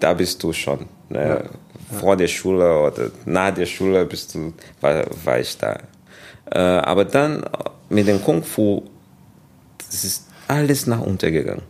da 0.00 0.14
bist 0.14 0.42
du 0.42 0.52
schon. 0.52 0.86
Ne? 1.08 1.44
Ja. 1.90 1.98
Vor 1.98 2.16
der 2.16 2.28
Schule 2.28 2.80
oder 2.80 3.10
nach 3.24 3.54
der 3.54 3.66
Schule 3.66 4.04
bist 4.04 4.34
du, 4.34 4.52
war, 4.80 5.04
war 5.24 5.38
ich 5.38 5.56
da. 5.56 5.78
Äh, 6.50 6.58
aber 6.58 7.04
dann 7.04 7.44
mit 7.88 8.08
dem 8.08 8.22
Kung 8.22 8.42
Fu, 8.42 8.82
das 9.94 10.04
ist 10.04 10.26
alles 10.48 10.86
nach 10.86 11.00
unten 11.00 11.32
gegangen. 11.32 11.62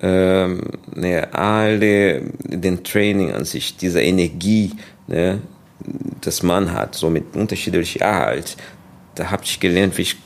Ähm, 0.00 0.62
ne, 0.94 1.28
alle, 1.34 2.22
den 2.44 2.82
Training 2.82 3.32
an 3.32 3.44
sich, 3.44 3.76
diese 3.76 4.00
Energie, 4.00 4.72
ne, 5.06 5.40
das 6.20 6.42
man 6.42 6.72
hat, 6.72 6.94
so 6.94 7.10
mit 7.10 7.36
unterschiedlicher 7.36 8.06
Art, 8.06 8.56
da 9.14 9.30
habe 9.30 9.44
ich 9.44 9.60
gelernt, 9.60 9.98
wie 9.98 10.02
ich 10.02 10.16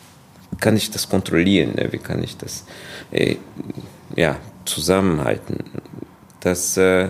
kann 0.60 0.76
ich 0.76 0.90
das 0.90 1.08
kontrollieren? 1.08 1.74
Ne? 1.74 1.92
Wie 1.92 1.98
kann 1.98 2.22
ich 2.22 2.36
das 2.36 2.64
äh, 3.10 3.36
ja, 4.14 4.36
zusammenhalten? 4.64 5.58
Das, 6.40 6.76
äh, 6.76 7.08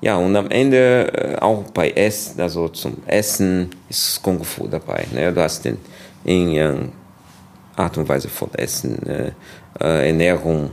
ja, 0.00 0.16
und 0.16 0.36
am 0.36 0.50
Ende 0.50 1.12
äh, 1.12 1.36
auch 1.40 1.64
bei 1.72 1.90
Essen, 1.90 2.40
also 2.40 2.68
zum 2.68 2.98
Essen 3.06 3.70
ist 3.88 4.22
Kung 4.22 4.44
Fu 4.44 4.68
dabei. 4.68 5.06
Ne? 5.12 5.32
Du 5.32 5.42
hast 5.42 5.64
den 5.64 5.78
Yin 6.24 6.92
Art 7.76 7.98
und 7.98 8.08
Weise 8.08 8.28
von 8.28 8.52
Essen, 8.54 8.98
ne? 9.04 9.32
äh, 9.80 10.08
Ernährung. 10.08 10.70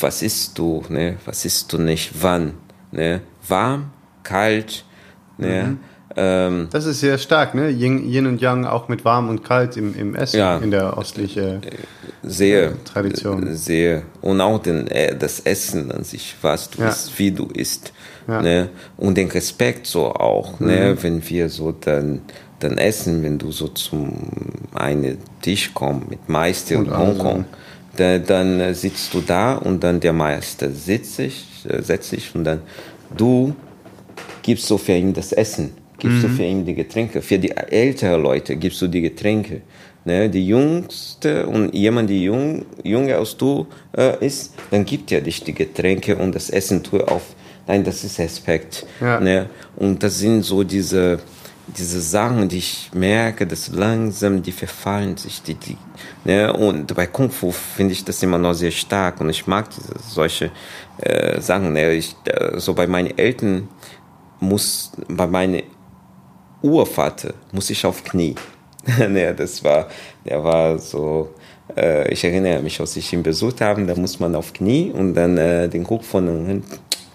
Was 0.00 0.22
isst 0.22 0.58
du? 0.58 0.82
Ne? 0.88 1.16
Was 1.24 1.44
isst 1.44 1.72
du 1.72 1.78
nicht? 1.78 2.22
Wann? 2.22 2.54
Ne? 2.92 3.20
Warm, 3.48 3.90
kalt. 4.22 4.84
Ne? 5.38 5.62
Mhm. 5.62 5.78
Ähm, 6.16 6.68
das 6.72 6.86
ist 6.86 7.00
sehr 7.00 7.18
stark, 7.18 7.54
ne? 7.54 7.70
Yin, 7.70 8.04
Yin, 8.10 8.26
und 8.26 8.40
Yang 8.40 8.66
auch 8.66 8.88
mit 8.88 9.04
warm 9.04 9.28
und 9.28 9.44
kalt 9.44 9.76
im, 9.76 9.94
im 9.94 10.14
Essen 10.16 10.38
ja, 10.38 10.58
in 10.58 10.72
der 10.72 10.98
östlichen 10.98 11.60
sehr, 12.22 12.70
äh, 12.70 12.74
Tradition. 12.84 13.54
Sehr. 13.54 14.02
Und 14.20 14.40
auch 14.40 14.60
den, 14.60 14.88
äh, 14.88 15.16
das 15.16 15.40
Essen 15.40 15.92
an 15.92 16.02
sich, 16.02 16.34
was 16.42 16.70
du 16.70 16.82
ja. 16.82 16.88
isst, 16.88 17.16
wie 17.18 17.30
du 17.30 17.46
isst. 17.46 17.92
Ja. 18.26 18.42
Ne? 18.42 18.70
Und 18.96 19.16
den 19.16 19.28
Respekt 19.28 19.86
so 19.86 20.06
auch, 20.12 20.58
ne? 20.58 20.66
mhm. 20.66 20.72
ne? 20.72 21.02
wenn 21.02 21.28
wir 21.28 21.48
so 21.48 21.72
dann, 21.72 22.22
dann 22.60 22.78
essen, 22.78 23.22
wenn 23.22 23.38
du 23.38 23.50
so 23.52 23.68
zum 23.68 24.12
einen 24.74 25.18
Tisch 25.42 25.72
kommst 25.74 26.10
mit 26.10 26.28
Meister 26.28 26.78
und, 26.78 26.88
und 26.88 26.96
Hongkong, 26.96 27.44
dann, 27.96 28.24
dann 28.24 28.60
äh, 28.60 28.74
sitzt 28.74 29.12
du 29.12 29.20
da 29.20 29.54
und 29.54 29.82
dann 29.82 30.00
der 30.00 30.12
Meister 30.12 30.70
sitzt 30.70 31.16
sich, 31.16 31.44
setzt 31.80 32.10
sich 32.10 32.34
und 32.34 32.44
dann 32.44 32.62
du 33.16 33.54
gibst 34.42 34.66
so 34.66 34.78
für 34.78 34.92
ihn 34.92 35.12
das 35.12 35.32
Essen 35.32 35.72
gibst 36.00 36.18
mhm. 36.18 36.22
du 36.22 36.28
für 36.28 36.42
ihn 36.42 36.64
die 36.64 36.74
Getränke. 36.74 37.22
Für 37.22 37.38
die 37.38 37.52
älteren 37.52 38.22
Leute 38.22 38.56
gibst 38.56 38.82
du 38.82 38.88
die 38.88 39.02
Getränke. 39.02 39.60
Ne? 40.04 40.28
Die 40.28 40.46
Jüngste 40.46 41.46
und 41.46 41.72
jemand, 41.74 42.10
die 42.10 42.24
jung, 42.24 42.64
jünger 42.82 43.18
als 43.18 43.36
du 43.36 43.66
äh, 43.96 44.26
ist, 44.26 44.54
dann 44.70 44.84
gibt 44.84 45.12
er 45.12 45.20
dich 45.20 45.44
die 45.44 45.54
Getränke 45.54 46.16
und 46.16 46.34
das 46.34 46.50
Essen 46.50 46.82
tue 46.82 47.06
auf. 47.06 47.34
Nein, 47.66 47.84
das 47.84 48.02
ist 48.02 48.18
Respekt. 48.18 48.86
Ja. 49.00 49.20
Ne? 49.20 49.46
Und 49.76 50.02
das 50.02 50.18
sind 50.18 50.42
so 50.42 50.64
diese, 50.64 51.20
diese 51.76 52.00
Sachen, 52.00 52.48
die 52.48 52.58
ich 52.58 52.90
merke, 52.94 53.46
dass 53.46 53.68
langsam 53.68 54.42
die 54.42 54.52
verfallen 54.52 55.16
sich. 55.16 55.42
Die, 55.42 55.54
die, 55.54 55.76
ne? 56.24 56.52
Und 56.52 56.94
bei 56.94 57.06
Kung 57.06 57.30
Fu 57.30 57.50
finde 57.52 57.92
ich 57.92 58.04
das 58.04 58.22
immer 58.22 58.38
noch 58.38 58.54
sehr 58.54 58.70
stark 58.70 59.20
und 59.20 59.30
ich 59.30 59.46
mag 59.46 59.68
diese, 59.70 59.94
solche 59.98 60.50
äh, 60.98 61.40
Sachen. 61.40 61.72
Ne? 61.72 61.92
Ich, 61.92 62.16
äh, 62.24 62.58
so 62.58 62.74
bei 62.74 62.86
meinen 62.86 63.16
Eltern 63.16 63.68
muss, 64.40 64.92
bei 65.08 65.26
meinen 65.26 65.62
Urvater 66.62 67.34
muss 67.52 67.70
ich 67.70 67.84
auf 67.86 68.04
Knie. 68.04 68.34
ne, 68.98 69.34
das 69.34 69.62
war, 69.62 69.88
der 70.24 70.42
war 70.42 70.78
so, 70.78 71.34
äh, 71.76 72.10
ich 72.12 72.24
erinnere 72.24 72.62
mich, 72.62 72.80
als 72.80 72.96
ich 72.96 73.12
ihn 73.12 73.22
besucht 73.22 73.60
habe, 73.60 73.84
da 73.84 73.94
muss 73.94 74.18
man 74.18 74.34
auf 74.34 74.52
Knie 74.52 74.90
und 74.90 75.14
dann 75.14 75.36
äh, 75.36 75.68
den 75.68 75.84
Guck 75.84 76.04
von 76.04 76.26
den 76.26 76.64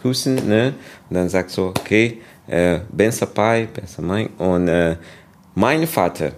küssen, 0.01 0.47
ne, 0.47 0.74
und 1.10 1.16
dann 1.16 1.30
sagt 1.30 1.49
so, 1.49 1.68
okay, 1.68 2.22
äh, 2.48 2.80
Ben 2.89 3.12
Sapai, 3.12 3.68
Ben 3.74 3.88
Samai, 3.88 4.30
und 4.38 4.68
äh, 4.68 4.96
mein 5.56 5.88
Vater 5.88 6.32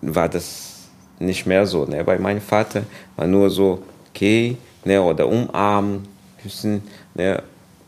war 0.00 0.28
das 0.28 0.88
nicht 1.18 1.46
mehr 1.46 1.66
so, 1.66 1.84
ne, 1.84 2.06
weil 2.06 2.18
mein 2.18 2.40
Vater 2.40 2.82
war 3.16 3.26
nur 3.26 3.50
so, 3.50 3.82
okay, 4.10 4.56
ne, 4.84 5.00
oder 5.00 5.28
umarmen, 5.28 6.06
küssen, 6.42 6.82
ne, 7.14 7.42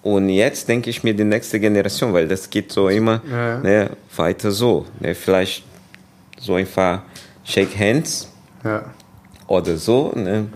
und 0.05 0.29
jetzt 0.29 0.69
denke 0.69 0.91
ich 0.91 1.03
mir 1.03 1.15
die 1.15 1.25
nächste 1.25 1.59
Generation, 1.59 2.13
weil 2.13 2.29
das 2.29 2.51
geht 2.51 2.71
so 2.71 2.91
immer 2.91 3.23
ja. 3.29 3.59
ne, 3.61 3.91
weiter 4.15 4.51
so. 4.51 4.85
Ne, 5.01 5.15
vielleicht 5.15 5.65
so 6.39 6.55
einfach 6.55 7.01
Shake 7.43 7.79
Hands 7.79 8.29
ja. 8.63 8.85
oder 9.47 9.79
so. 9.79 10.13
Ne. 10.15 10.49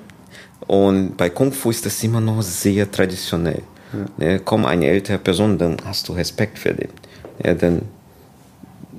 Und 0.66 1.16
bei 1.16 1.31
Kung 1.31 1.51
Fu 1.51 1.71
ist 1.71 1.87
das 1.87 2.03
immer 2.05 2.21
noch 2.21 2.43
sehr 2.43 2.91
traditionell. 2.91 3.62
Ja. 4.18 4.39
Komm 4.39 4.64
eine 4.64 4.86
ältere 4.86 5.18
Person, 5.18 5.59
dann 5.59 5.76
hast 5.84 6.09
du 6.09 6.12
Respekt 6.12 6.59
für 6.59 6.74
den. 6.74 6.91
Ja, 7.43 7.55
dann 7.55 7.82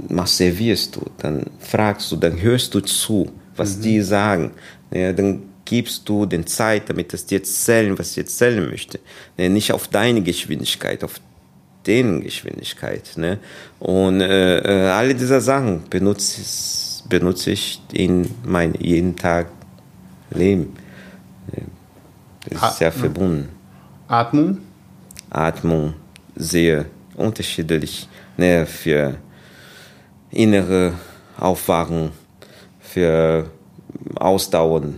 machst, 0.07 0.37
servierst 0.37 0.95
du, 0.95 1.01
dann 1.17 1.45
fragst 1.59 2.11
du, 2.11 2.15
dann 2.15 2.41
hörst 2.41 2.73
du 2.73 2.79
zu, 2.79 3.31
was 3.55 3.77
mhm. 3.77 3.81
die 3.81 4.01
sagen. 4.01 4.51
Ja, 4.91 5.13
dann 5.13 5.43
gibst 5.65 6.07
du 6.09 6.25
den 6.25 6.47
Zeit, 6.47 6.89
damit 6.89 7.13
es 7.13 7.25
dir 7.25 7.39
erzählen, 7.39 7.97
was 7.97 8.13
sie 8.13 8.21
erzählen 8.21 8.67
möchte. 8.67 8.99
Ne? 9.37 9.49
Nicht 9.49 9.71
auf 9.71 9.87
deine 9.87 10.21
Geschwindigkeit, 10.21 11.03
auf 11.03 11.21
deren 11.85 12.21
Geschwindigkeit. 12.21 13.11
Ne? 13.17 13.37
Und 13.79 14.21
äh, 14.21 14.59
äh, 14.59 14.89
alle 14.89 15.13
diese 15.13 15.41
Sachen 15.41 15.83
benutze 15.89 16.41
ich, 16.41 17.03
benutze 17.07 17.51
ich 17.51 17.81
in 17.93 18.29
meinem 18.43 18.73
jeden 18.79 19.15
Tag 19.15 19.47
Leben. 20.31 20.75
Das 22.49 22.71
ist 22.71 22.77
sehr 22.79 22.91
verbunden. 22.91 23.49
Atmung? 24.07 24.57
Atmung, 25.29 25.93
sehr 26.35 26.85
unterschiedlich. 27.15 28.07
Ne, 28.37 28.65
für 28.65 29.17
innere 30.31 30.93
Aufwachen, 31.37 32.11
für 32.79 33.49
Ausdauern 34.15 34.97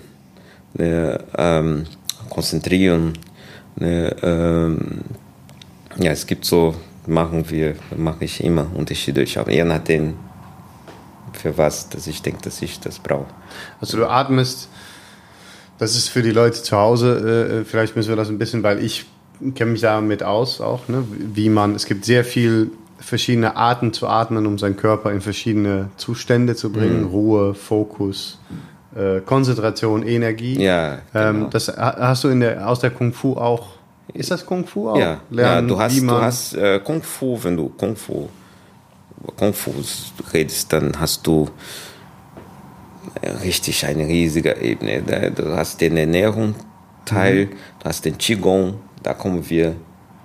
ne, 0.74 1.20
ähm, 1.38 1.86
konzentrieren. 2.30 3.14
Ne, 3.76 4.16
ähm, 4.22 5.02
ja, 5.98 6.12
es 6.12 6.28
gibt 6.28 6.46
so, 6.46 6.76
machen 7.08 7.50
wir, 7.50 7.76
mache 7.98 8.26
ich 8.26 8.44
immer 8.44 8.68
unterschiedlich, 8.76 9.38
aber 9.38 9.52
je 9.52 9.64
nachdem, 9.64 10.16
für 11.34 11.58
was, 11.58 11.90
dass 11.90 12.08
ich 12.08 12.22
denke, 12.22 12.42
dass 12.44 12.62
ich 12.62 12.80
das 12.80 13.00
brauche. 13.00 13.34
Also 13.80 13.98
du 13.98 14.08
atmest, 14.08 14.70
das 15.78 15.96
ist 15.96 16.10
für 16.10 16.22
die 16.22 16.32
Leute 16.32 16.62
zu 16.62 16.78
Hause, 16.78 17.62
äh, 17.62 17.66
vielleicht 17.66 17.96
müssen 17.96 18.10
wir 18.10 18.16
das 18.16 18.30
ein 18.30 18.38
bisschen, 18.38 18.62
weil 18.62 18.84
ich 18.84 19.06
kenne 19.56 19.72
mich 19.72 19.82
damit 19.82 20.24
aus 20.24 20.62
auch, 20.62 20.88
ne? 20.88 21.04
wie 21.10 21.50
man, 21.50 21.76
es 21.76 21.86
gibt 21.86 22.06
sehr 22.06 22.24
viel 22.24 22.72
verschiedene 23.00 23.56
Arten 23.56 23.94
zu 23.94 24.08
atmen, 24.08 24.46
um 24.46 24.58
seinen 24.60 24.78
Körper 24.78 25.12
in 25.12 25.22
verschiedene 25.22 25.90
Zustände 25.98 26.56
zu 26.56 26.72
bringen, 26.72 27.02
mhm. 27.02 27.08
Ruhe, 27.08 27.54
Fokus, 27.56 28.40
äh, 28.96 29.22
Konzentration, 29.22 30.06
Energie. 30.06 30.62
Ja. 30.62 30.94
Ähm, 30.94 31.00
genau. 31.14 31.30
Ähm, 31.30 31.48
das 31.50 31.68
hast 31.78 32.24
du 32.24 32.30
in 32.30 32.42
der, 32.42 32.68
aus 32.68 32.80
der 32.80 32.92
Kung 32.92 33.12
Fu 33.14 33.34
auch. 33.34 33.70
Ist 34.14 34.30
das 34.30 34.46
Kung 34.46 34.68
Fu 34.68 34.90
auch? 34.90 34.98
Ja, 34.98 35.22
Lernen, 35.30 35.70
ja 35.70 35.76
du 35.76 35.82
hast, 35.82 36.00
du 36.00 36.12
hast 36.12 36.54
äh, 36.54 36.80
Kung 36.80 37.02
Fu, 37.02 37.40
wenn 37.44 37.58
du 37.58 37.70
Kung 37.70 37.96
Fu, 37.96 38.30
Kung 39.38 39.54
Fu 39.54 39.72
redest, 40.34 40.72
dann 40.74 40.92
hast 41.00 41.26
du 41.26 41.50
richtig 43.44 43.86
eine 43.86 44.06
riesige 44.08 44.58
Ebene. 44.58 45.32
Du 45.32 45.56
hast 45.56 45.82
den 45.82 45.98
Ernährungsteil, 45.98 47.46
mhm. 47.46 47.50
du 47.80 47.86
hast 47.86 48.06
den 48.06 48.18
Qigong, 48.18 48.76
da 49.04 49.14
kommen 49.14 49.50
wir 49.50 49.76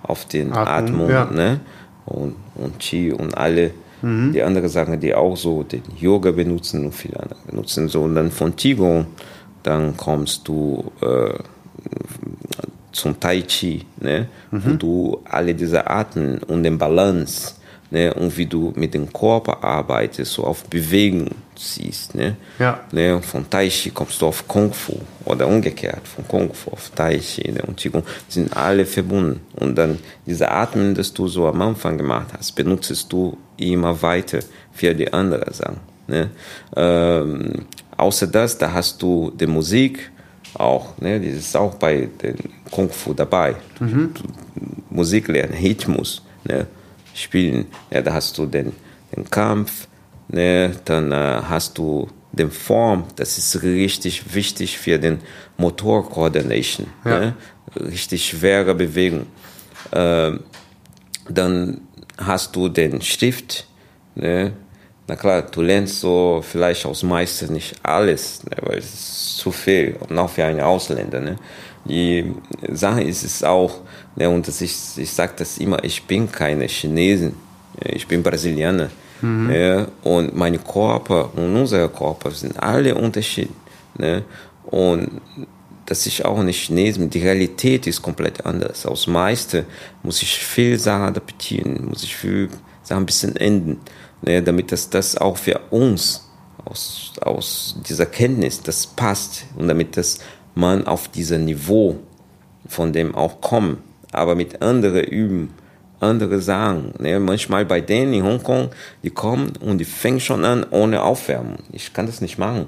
auf 0.03 0.25
den 0.25 0.53
Atmung, 0.53 1.09
Atmung 1.09 1.09
ja. 1.09 1.25
ne? 1.25 1.59
und, 2.05 2.35
und 2.55 2.79
Qi 2.79 3.11
und 3.11 3.37
alle 3.37 3.71
Mhm. 4.01 4.33
Die 4.33 4.43
anderen 4.43 4.69
sagen, 4.69 4.99
die 4.99 5.13
auch 5.13 5.35
so 5.35 5.63
den 5.63 5.83
Yoga 5.99 6.31
benutzen 6.31 6.85
und 6.85 6.91
viele 6.93 7.19
andere 7.19 7.39
benutzen 7.45 7.87
so. 7.87 8.03
Und 8.03 8.15
dann 8.15 8.31
von 8.31 8.55
Qigong, 8.55 9.07
dann 9.63 9.97
kommst 9.97 10.47
du 10.47 10.91
äh, 11.01 11.33
zum 12.91 13.19
Tai 13.19 13.41
Chi, 13.41 13.85
ne? 13.99 14.27
Mhm. 14.51 14.61
wo 14.63 14.69
du 14.73 15.21
alle 15.25 15.55
diese 15.55 15.87
Arten 15.89 16.39
und 16.39 16.63
den 16.63 16.77
Balance 16.77 17.55
ne? 17.89 18.13
und 18.13 18.35
wie 18.37 18.45
du 18.45 18.73
mit 18.75 18.93
dem 18.93 19.11
Körper 19.11 19.63
arbeitest, 19.63 20.33
so 20.33 20.43
auf 20.43 20.63
Bewegung 20.65 21.29
siehst. 21.55 22.15
Ne? 22.15 22.35
Ja. 22.59 22.81
Ne? 22.91 23.21
Von 23.21 23.49
Tai 23.49 23.67
Chi 23.69 23.89
kommst 23.91 24.21
du 24.21 24.27
auf 24.27 24.47
Kung 24.47 24.73
Fu 24.73 24.93
oder 25.25 25.47
umgekehrt, 25.47 26.07
von 26.07 26.27
Kung 26.27 26.53
Fu 26.53 26.71
auf 26.71 26.91
Tai 26.95 27.17
Chi 27.17 27.51
ne? 27.51 27.61
und 27.63 27.77
Qigong 27.77 28.03
sind 28.27 28.55
alle 28.55 28.85
verbunden. 28.85 29.41
Und 29.55 29.75
dann 29.75 29.99
diese 30.25 30.49
Atmen, 30.51 30.93
das 30.95 31.13
du 31.13 31.27
so 31.27 31.47
am 31.47 31.61
Anfang 31.61 31.97
gemacht 31.97 32.27
hast, 32.37 32.53
benutzt 32.53 33.05
du 33.09 33.37
immer 33.57 34.01
weiter 34.01 34.39
für 34.71 34.93
die 34.93 35.11
anderen 35.11 35.53
Sachen. 35.53 35.79
Ne? 36.07 36.29
Ähm, 36.75 37.65
außer 37.95 38.27
das, 38.27 38.57
da 38.57 38.71
hast 38.71 39.01
du 39.01 39.31
die 39.31 39.47
Musik 39.47 40.11
auch, 40.53 40.97
ne? 40.99 41.19
das 41.19 41.33
ist 41.33 41.57
auch 41.57 41.75
bei 41.75 42.09
den 42.21 42.37
Kung 42.71 42.89
Fu 42.89 43.13
dabei. 43.13 43.55
Mhm. 43.79 44.11
Musik 44.89 45.27
lernen, 45.27 45.53
Rhythmus 45.53 46.21
ne? 46.47 46.67
Spielen, 47.17 47.65
ja, 47.91 48.01
da 48.01 48.13
hast 48.13 48.37
du 48.37 48.45
den, 48.45 48.73
den 49.15 49.29
Kampf, 49.29 49.87
ne? 50.27 50.71
dann 50.85 51.11
äh, 51.11 51.41
hast 51.43 51.77
du 51.77 52.07
den 52.31 52.51
Form, 52.51 53.05
das 53.15 53.37
ist 53.37 53.63
richtig 53.63 54.33
wichtig 54.33 54.77
für 54.77 54.99
den 54.99 55.19
Motor 55.57 56.09
Coordination, 56.09 56.87
ja. 57.05 57.19
ne? 57.19 57.35
richtig 57.75 58.25
schwere 58.25 58.75
Bewegung. 58.75 59.27
Ähm, 59.91 60.41
dann 61.29 61.81
hast 62.17 62.55
du 62.55 62.69
den 62.69 63.01
Stift, 63.01 63.67
ne? 64.15 64.53
Na 65.07 65.15
klar, 65.15 65.41
du 65.41 65.61
lernst 65.61 66.01
so 66.01 66.43
vielleicht 66.45 66.85
aus 66.85 67.01
Meister 67.03 67.47
nicht 67.47 67.75
alles, 67.81 68.43
ne? 68.43 68.57
weil 68.61 68.77
es 68.79 68.93
ist 68.93 69.37
zu 69.37 69.51
viel, 69.51 69.95
und 70.07 70.17
auch 70.17 70.29
für 70.29 70.43
einen 70.43 70.59
Ausländer. 70.59 71.21
Ne? 71.21 71.37
Die 71.85 72.33
Sache 72.73 73.03
ist 73.03 73.23
es 73.23 73.41
auch, 73.43 73.79
ne? 74.17 74.29
und 74.29 74.45
das 74.47 74.59
ich, 74.59 74.75
ich 74.97 75.11
sage 75.11 75.33
das 75.37 75.59
immer, 75.59 75.81
ich 75.83 76.03
bin 76.03 76.29
keine 76.29 76.67
Chinesin, 76.67 77.33
ich 77.85 78.05
bin 78.05 78.21
Brasilianer. 78.21 78.89
Mhm. 79.21 79.47
Ne? 79.47 79.87
Und 80.03 80.35
mein 80.35 80.61
Körper 80.61 81.29
und 81.35 81.55
unser 81.55 81.87
Körper 81.87 82.31
sind 82.31 82.61
alle 82.61 82.93
unterschiedlich. 82.93 83.55
Ne? 83.97 84.23
Und 84.65 85.21
das 85.85 86.05
ist 86.05 86.25
auch 86.25 86.43
nicht 86.43 86.65
Chinesen. 86.65 87.09
Die 87.09 87.19
Realität 87.19 87.87
ist 87.87 88.01
komplett 88.01 88.45
anders. 88.45 88.85
Aus 88.85 89.07
meiste 89.07 89.65
muss 90.03 90.21
ich 90.21 90.37
viel 90.37 90.77
Sachen 90.77 91.03
adaptieren, 91.03 91.87
muss 91.87 92.03
ich 92.03 92.13
viel 92.15 92.49
Sachen 92.83 93.03
ein 93.03 93.05
bisschen 93.05 93.35
enden, 93.37 93.79
ne? 94.21 94.41
damit 94.41 94.71
das, 94.71 94.89
das 94.89 95.17
auch 95.17 95.37
für 95.37 95.59
uns 95.69 96.27
aus, 96.65 97.13
aus 97.21 97.75
dieser 97.87 98.05
Kenntnis, 98.05 98.61
das 98.61 98.87
passt 98.87 99.45
und 99.55 99.67
damit 99.67 99.97
das 99.97 100.19
man 100.55 100.87
auf 100.87 101.07
diesem 101.07 101.45
Niveau 101.45 101.97
von 102.67 102.91
dem 102.91 103.15
auch 103.15 103.41
kommt, 103.41 103.79
aber 104.11 104.35
mit 104.35 104.61
anderen 104.61 105.03
üben, 105.03 105.53
andere 105.99 106.41
sagen. 106.41 106.93
Ne? 106.99 107.19
Manchmal 107.19 107.65
bei 107.65 107.81
denen 107.81 108.13
in 108.13 108.23
Hongkong, 108.23 108.69
die 109.03 109.09
kommen 109.09 109.53
und 109.59 109.77
die 109.77 109.85
fangen 109.85 110.19
schon 110.19 110.45
an 110.45 110.65
ohne 110.69 111.01
Aufwärmen. 111.03 111.57
Ich 111.71 111.93
kann 111.93 112.05
das 112.05 112.21
nicht 112.21 112.37
machen. 112.37 112.67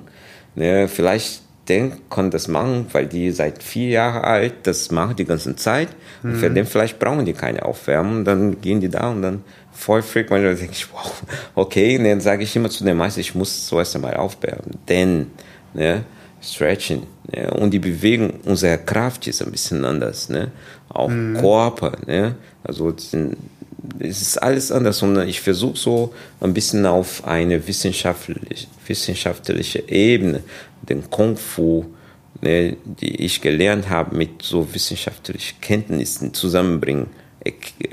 Ne? 0.56 0.88
Vielleicht 0.88 1.42
den 1.70 1.94
können 2.10 2.32
das 2.32 2.48
machen, 2.48 2.88
weil 2.92 3.06
die 3.06 3.32
seit 3.32 3.64
vier 3.64 3.90
Jahren 3.90 4.24
alt 4.24 4.54
das 4.64 4.92
machen 4.92 5.16
die 5.16 5.26
ganze 5.26 5.56
Zeit. 5.56 5.90
Mhm. 6.24 6.32
Und 6.32 6.38
für 6.38 6.50
den 6.50 6.66
vielleicht 6.66 7.00
brauchen 7.00 7.26
die 7.26 7.34
keine 7.34 7.64
Aufwärmen. 7.64 8.26
Dann 8.26 8.60
gehen 8.60 8.82
die 8.82 8.90
da 8.90 9.10
und 9.10 9.22
dann 9.22 9.44
voll 9.72 10.02
freak. 10.02 10.30
Manchmal 10.30 10.56
denke 10.56 10.74
ich, 10.74 10.92
wow, 10.92 11.24
okay. 11.56 11.98
Und 11.98 12.06
dann 12.06 12.22
sage 12.22 12.44
ich 12.44 12.56
immer 12.56 12.70
zu 12.70 12.84
dem 12.84 12.98
Meister, 12.98 13.22
ich 13.22 13.36
muss 13.36 13.68
zuerst 13.68 13.96
einmal 13.96 14.16
aufwärmen. 14.16 14.78
Denn, 14.88 15.28
ne, 15.74 16.04
Stretching. 16.42 17.04
Ne, 17.32 17.52
und 17.52 17.72
die 17.72 17.80
Bewegung, 17.80 18.40
unsere 18.46 18.78
Kraft 18.78 19.28
ist 19.28 19.42
ein 19.42 19.52
bisschen 19.52 19.86
anders. 19.86 20.30
Ne? 20.30 20.52
Auch 20.90 21.10
mhm. 21.10 21.38
Körper. 21.38 21.94
Ne? 22.08 22.36
Also, 22.64 22.94
es 24.00 24.22
ist 24.22 24.42
alles 24.42 24.72
anders 24.72 25.02
und 25.02 25.18
ich 25.28 25.42
versuche 25.42 25.78
so 25.78 26.14
ein 26.42 26.54
bisschen 26.54 26.86
auf 26.86 27.26
eine 27.26 27.66
wissenschaftliche, 27.68 28.68
wissenschaftliche 28.86 29.88
Ebene 29.88 30.42
den 30.82 31.10
Kung 31.10 31.38
Fu, 31.38 31.86
ne, 32.42 32.78
die 32.84 33.16
ich 33.24 33.42
gelernt 33.42 33.90
habe, 33.90 34.16
mit 34.16 34.42
so 34.42 34.74
wissenschaftlichen 34.74 35.60
Kenntnissen 35.62 36.34
zusammenbringen, 36.34 37.08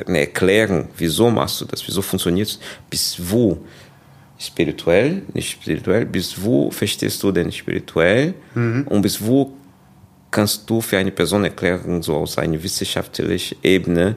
ne, 0.07 0.20
erklären, 0.20 0.89
wieso 0.97 1.30
machst 1.30 1.61
du 1.61 1.64
das, 1.64 1.87
wieso 1.87 2.03
funktioniert 2.03 2.49
es, 2.49 2.61
bis 2.91 3.16
wo 3.18 3.59
spirituell, 4.39 5.22
nicht 5.32 5.51
spirituell, 5.51 6.05
bis 6.05 6.43
wo 6.43 6.70
verstehst 6.70 7.22
du 7.22 7.32
denn 7.32 7.51
spirituell 7.51 8.34
mhm. 8.55 8.87
und 8.89 9.03
bis 9.03 9.24
wo 9.24 9.53
kannst 10.30 10.68
du 10.68 10.80
für 10.80 10.99
eine 10.99 11.12
Person 11.12 11.45
erklären, 11.45 12.03
so 12.03 12.16
aus 12.16 12.37
einer 12.37 12.62
wissenschaftlichen 12.62 13.57
Ebene, 13.62 14.16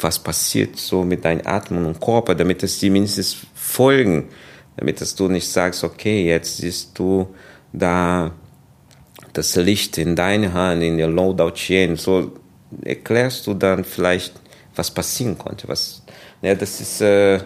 was 0.00 0.18
passiert 0.18 0.76
so 0.76 1.04
mit 1.04 1.24
deinem 1.24 1.42
Atmen 1.44 1.84
und 1.84 2.00
Körper, 2.00 2.34
damit 2.34 2.62
es 2.62 2.78
die 2.78 2.90
mindestens 2.90 3.36
folgen, 3.54 4.28
damit 4.76 5.00
dass 5.00 5.14
du 5.14 5.28
nicht 5.28 5.48
sagst, 5.48 5.84
okay, 5.84 6.24
jetzt 6.24 6.58
siehst 6.58 6.98
du 6.98 7.28
da 7.72 8.32
das 9.32 9.56
Licht 9.56 9.98
in 9.98 10.16
deine 10.16 10.52
Hand, 10.52 10.82
in 10.82 10.96
der 10.98 11.08
Loadout 11.08 11.52
Chain, 11.52 11.96
so 11.96 12.32
erklärst 12.82 13.46
du 13.46 13.54
dann 13.54 13.84
vielleicht, 13.84 14.34
was 14.74 14.90
passieren 14.90 15.38
konnte. 15.38 15.68
Was, 15.68 16.02
ja, 16.42 16.54
das 16.54 16.80
ist, 16.80 17.00
äh, 17.00 17.40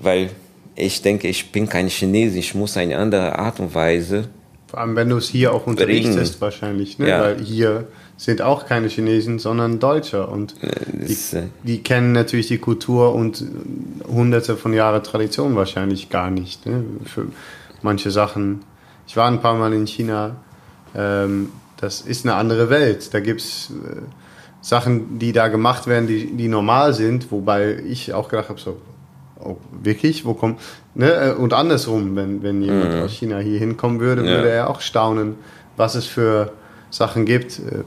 weil 0.00 0.30
ich 0.74 1.02
denke, 1.02 1.28
ich 1.28 1.50
bin 1.50 1.68
kein 1.68 1.88
Chinese, 1.88 2.38
ich 2.38 2.54
muss 2.54 2.76
eine 2.76 2.98
andere 2.98 3.38
Art 3.38 3.58
und 3.60 3.74
Weise. 3.74 4.28
Vor 4.68 4.80
allem, 4.80 4.96
wenn 4.96 5.08
du 5.08 5.16
es 5.16 5.28
hier 5.28 5.52
auch 5.52 5.66
unterrichtest, 5.66 6.40
wahrscheinlich, 6.40 6.98
ne? 6.98 7.08
Ja. 7.08 7.20
weil 7.22 7.40
hier 7.42 7.88
sind 8.18 8.42
auch 8.42 8.66
keine 8.66 8.88
Chinesen, 8.88 9.38
sondern 9.38 9.78
Deutsche. 9.78 10.26
Und 10.26 10.56
die, 10.60 11.36
äh, 11.36 11.44
die, 11.62 11.82
kennen 11.82 12.12
natürlich 12.12 12.48
die 12.48 12.58
Kultur 12.58 13.14
und 13.14 13.44
hunderte 14.06 14.56
von 14.56 14.74
Jahren 14.74 15.02
Tradition 15.02 15.54
wahrscheinlich 15.56 16.10
gar 16.10 16.30
nicht. 16.30 16.66
Ne? 16.66 16.82
Für 17.04 17.26
manche 17.80 18.10
Sachen. 18.10 18.62
Ich 19.08 19.16
war 19.16 19.26
ein 19.26 19.40
paar 19.40 19.54
Mal 19.54 19.72
in 19.72 19.86
China. 19.86 20.36
Ähm, 20.94 21.50
das 21.78 22.02
ist 22.02 22.26
eine 22.26 22.34
andere 22.34 22.68
Welt. 22.68 23.12
Da 23.14 23.20
gibt 23.20 23.40
es 23.40 23.70
äh, 23.70 24.02
Sachen, 24.60 25.18
die 25.18 25.32
da 25.32 25.48
gemacht 25.48 25.86
werden, 25.86 26.06
die, 26.06 26.36
die 26.36 26.46
normal 26.46 26.92
sind, 26.92 27.32
wobei 27.32 27.78
ich 27.78 28.12
auch 28.12 28.28
gedacht 28.28 28.50
habe, 28.50 28.60
so, 28.60 28.76
oh, 29.40 29.56
wirklich, 29.82 30.26
wo 30.26 30.34
kommt, 30.34 30.60
ne? 30.94 31.10
Äh, 31.10 31.32
und 31.32 31.54
andersrum, 31.54 32.16
wenn, 32.16 32.42
wenn 32.42 32.60
jemand 32.60 32.92
mhm. 32.92 33.00
aus 33.00 33.12
China 33.12 33.38
hier 33.38 33.58
hinkommen 33.58 33.98
würde, 33.98 34.24
ja. 34.24 34.30
würde 34.30 34.50
er 34.50 34.68
auch 34.68 34.82
staunen, 34.82 35.36
was 35.78 35.94
es 35.94 36.04
für 36.04 36.52
Sachen 36.90 37.24
gibt. 37.24 37.60
Äh, 37.60 37.84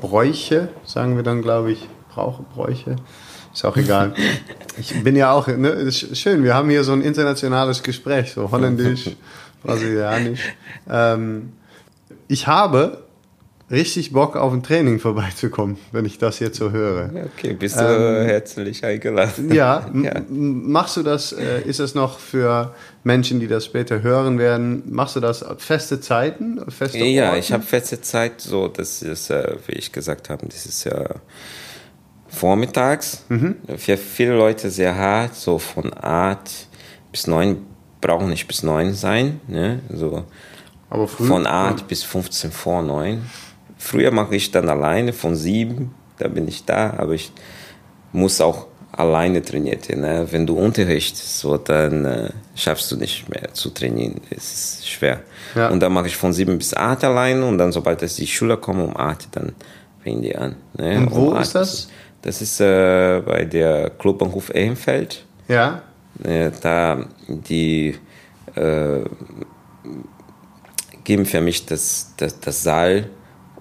Bräuche, 0.00 0.70
sagen 0.84 1.14
wir 1.14 1.22
dann, 1.22 1.40
glaube 1.40 1.70
ich. 1.70 1.88
Brauche, 2.12 2.42
Bräuche. 2.42 2.96
Ist 3.54 3.64
auch 3.64 3.76
egal. 3.76 4.14
Ich 4.80 5.02
bin 5.02 5.16
ja 5.16 5.32
auch, 5.32 5.48
ne, 5.48 5.70
ist 5.70 6.16
schön, 6.16 6.44
wir 6.44 6.54
haben 6.54 6.70
hier 6.70 6.84
so 6.84 6.92
ein 6.92 7.02
internationales 7.02 7.82
Gespräch, 7.82 8.30
so 8.30 8.52
holländisch, 8.52 9.16
brasilianisch. 9.62 10.40
Ähm, 10.88 11.52
ich 12.28 12.46
habe 12.46 13.04
richtig 13.70 14.12
Bock 14.12 14.36
auf 14.36 14.52
ein 14.52 14.62
Training 14.62 14.98
vorbeizukommen, 14.98 15.76
wenn 15.92 16.04
ich 16.04 16.18
das 16.18 16.38
jetzt 16.38 16.56
so 16.56 16.70
höre. 16.70 17.10
Okay, 17.36 17.52
bist 17.52 17.76
du 17.78 17.84
ähm, 17.84 18.26
herzlich 18.26 18.84
eingeladen. 18.84 19.52
Ja, 19.52 19.90
ja. 20.02 20.22
machst 20.28 20.96
du 20.96 21.02
das, 21.02 21.32
äh, 21.32 21.62
ist 21.62 21.80
es 21.80 21.94
noch 21.94 22.18
für 22.18 22.74
Menschen, 23.04 23.40
die 23.40 23.46
das 23.46 23.64
später 23.64 24.02
hören 24.02 24.38
werden, 24.38 24.82
machst 24.86 25.16
du 25.16 25.20
das 25.20 25.44
feste 25.58 26.00
Zeiten, 26.00 26.60
feste 26.70 26.98
Ja, 26.98 27.28
Orten? 27.28 27.40
ich 27.40 27.52
habe 27.52 27.62
feste 27.62 28.00
Zeit, 28.00 28.40
so, 28.40 28.68
das 28.68 29.02
ist, 29.02 29.30
äh, 29.30 29.56
wie 29.66 29.72
ich 29.72 29.92
gesagt 29.92 30.30
habe, 30.30 30.46
das 30.46 30.64
ist 30.66 30.84
ja 30.84 31.06
vormittags, 32.28 33.24
mhm. 33.28 33.56
für 33.76 33.96
viele 33.96 34.36
Leute 34.36 34.70
sehr 34.70 34.94
hart, 34.96 35.34
so 35.34 35.58
von 35.58 35.92
8 35.94 36.68
bis 37.10 37.26
9, 37.26 37.56
brauchen 38.00 38.30
nicht 38.30 38.46
bis 38.46 38.62
9 38.62 38.94
sein, 38.94 39.40
ne, 39.46 39.80
so. 39.92 40.24
Aber 40.90 41.06
früh, 41.06 41.26
von 41.26 41.46
8 41.46 41.80
ja. 41.80 41.86
bis 41.86 42.02
15 42.02 42.50
vor 42.50 42.82
9 42.82 43.22
Früher 43.78 44.10
mache 44.10 44.34
ich 44.34 44.50
dann 44.50 44.68
alleine 44.68 45.12
von 45.12 45.36
sieben, 45.36 45.94
da 46.18 46.26
bin 46.26 46.48
ich 46.48 46.64
da, 46.64 46.94
aber 46.98 47.12
ich 47.12 47.30
muss 48.12 48.40
auch 48.40 48.66
alleine 48.90 49.40
trainieren. 49.40 50.00
Ne? 50.00 50.26
Wenn 50.30 50.46
du 50.46 50.58
unterrichtest, 50.58 51.38
so, 51.38 51.56
dann 51.56 52.04
äh, 52.04 52.30
schaffst 52.56 52.90
du 52.90 52.96
nicht 52.96 53.28
mehr 53.28 53.54
zu 53.54 53.70
trainieren. 53.70 54.20
Es 54.30 54.52
ist 54.52 54.88
schwer. 54.88 55.20
Ja. 55.54 55.68
Und 55.68 55.80
dann 55.80 55.92
mache 55.92 56.08
ich 56.08 56.16
von 56.16 56.32
sieben 56.32 56.58
bis 56.58 56.74
acht 56.74 57.04
alleine 57.04 57.46
und 57.46 57.58
dann, 57.58 57.70
sobald 57.70 58.02
es 58.02 58.16
die 58.16 58.26
Schüler 58.26 58.56
kommen, 58.56 58.82
um 58.82 58.96
acht, 58.96 59.28
dann 59.36 59.52
fangen 60.02 60.22
die 60.22 60.34
an. 60.34 60.56
Ne? 60.76 60.98
Und 60.98 61.14
wo 61.14 61.30
um 61.30 61.36
ist 61.36 61.54
das? 61.54 61.88
Das 62.22 62.42
ist 62.42 62.60
äh, 62.60 63.22
bei 63.24 63.44
der 63.44 63.90
Clubbahnhof 63.90 64.52
Ehrenfeld. 64.52 65.24
Ja. 65.46 65.82
Äh, 66.22 66.50
da 66.60 67.06
die 67.28 67.94
äh, 68.54 69.04
geben 71.04 71.26
für 71.26 71.40
mich 71.40 71.64
das, 71.66 72.12
das, 72.16 72.38
das 72.40 72.62
Saal 72.62 73.08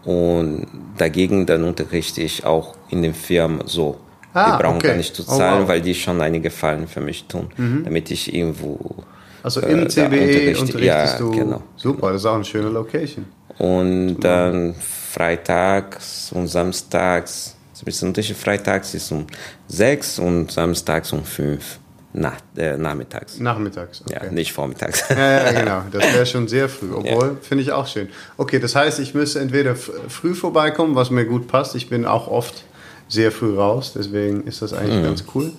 und 0.03 0.67
dagegen 0.97 1.45
dann 1.45 1.63
unterrichte 1.63 2.21
ich 2.21 2.45
auch 2.45 2.75
in 2.89 3.01
den 3.01 3.13
Firmen 3.13 3.61
so. 3.65 3.97
Ah, 4.33 4.57
die 4.57 4.63
brauchen 4.63 4.75
okay. 4.77 4.87
gar 4.87 4.95
nicht 4.95 5.15
zu 5.15 5.23
zahlen, 5.23 5.59
oh, 5.59 5.61
wow. 5.63 5.69
weil 5.69 5.81
die 5.81 5.95
schon 5.95 6.21
einige 6.21 6.49
Fallen 6.49 6.87
für 6.87 7.01
mich 7.01 7.25
tun, 7.25 7.49
mhm. 7.57 7.83
damit 7.85 8.11
ich 8.11 8.33
irgendwo. 8.33 9.03
Also 9.41 9.61
im 9.61 9.83
äh, 9.83 9.87
CBE 9.87 10.03
unterrichte. 10.03 10.61
unterrichtest 10.61 10.83
ja, 10.85 11.17
du. 11.17 11.31
Genau. 11.31 11.63
Super, 11.75 12.11
das 12.11 12.21
ist 12.21 12.25
auch 12.25 12.35
eine 12.35 12.45
schöne 12.45 12.69
Location. 12.69 13.25
Und 13.57 14.19
dann 14.19 14.75
freitags 14.75 16.31
und 16.31 16.47
samstags, 16.47 17.55
ein 17.81 17.85
bisschen 18.13 18.35
freitags 18.35 18.93
ist 18.93 19.11
um 19.11 19.25
sechs 19.67 20.19
und 20.19 20.51
samstags 20.51 21.11
um 21.13 21.23
fünf. 21.23 21.79
Nach, 22.17 22.37
äh, 22.57 22.77
nachmittags. 22.77 23.39
Nachmittags, 23.39 24.01
okay. 24.01 24.19
Ja, 24.25 24.31
nicht 24.31 24.51
vormittags. 24.51 25.03
Ja, 25.09 25.17
ja 25.17 25.51
genau. 25.59 25.81
Das 25.91 26.01
wäre 26.15 26.25
schon 26.25 26.47
sehr 26.47 26.67
früh. 26.67 26.91
Obwohl, 26.91 27.27
ja. 27.27 27.35
finde 27.41 27.63
ich 27.63 27.71
auch 27.71 27.85
schön. 27.85 28.09
Okay, 28.37 28.57
das 28.57 28.75
heißt, 28.75 28.99
ich 28.99 29.13
müsste 29.13 29.39
entweder 29.39 29.75
früh 29.75 30.33
vorbeikommen, 30.33 30.95
was 30.95 31.11
mir 31.11 31.25
gut 31.25 31.47
passt. 31.47 31.75
Ich 31.75 31.89
bin 31.89 32.05
auch 32.07 32.27
oft 32.27 32.63
sehr 33.07 33.31
früh 33.31 33.55
raus, 33.55 33.93
deswegen 33.95 34.47
ist 34.47 34.63
das 34.63 34.73
eigentlich 34.73 34.97
mhm. 34.97 35.03
ganz 35.03 35.25
cool. 35.35 35.51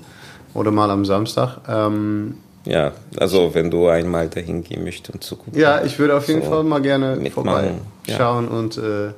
Oder 0.52 0.72
mal 0.72 0.90
am 0.90 1.04
Samstag. 1.04 1.58
Ähm, 1.68 2.38
ja, 2.64 2.90
also 3.16 3.54
wenn 3.54 3.70
du 3.70 3.86
einmal 3.86 4.28
dahin 4.28 4.64
gehen 4.64 4.82
möchtest 4.82 5.14
und 5.14 5.22
zugucken. 5.22 5.58
Ja, 5.58 5.84
ich 5.84 5.96
würde 6.00 6.16
auf 6.16 6.26
jeden 6.26 6.42
so 6.42 6.50
Fall 6.50 6.64
mal 6.64 6.82
gerne 6.82 7.30
vorbeischauen 7.30 7.78
ja. 8.06 8.58
und 8.58 8.78
äh, 8.78 9.12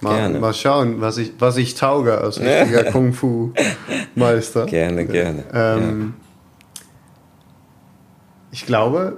mal, 0.00 0.30
mal, 0.30 0.54
schauen, 0.54 1.02
was 1.02 1.18
ich, 1.18 1.32
was 1.38 1.58
ich 1.58 1.74
tauge 1.74 2.16
als 2.16 2.40
richtiger 2.40 2.84
Kung-Fu-Meister. 2.84 4.64
Gerne, 4.64 5.04
gerne. 5.04 5.44
Ähm, 5.52 6.14
ich 8.54 8.66
glaube, 8.66 9.16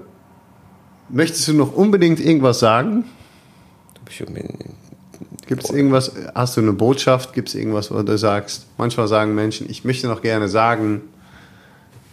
möchtest 1.11 1.47
du 1.47 1.53
noch 1.53 1.75
unbedingt 1.75 2.21
irgendwas 2.21 2.59
sagen? 2.59 3.05
Gibt 5.47 5.63
es 5.63 5.71
irgendwas, 5.71 6.13
hast 6.35 6.57
du 6.57 6.63
eine 6.63 6.73
Botschaft, 6.73 7.35
gibt 7.35 7.51
es 7.51 7.55
irgendwas, 7.55 7.91
wo 7.91 8.01
du 8.03 8.17
sagst? 8.17 8.65
Manchmal 8.79 9.09
sagen 9.09 9.35
Menschen, 9.35 9.69
ich 9.69 9.85
möchte 9.85 10.09
noch 10.09 10.23
gerne 10.23 10.49
sagen, 10.49 11.03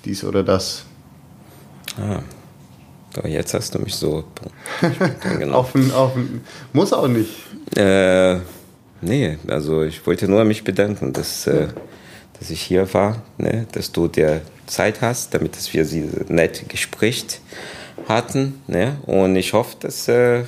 dies 0.03 0.25
oder 0.25 0.43
das. 0.43 0.83
Ah, 1.97 2.19
jetzt 3.25 3.53
hast 3.53 3.73
du 3.73 3.79
mich 3.79 3.95
so. 3.95 4.25
genau. 5.39 5.59
offen, 5.59 5.93
offen. 5.93 6.41
Muss 6.73 6.91
auch 6.91 7.07
nicht. 7.07 7.31
Äh, 7.77 8.39
nee, 8.99 9.37
also 9.47 9.83
ich 9.83 10.05
wollte 10.05 10.27
nur 10.27 10.43
mich 10.43 10.65
bedanken, 10.65 11.13
dass, 11.13 11.47
äh, 11.47 11.69
dass 12.37 12.49
ich 12.49 12.61
hier 12.61 12.93
war, 12.93 13.21
ne? 13.37 13.65
dass 13.71 13.93
du 13.93 14.09
dir 14.09 14.41
Zeit 14.65 15.01
hast, 15.01 15.33
damit 15.33 15.55
dass 15.55 15.73
wir 15.73 15.85
sie 15.85 16.09
nett 16.27 16.67
Gespräch 16.69 17.25
hatten. 18.07 18.61
Ne? 18.67 18.97
Und 19.05 19.35
ich 19.35 19.53
hoffe, 19.53 19.75
dass 19.79 20.07
äh, 20.07 20.43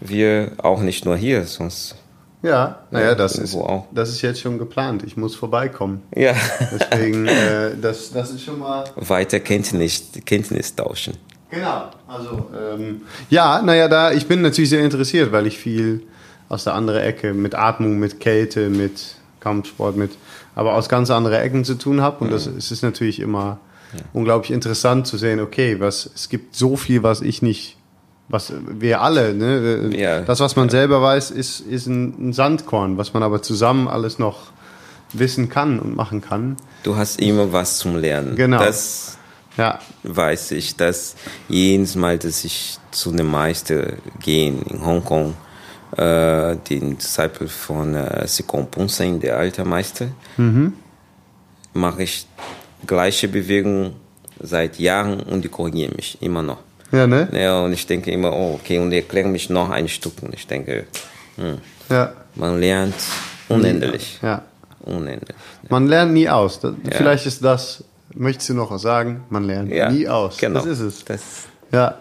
wir 0.00 0.52
auch 0.58 0.80
nicht 0.80 1.04
nur 1.04 1.16
hier, 1.16 1.44
sonst. 1.44 1.96
Ja, 2.42 2.80
naja, 2.90 3.08
Ja, 3.08 3.14
das, 3.14 3.36
ist, 3.36 3.54
auch. 3.56 3.86
das 3.92 4.10
ist 4.10 4.22
jetzt 4.22 4.40
schon 4.40 4.58
geplant. 4.58 5.02
Ich 5.04 5.16
muss 5.16 5.34
vorbeikommen. 5.34 6.02
Ja, 6.14 6.34
Deswegen, 6.72 7.26
äh, 7.26 7.76
das, 7.80 8.12
das 8.12 8.30
ist 8.30 8.44
schon 8.44 8.58
mal. 8.58 8.84
weiter 8.96 9.40
Kenntnis, 9.40 10.04
Kenntnis 10.24 10.74
tauschen. 10.74 11.14
Genau, 11.50 11.90
also 12.08 12.50
ähm, 12.58 13.02
ja, 13.30 13.62
naja, 13.62 13.88
da 13.88 14.12
ich 14.12 14.26
bin 14.26 14.42
natürlich 14.42 14.70
sehr 14.70 14.84
interessiert, 14.84 15.32
weil 15.32 15.46
ich 15.46 15.56
viel 15.56 16.02
aus 16.48 16.64
der 16.64 16.74
anderen 16.74 17.02
Ecke 17.02 17.34
mit 17.34 17.54
Atmung, 17.54 17.98
mit 17.98 18.20
Kälte, 18.20 18.68
mit 18.68 19.16
Kampfsport, 19.40 19.96
mit 19.96 20.10
aber 20.56 20.74
aus 20.74 20.88
ganz 20.88 21.10
anderen 21.10 21.36
Ecken 21.40 21.64
zu 21.64 21.76
tun 21.76 22.00
habe 22.00 22.24
und 22.24 22.32
das 22.32 22.46
es 22.48 22.72
ist 22.72 22.82
natürlich 22.82 23.20
immer 23.20 23.58
unglaublich 24.12 24.50
interessant 24.50 25.06
zu 25.06 25.16
sehen. 25.16 25.38
Okay, 25.38 25.78
was 25.78 26.10
es 26.14 26.28
gibt 26.28 26.56
so 26.56 26.76
viel, 26.76 27.04
was 27.04 27.20
ich 27.20 27.40
nicht, 27.42 27.76
was 28.28 28.52
wir 28.68 29.00
alle, 29.00 29.32
ne, 29.34 29.90
äh, 29.92 30.00
Ja. 30.02 30.20
das 30.22 30.40
was 30.40 30.56
man 30.56 30.68
selber 30.68 31.00
weiß, 31.00 31.30
ist 31.30 31.60
ist 31.60 31.86
ein, 31.86 32.30
ein 32.30 32.32
Sandkorn, 32.32 32.98
was 32.98 33.14
man 33.14 33.22
aber 33.22 33.42
zusammen 33.42 33.86
alles 33.86 34.18
noch 34.18 34.38
wissen 35.12 35.48
kann 35.48 35.78
und 35.78 35.94
machen 35.94 36.20
kann. 36.20 36.56
Du 36.82 36.96
hast 36.96 37.20
immer 37.20 37.52
was 37.52 37.78
zum 37.78 37.96
Lernen. 37.96 38.34
Genau. 38.34 38.58
Das 38.58 39.16
Ja, 39.56 39.78
weiß 40.02 40.50
ich, 40.52 40.76
dass 40.76 41.14
jedes 41.48 41.94
Mal, 41.94 42.18
dass 42.18 42.44
ich 42.44 42.78
zu 42.90 43.10
einem 43.12 43.30
Meister 43.30 43.94
gehe 44.20 44.48
in 44.48 44.84
Hongkong, 44.84 45.34
äh, 45.96 46.56
den 46.68 46.96
Disciple 46.98 47.48
von 47.48 47.94
äh, 47.94 48.26
Sikon 48.26 48.66
Punsen, 48.70 49.20
der 49.20 49.36
alte 49.38 49.64
Meister, 49.64 50.08
mache 51.72 52.02
ich 52.02 52.26
gleiche 52.86 53.28
Bewegung 53.28 53.94
seit 54.40 54.78
Jahren 54.78 55.20
und 55.20 55.42
die 55.44 55.48
korrigieren 55.48 55.94
mich 55.96 56.18
immer 56.20 56.42
noch. 56.42 56.58
ja, 56.92 57.06
ne? 57.06 57.28
Ja, 57.32 57.60
und 57.64 57.72
ich 57.72 57.86
denke 57.86 58.10
immer, 58.10 58.32
oh, 58.32 58.58
okay, 58.60 58.78
und 58.78 58.90
die 58.90 58.96
erklären 58.98 59.32
mich 59.32 59.48
noch 59.50 59.70
ein 59.70 59.88
Stück. 59.88 60.22
Und 60.22 60.34
ich 60.34 60.46
denke, 60.46 60.86
hm, 61.36 61.58
Ja, 61.88 62.12
man 62.34 62.60
lernt 62.60 62.94
unendlich. 63.48 64.18
ja. 64.22 64.42
Unendlich. 64.80 65.36
Man 65.68 65.88
lernt 65.88 66.12
nie 66.12 66.28
aus. 66.28 66.60
Das, 66.60 66.72
Vielleicht 66.92 67.26
ist 67.26 67.42
das, 67.42 67.82
möchtest 68.14 68.50
du 68.50 68.54
noch 68.54 68.78
sagen? 68.78 69.24
Man 69.30 69.44
lernt 69.44 69.72
Ja, 69.72 69.90
nie 69.90 70.06
aus. 70.06 70.36
Genau. 70.36 70.60
Das 70.60 70.66
ist 70.66 70.80
es. 70.80 71.04
Das, 71.04 71.22
Ja. 71.72 71.96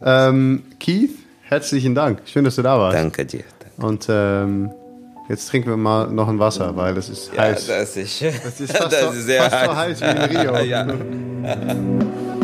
Ähm, 0.00 0.62
Keith, 0.78 1.10
herzlichen 1.48 1.94
Dank. 1.94 2.20
Schön, 2.26 2.44
dass 2.44 2.56
du 2.56 2.62
da 2.62 2.78
warst. 2.78 2.96
danke 2.96 3.24
dir. 3.24 3.44
Und 3.76 4.06
ähm, 4.08 4.70
jetzt 5.28 5.48
trinken 5.48 5.70
wir 5.70 5.76
mal 5.76 6.06
noch 6.08 6.28
ein 6.28 6.38
Wasser, 6.38 6.76
weil 6.76 6.96
es 6.96 7.08
ist 7.08 7.32
Ja, 7.34 7.42
heiß. 7.42 7.66
das 7.66 7.96
ist, 7.96 8.22
Das 8.22 8.60
ist 8.60 8.72
fast, 8.76 8.92
das 8.92 9.00
so, 9.02 9.10
ist 9.10 9.24
sehr 9.26 9.50
fast 9.50 9.64
so 9.64 9.76
heiß 9.76 10.00
wie 10.00 10.04
in 10.04 10.18
Rio. 10.38 10.56
ja. 10.64 10.86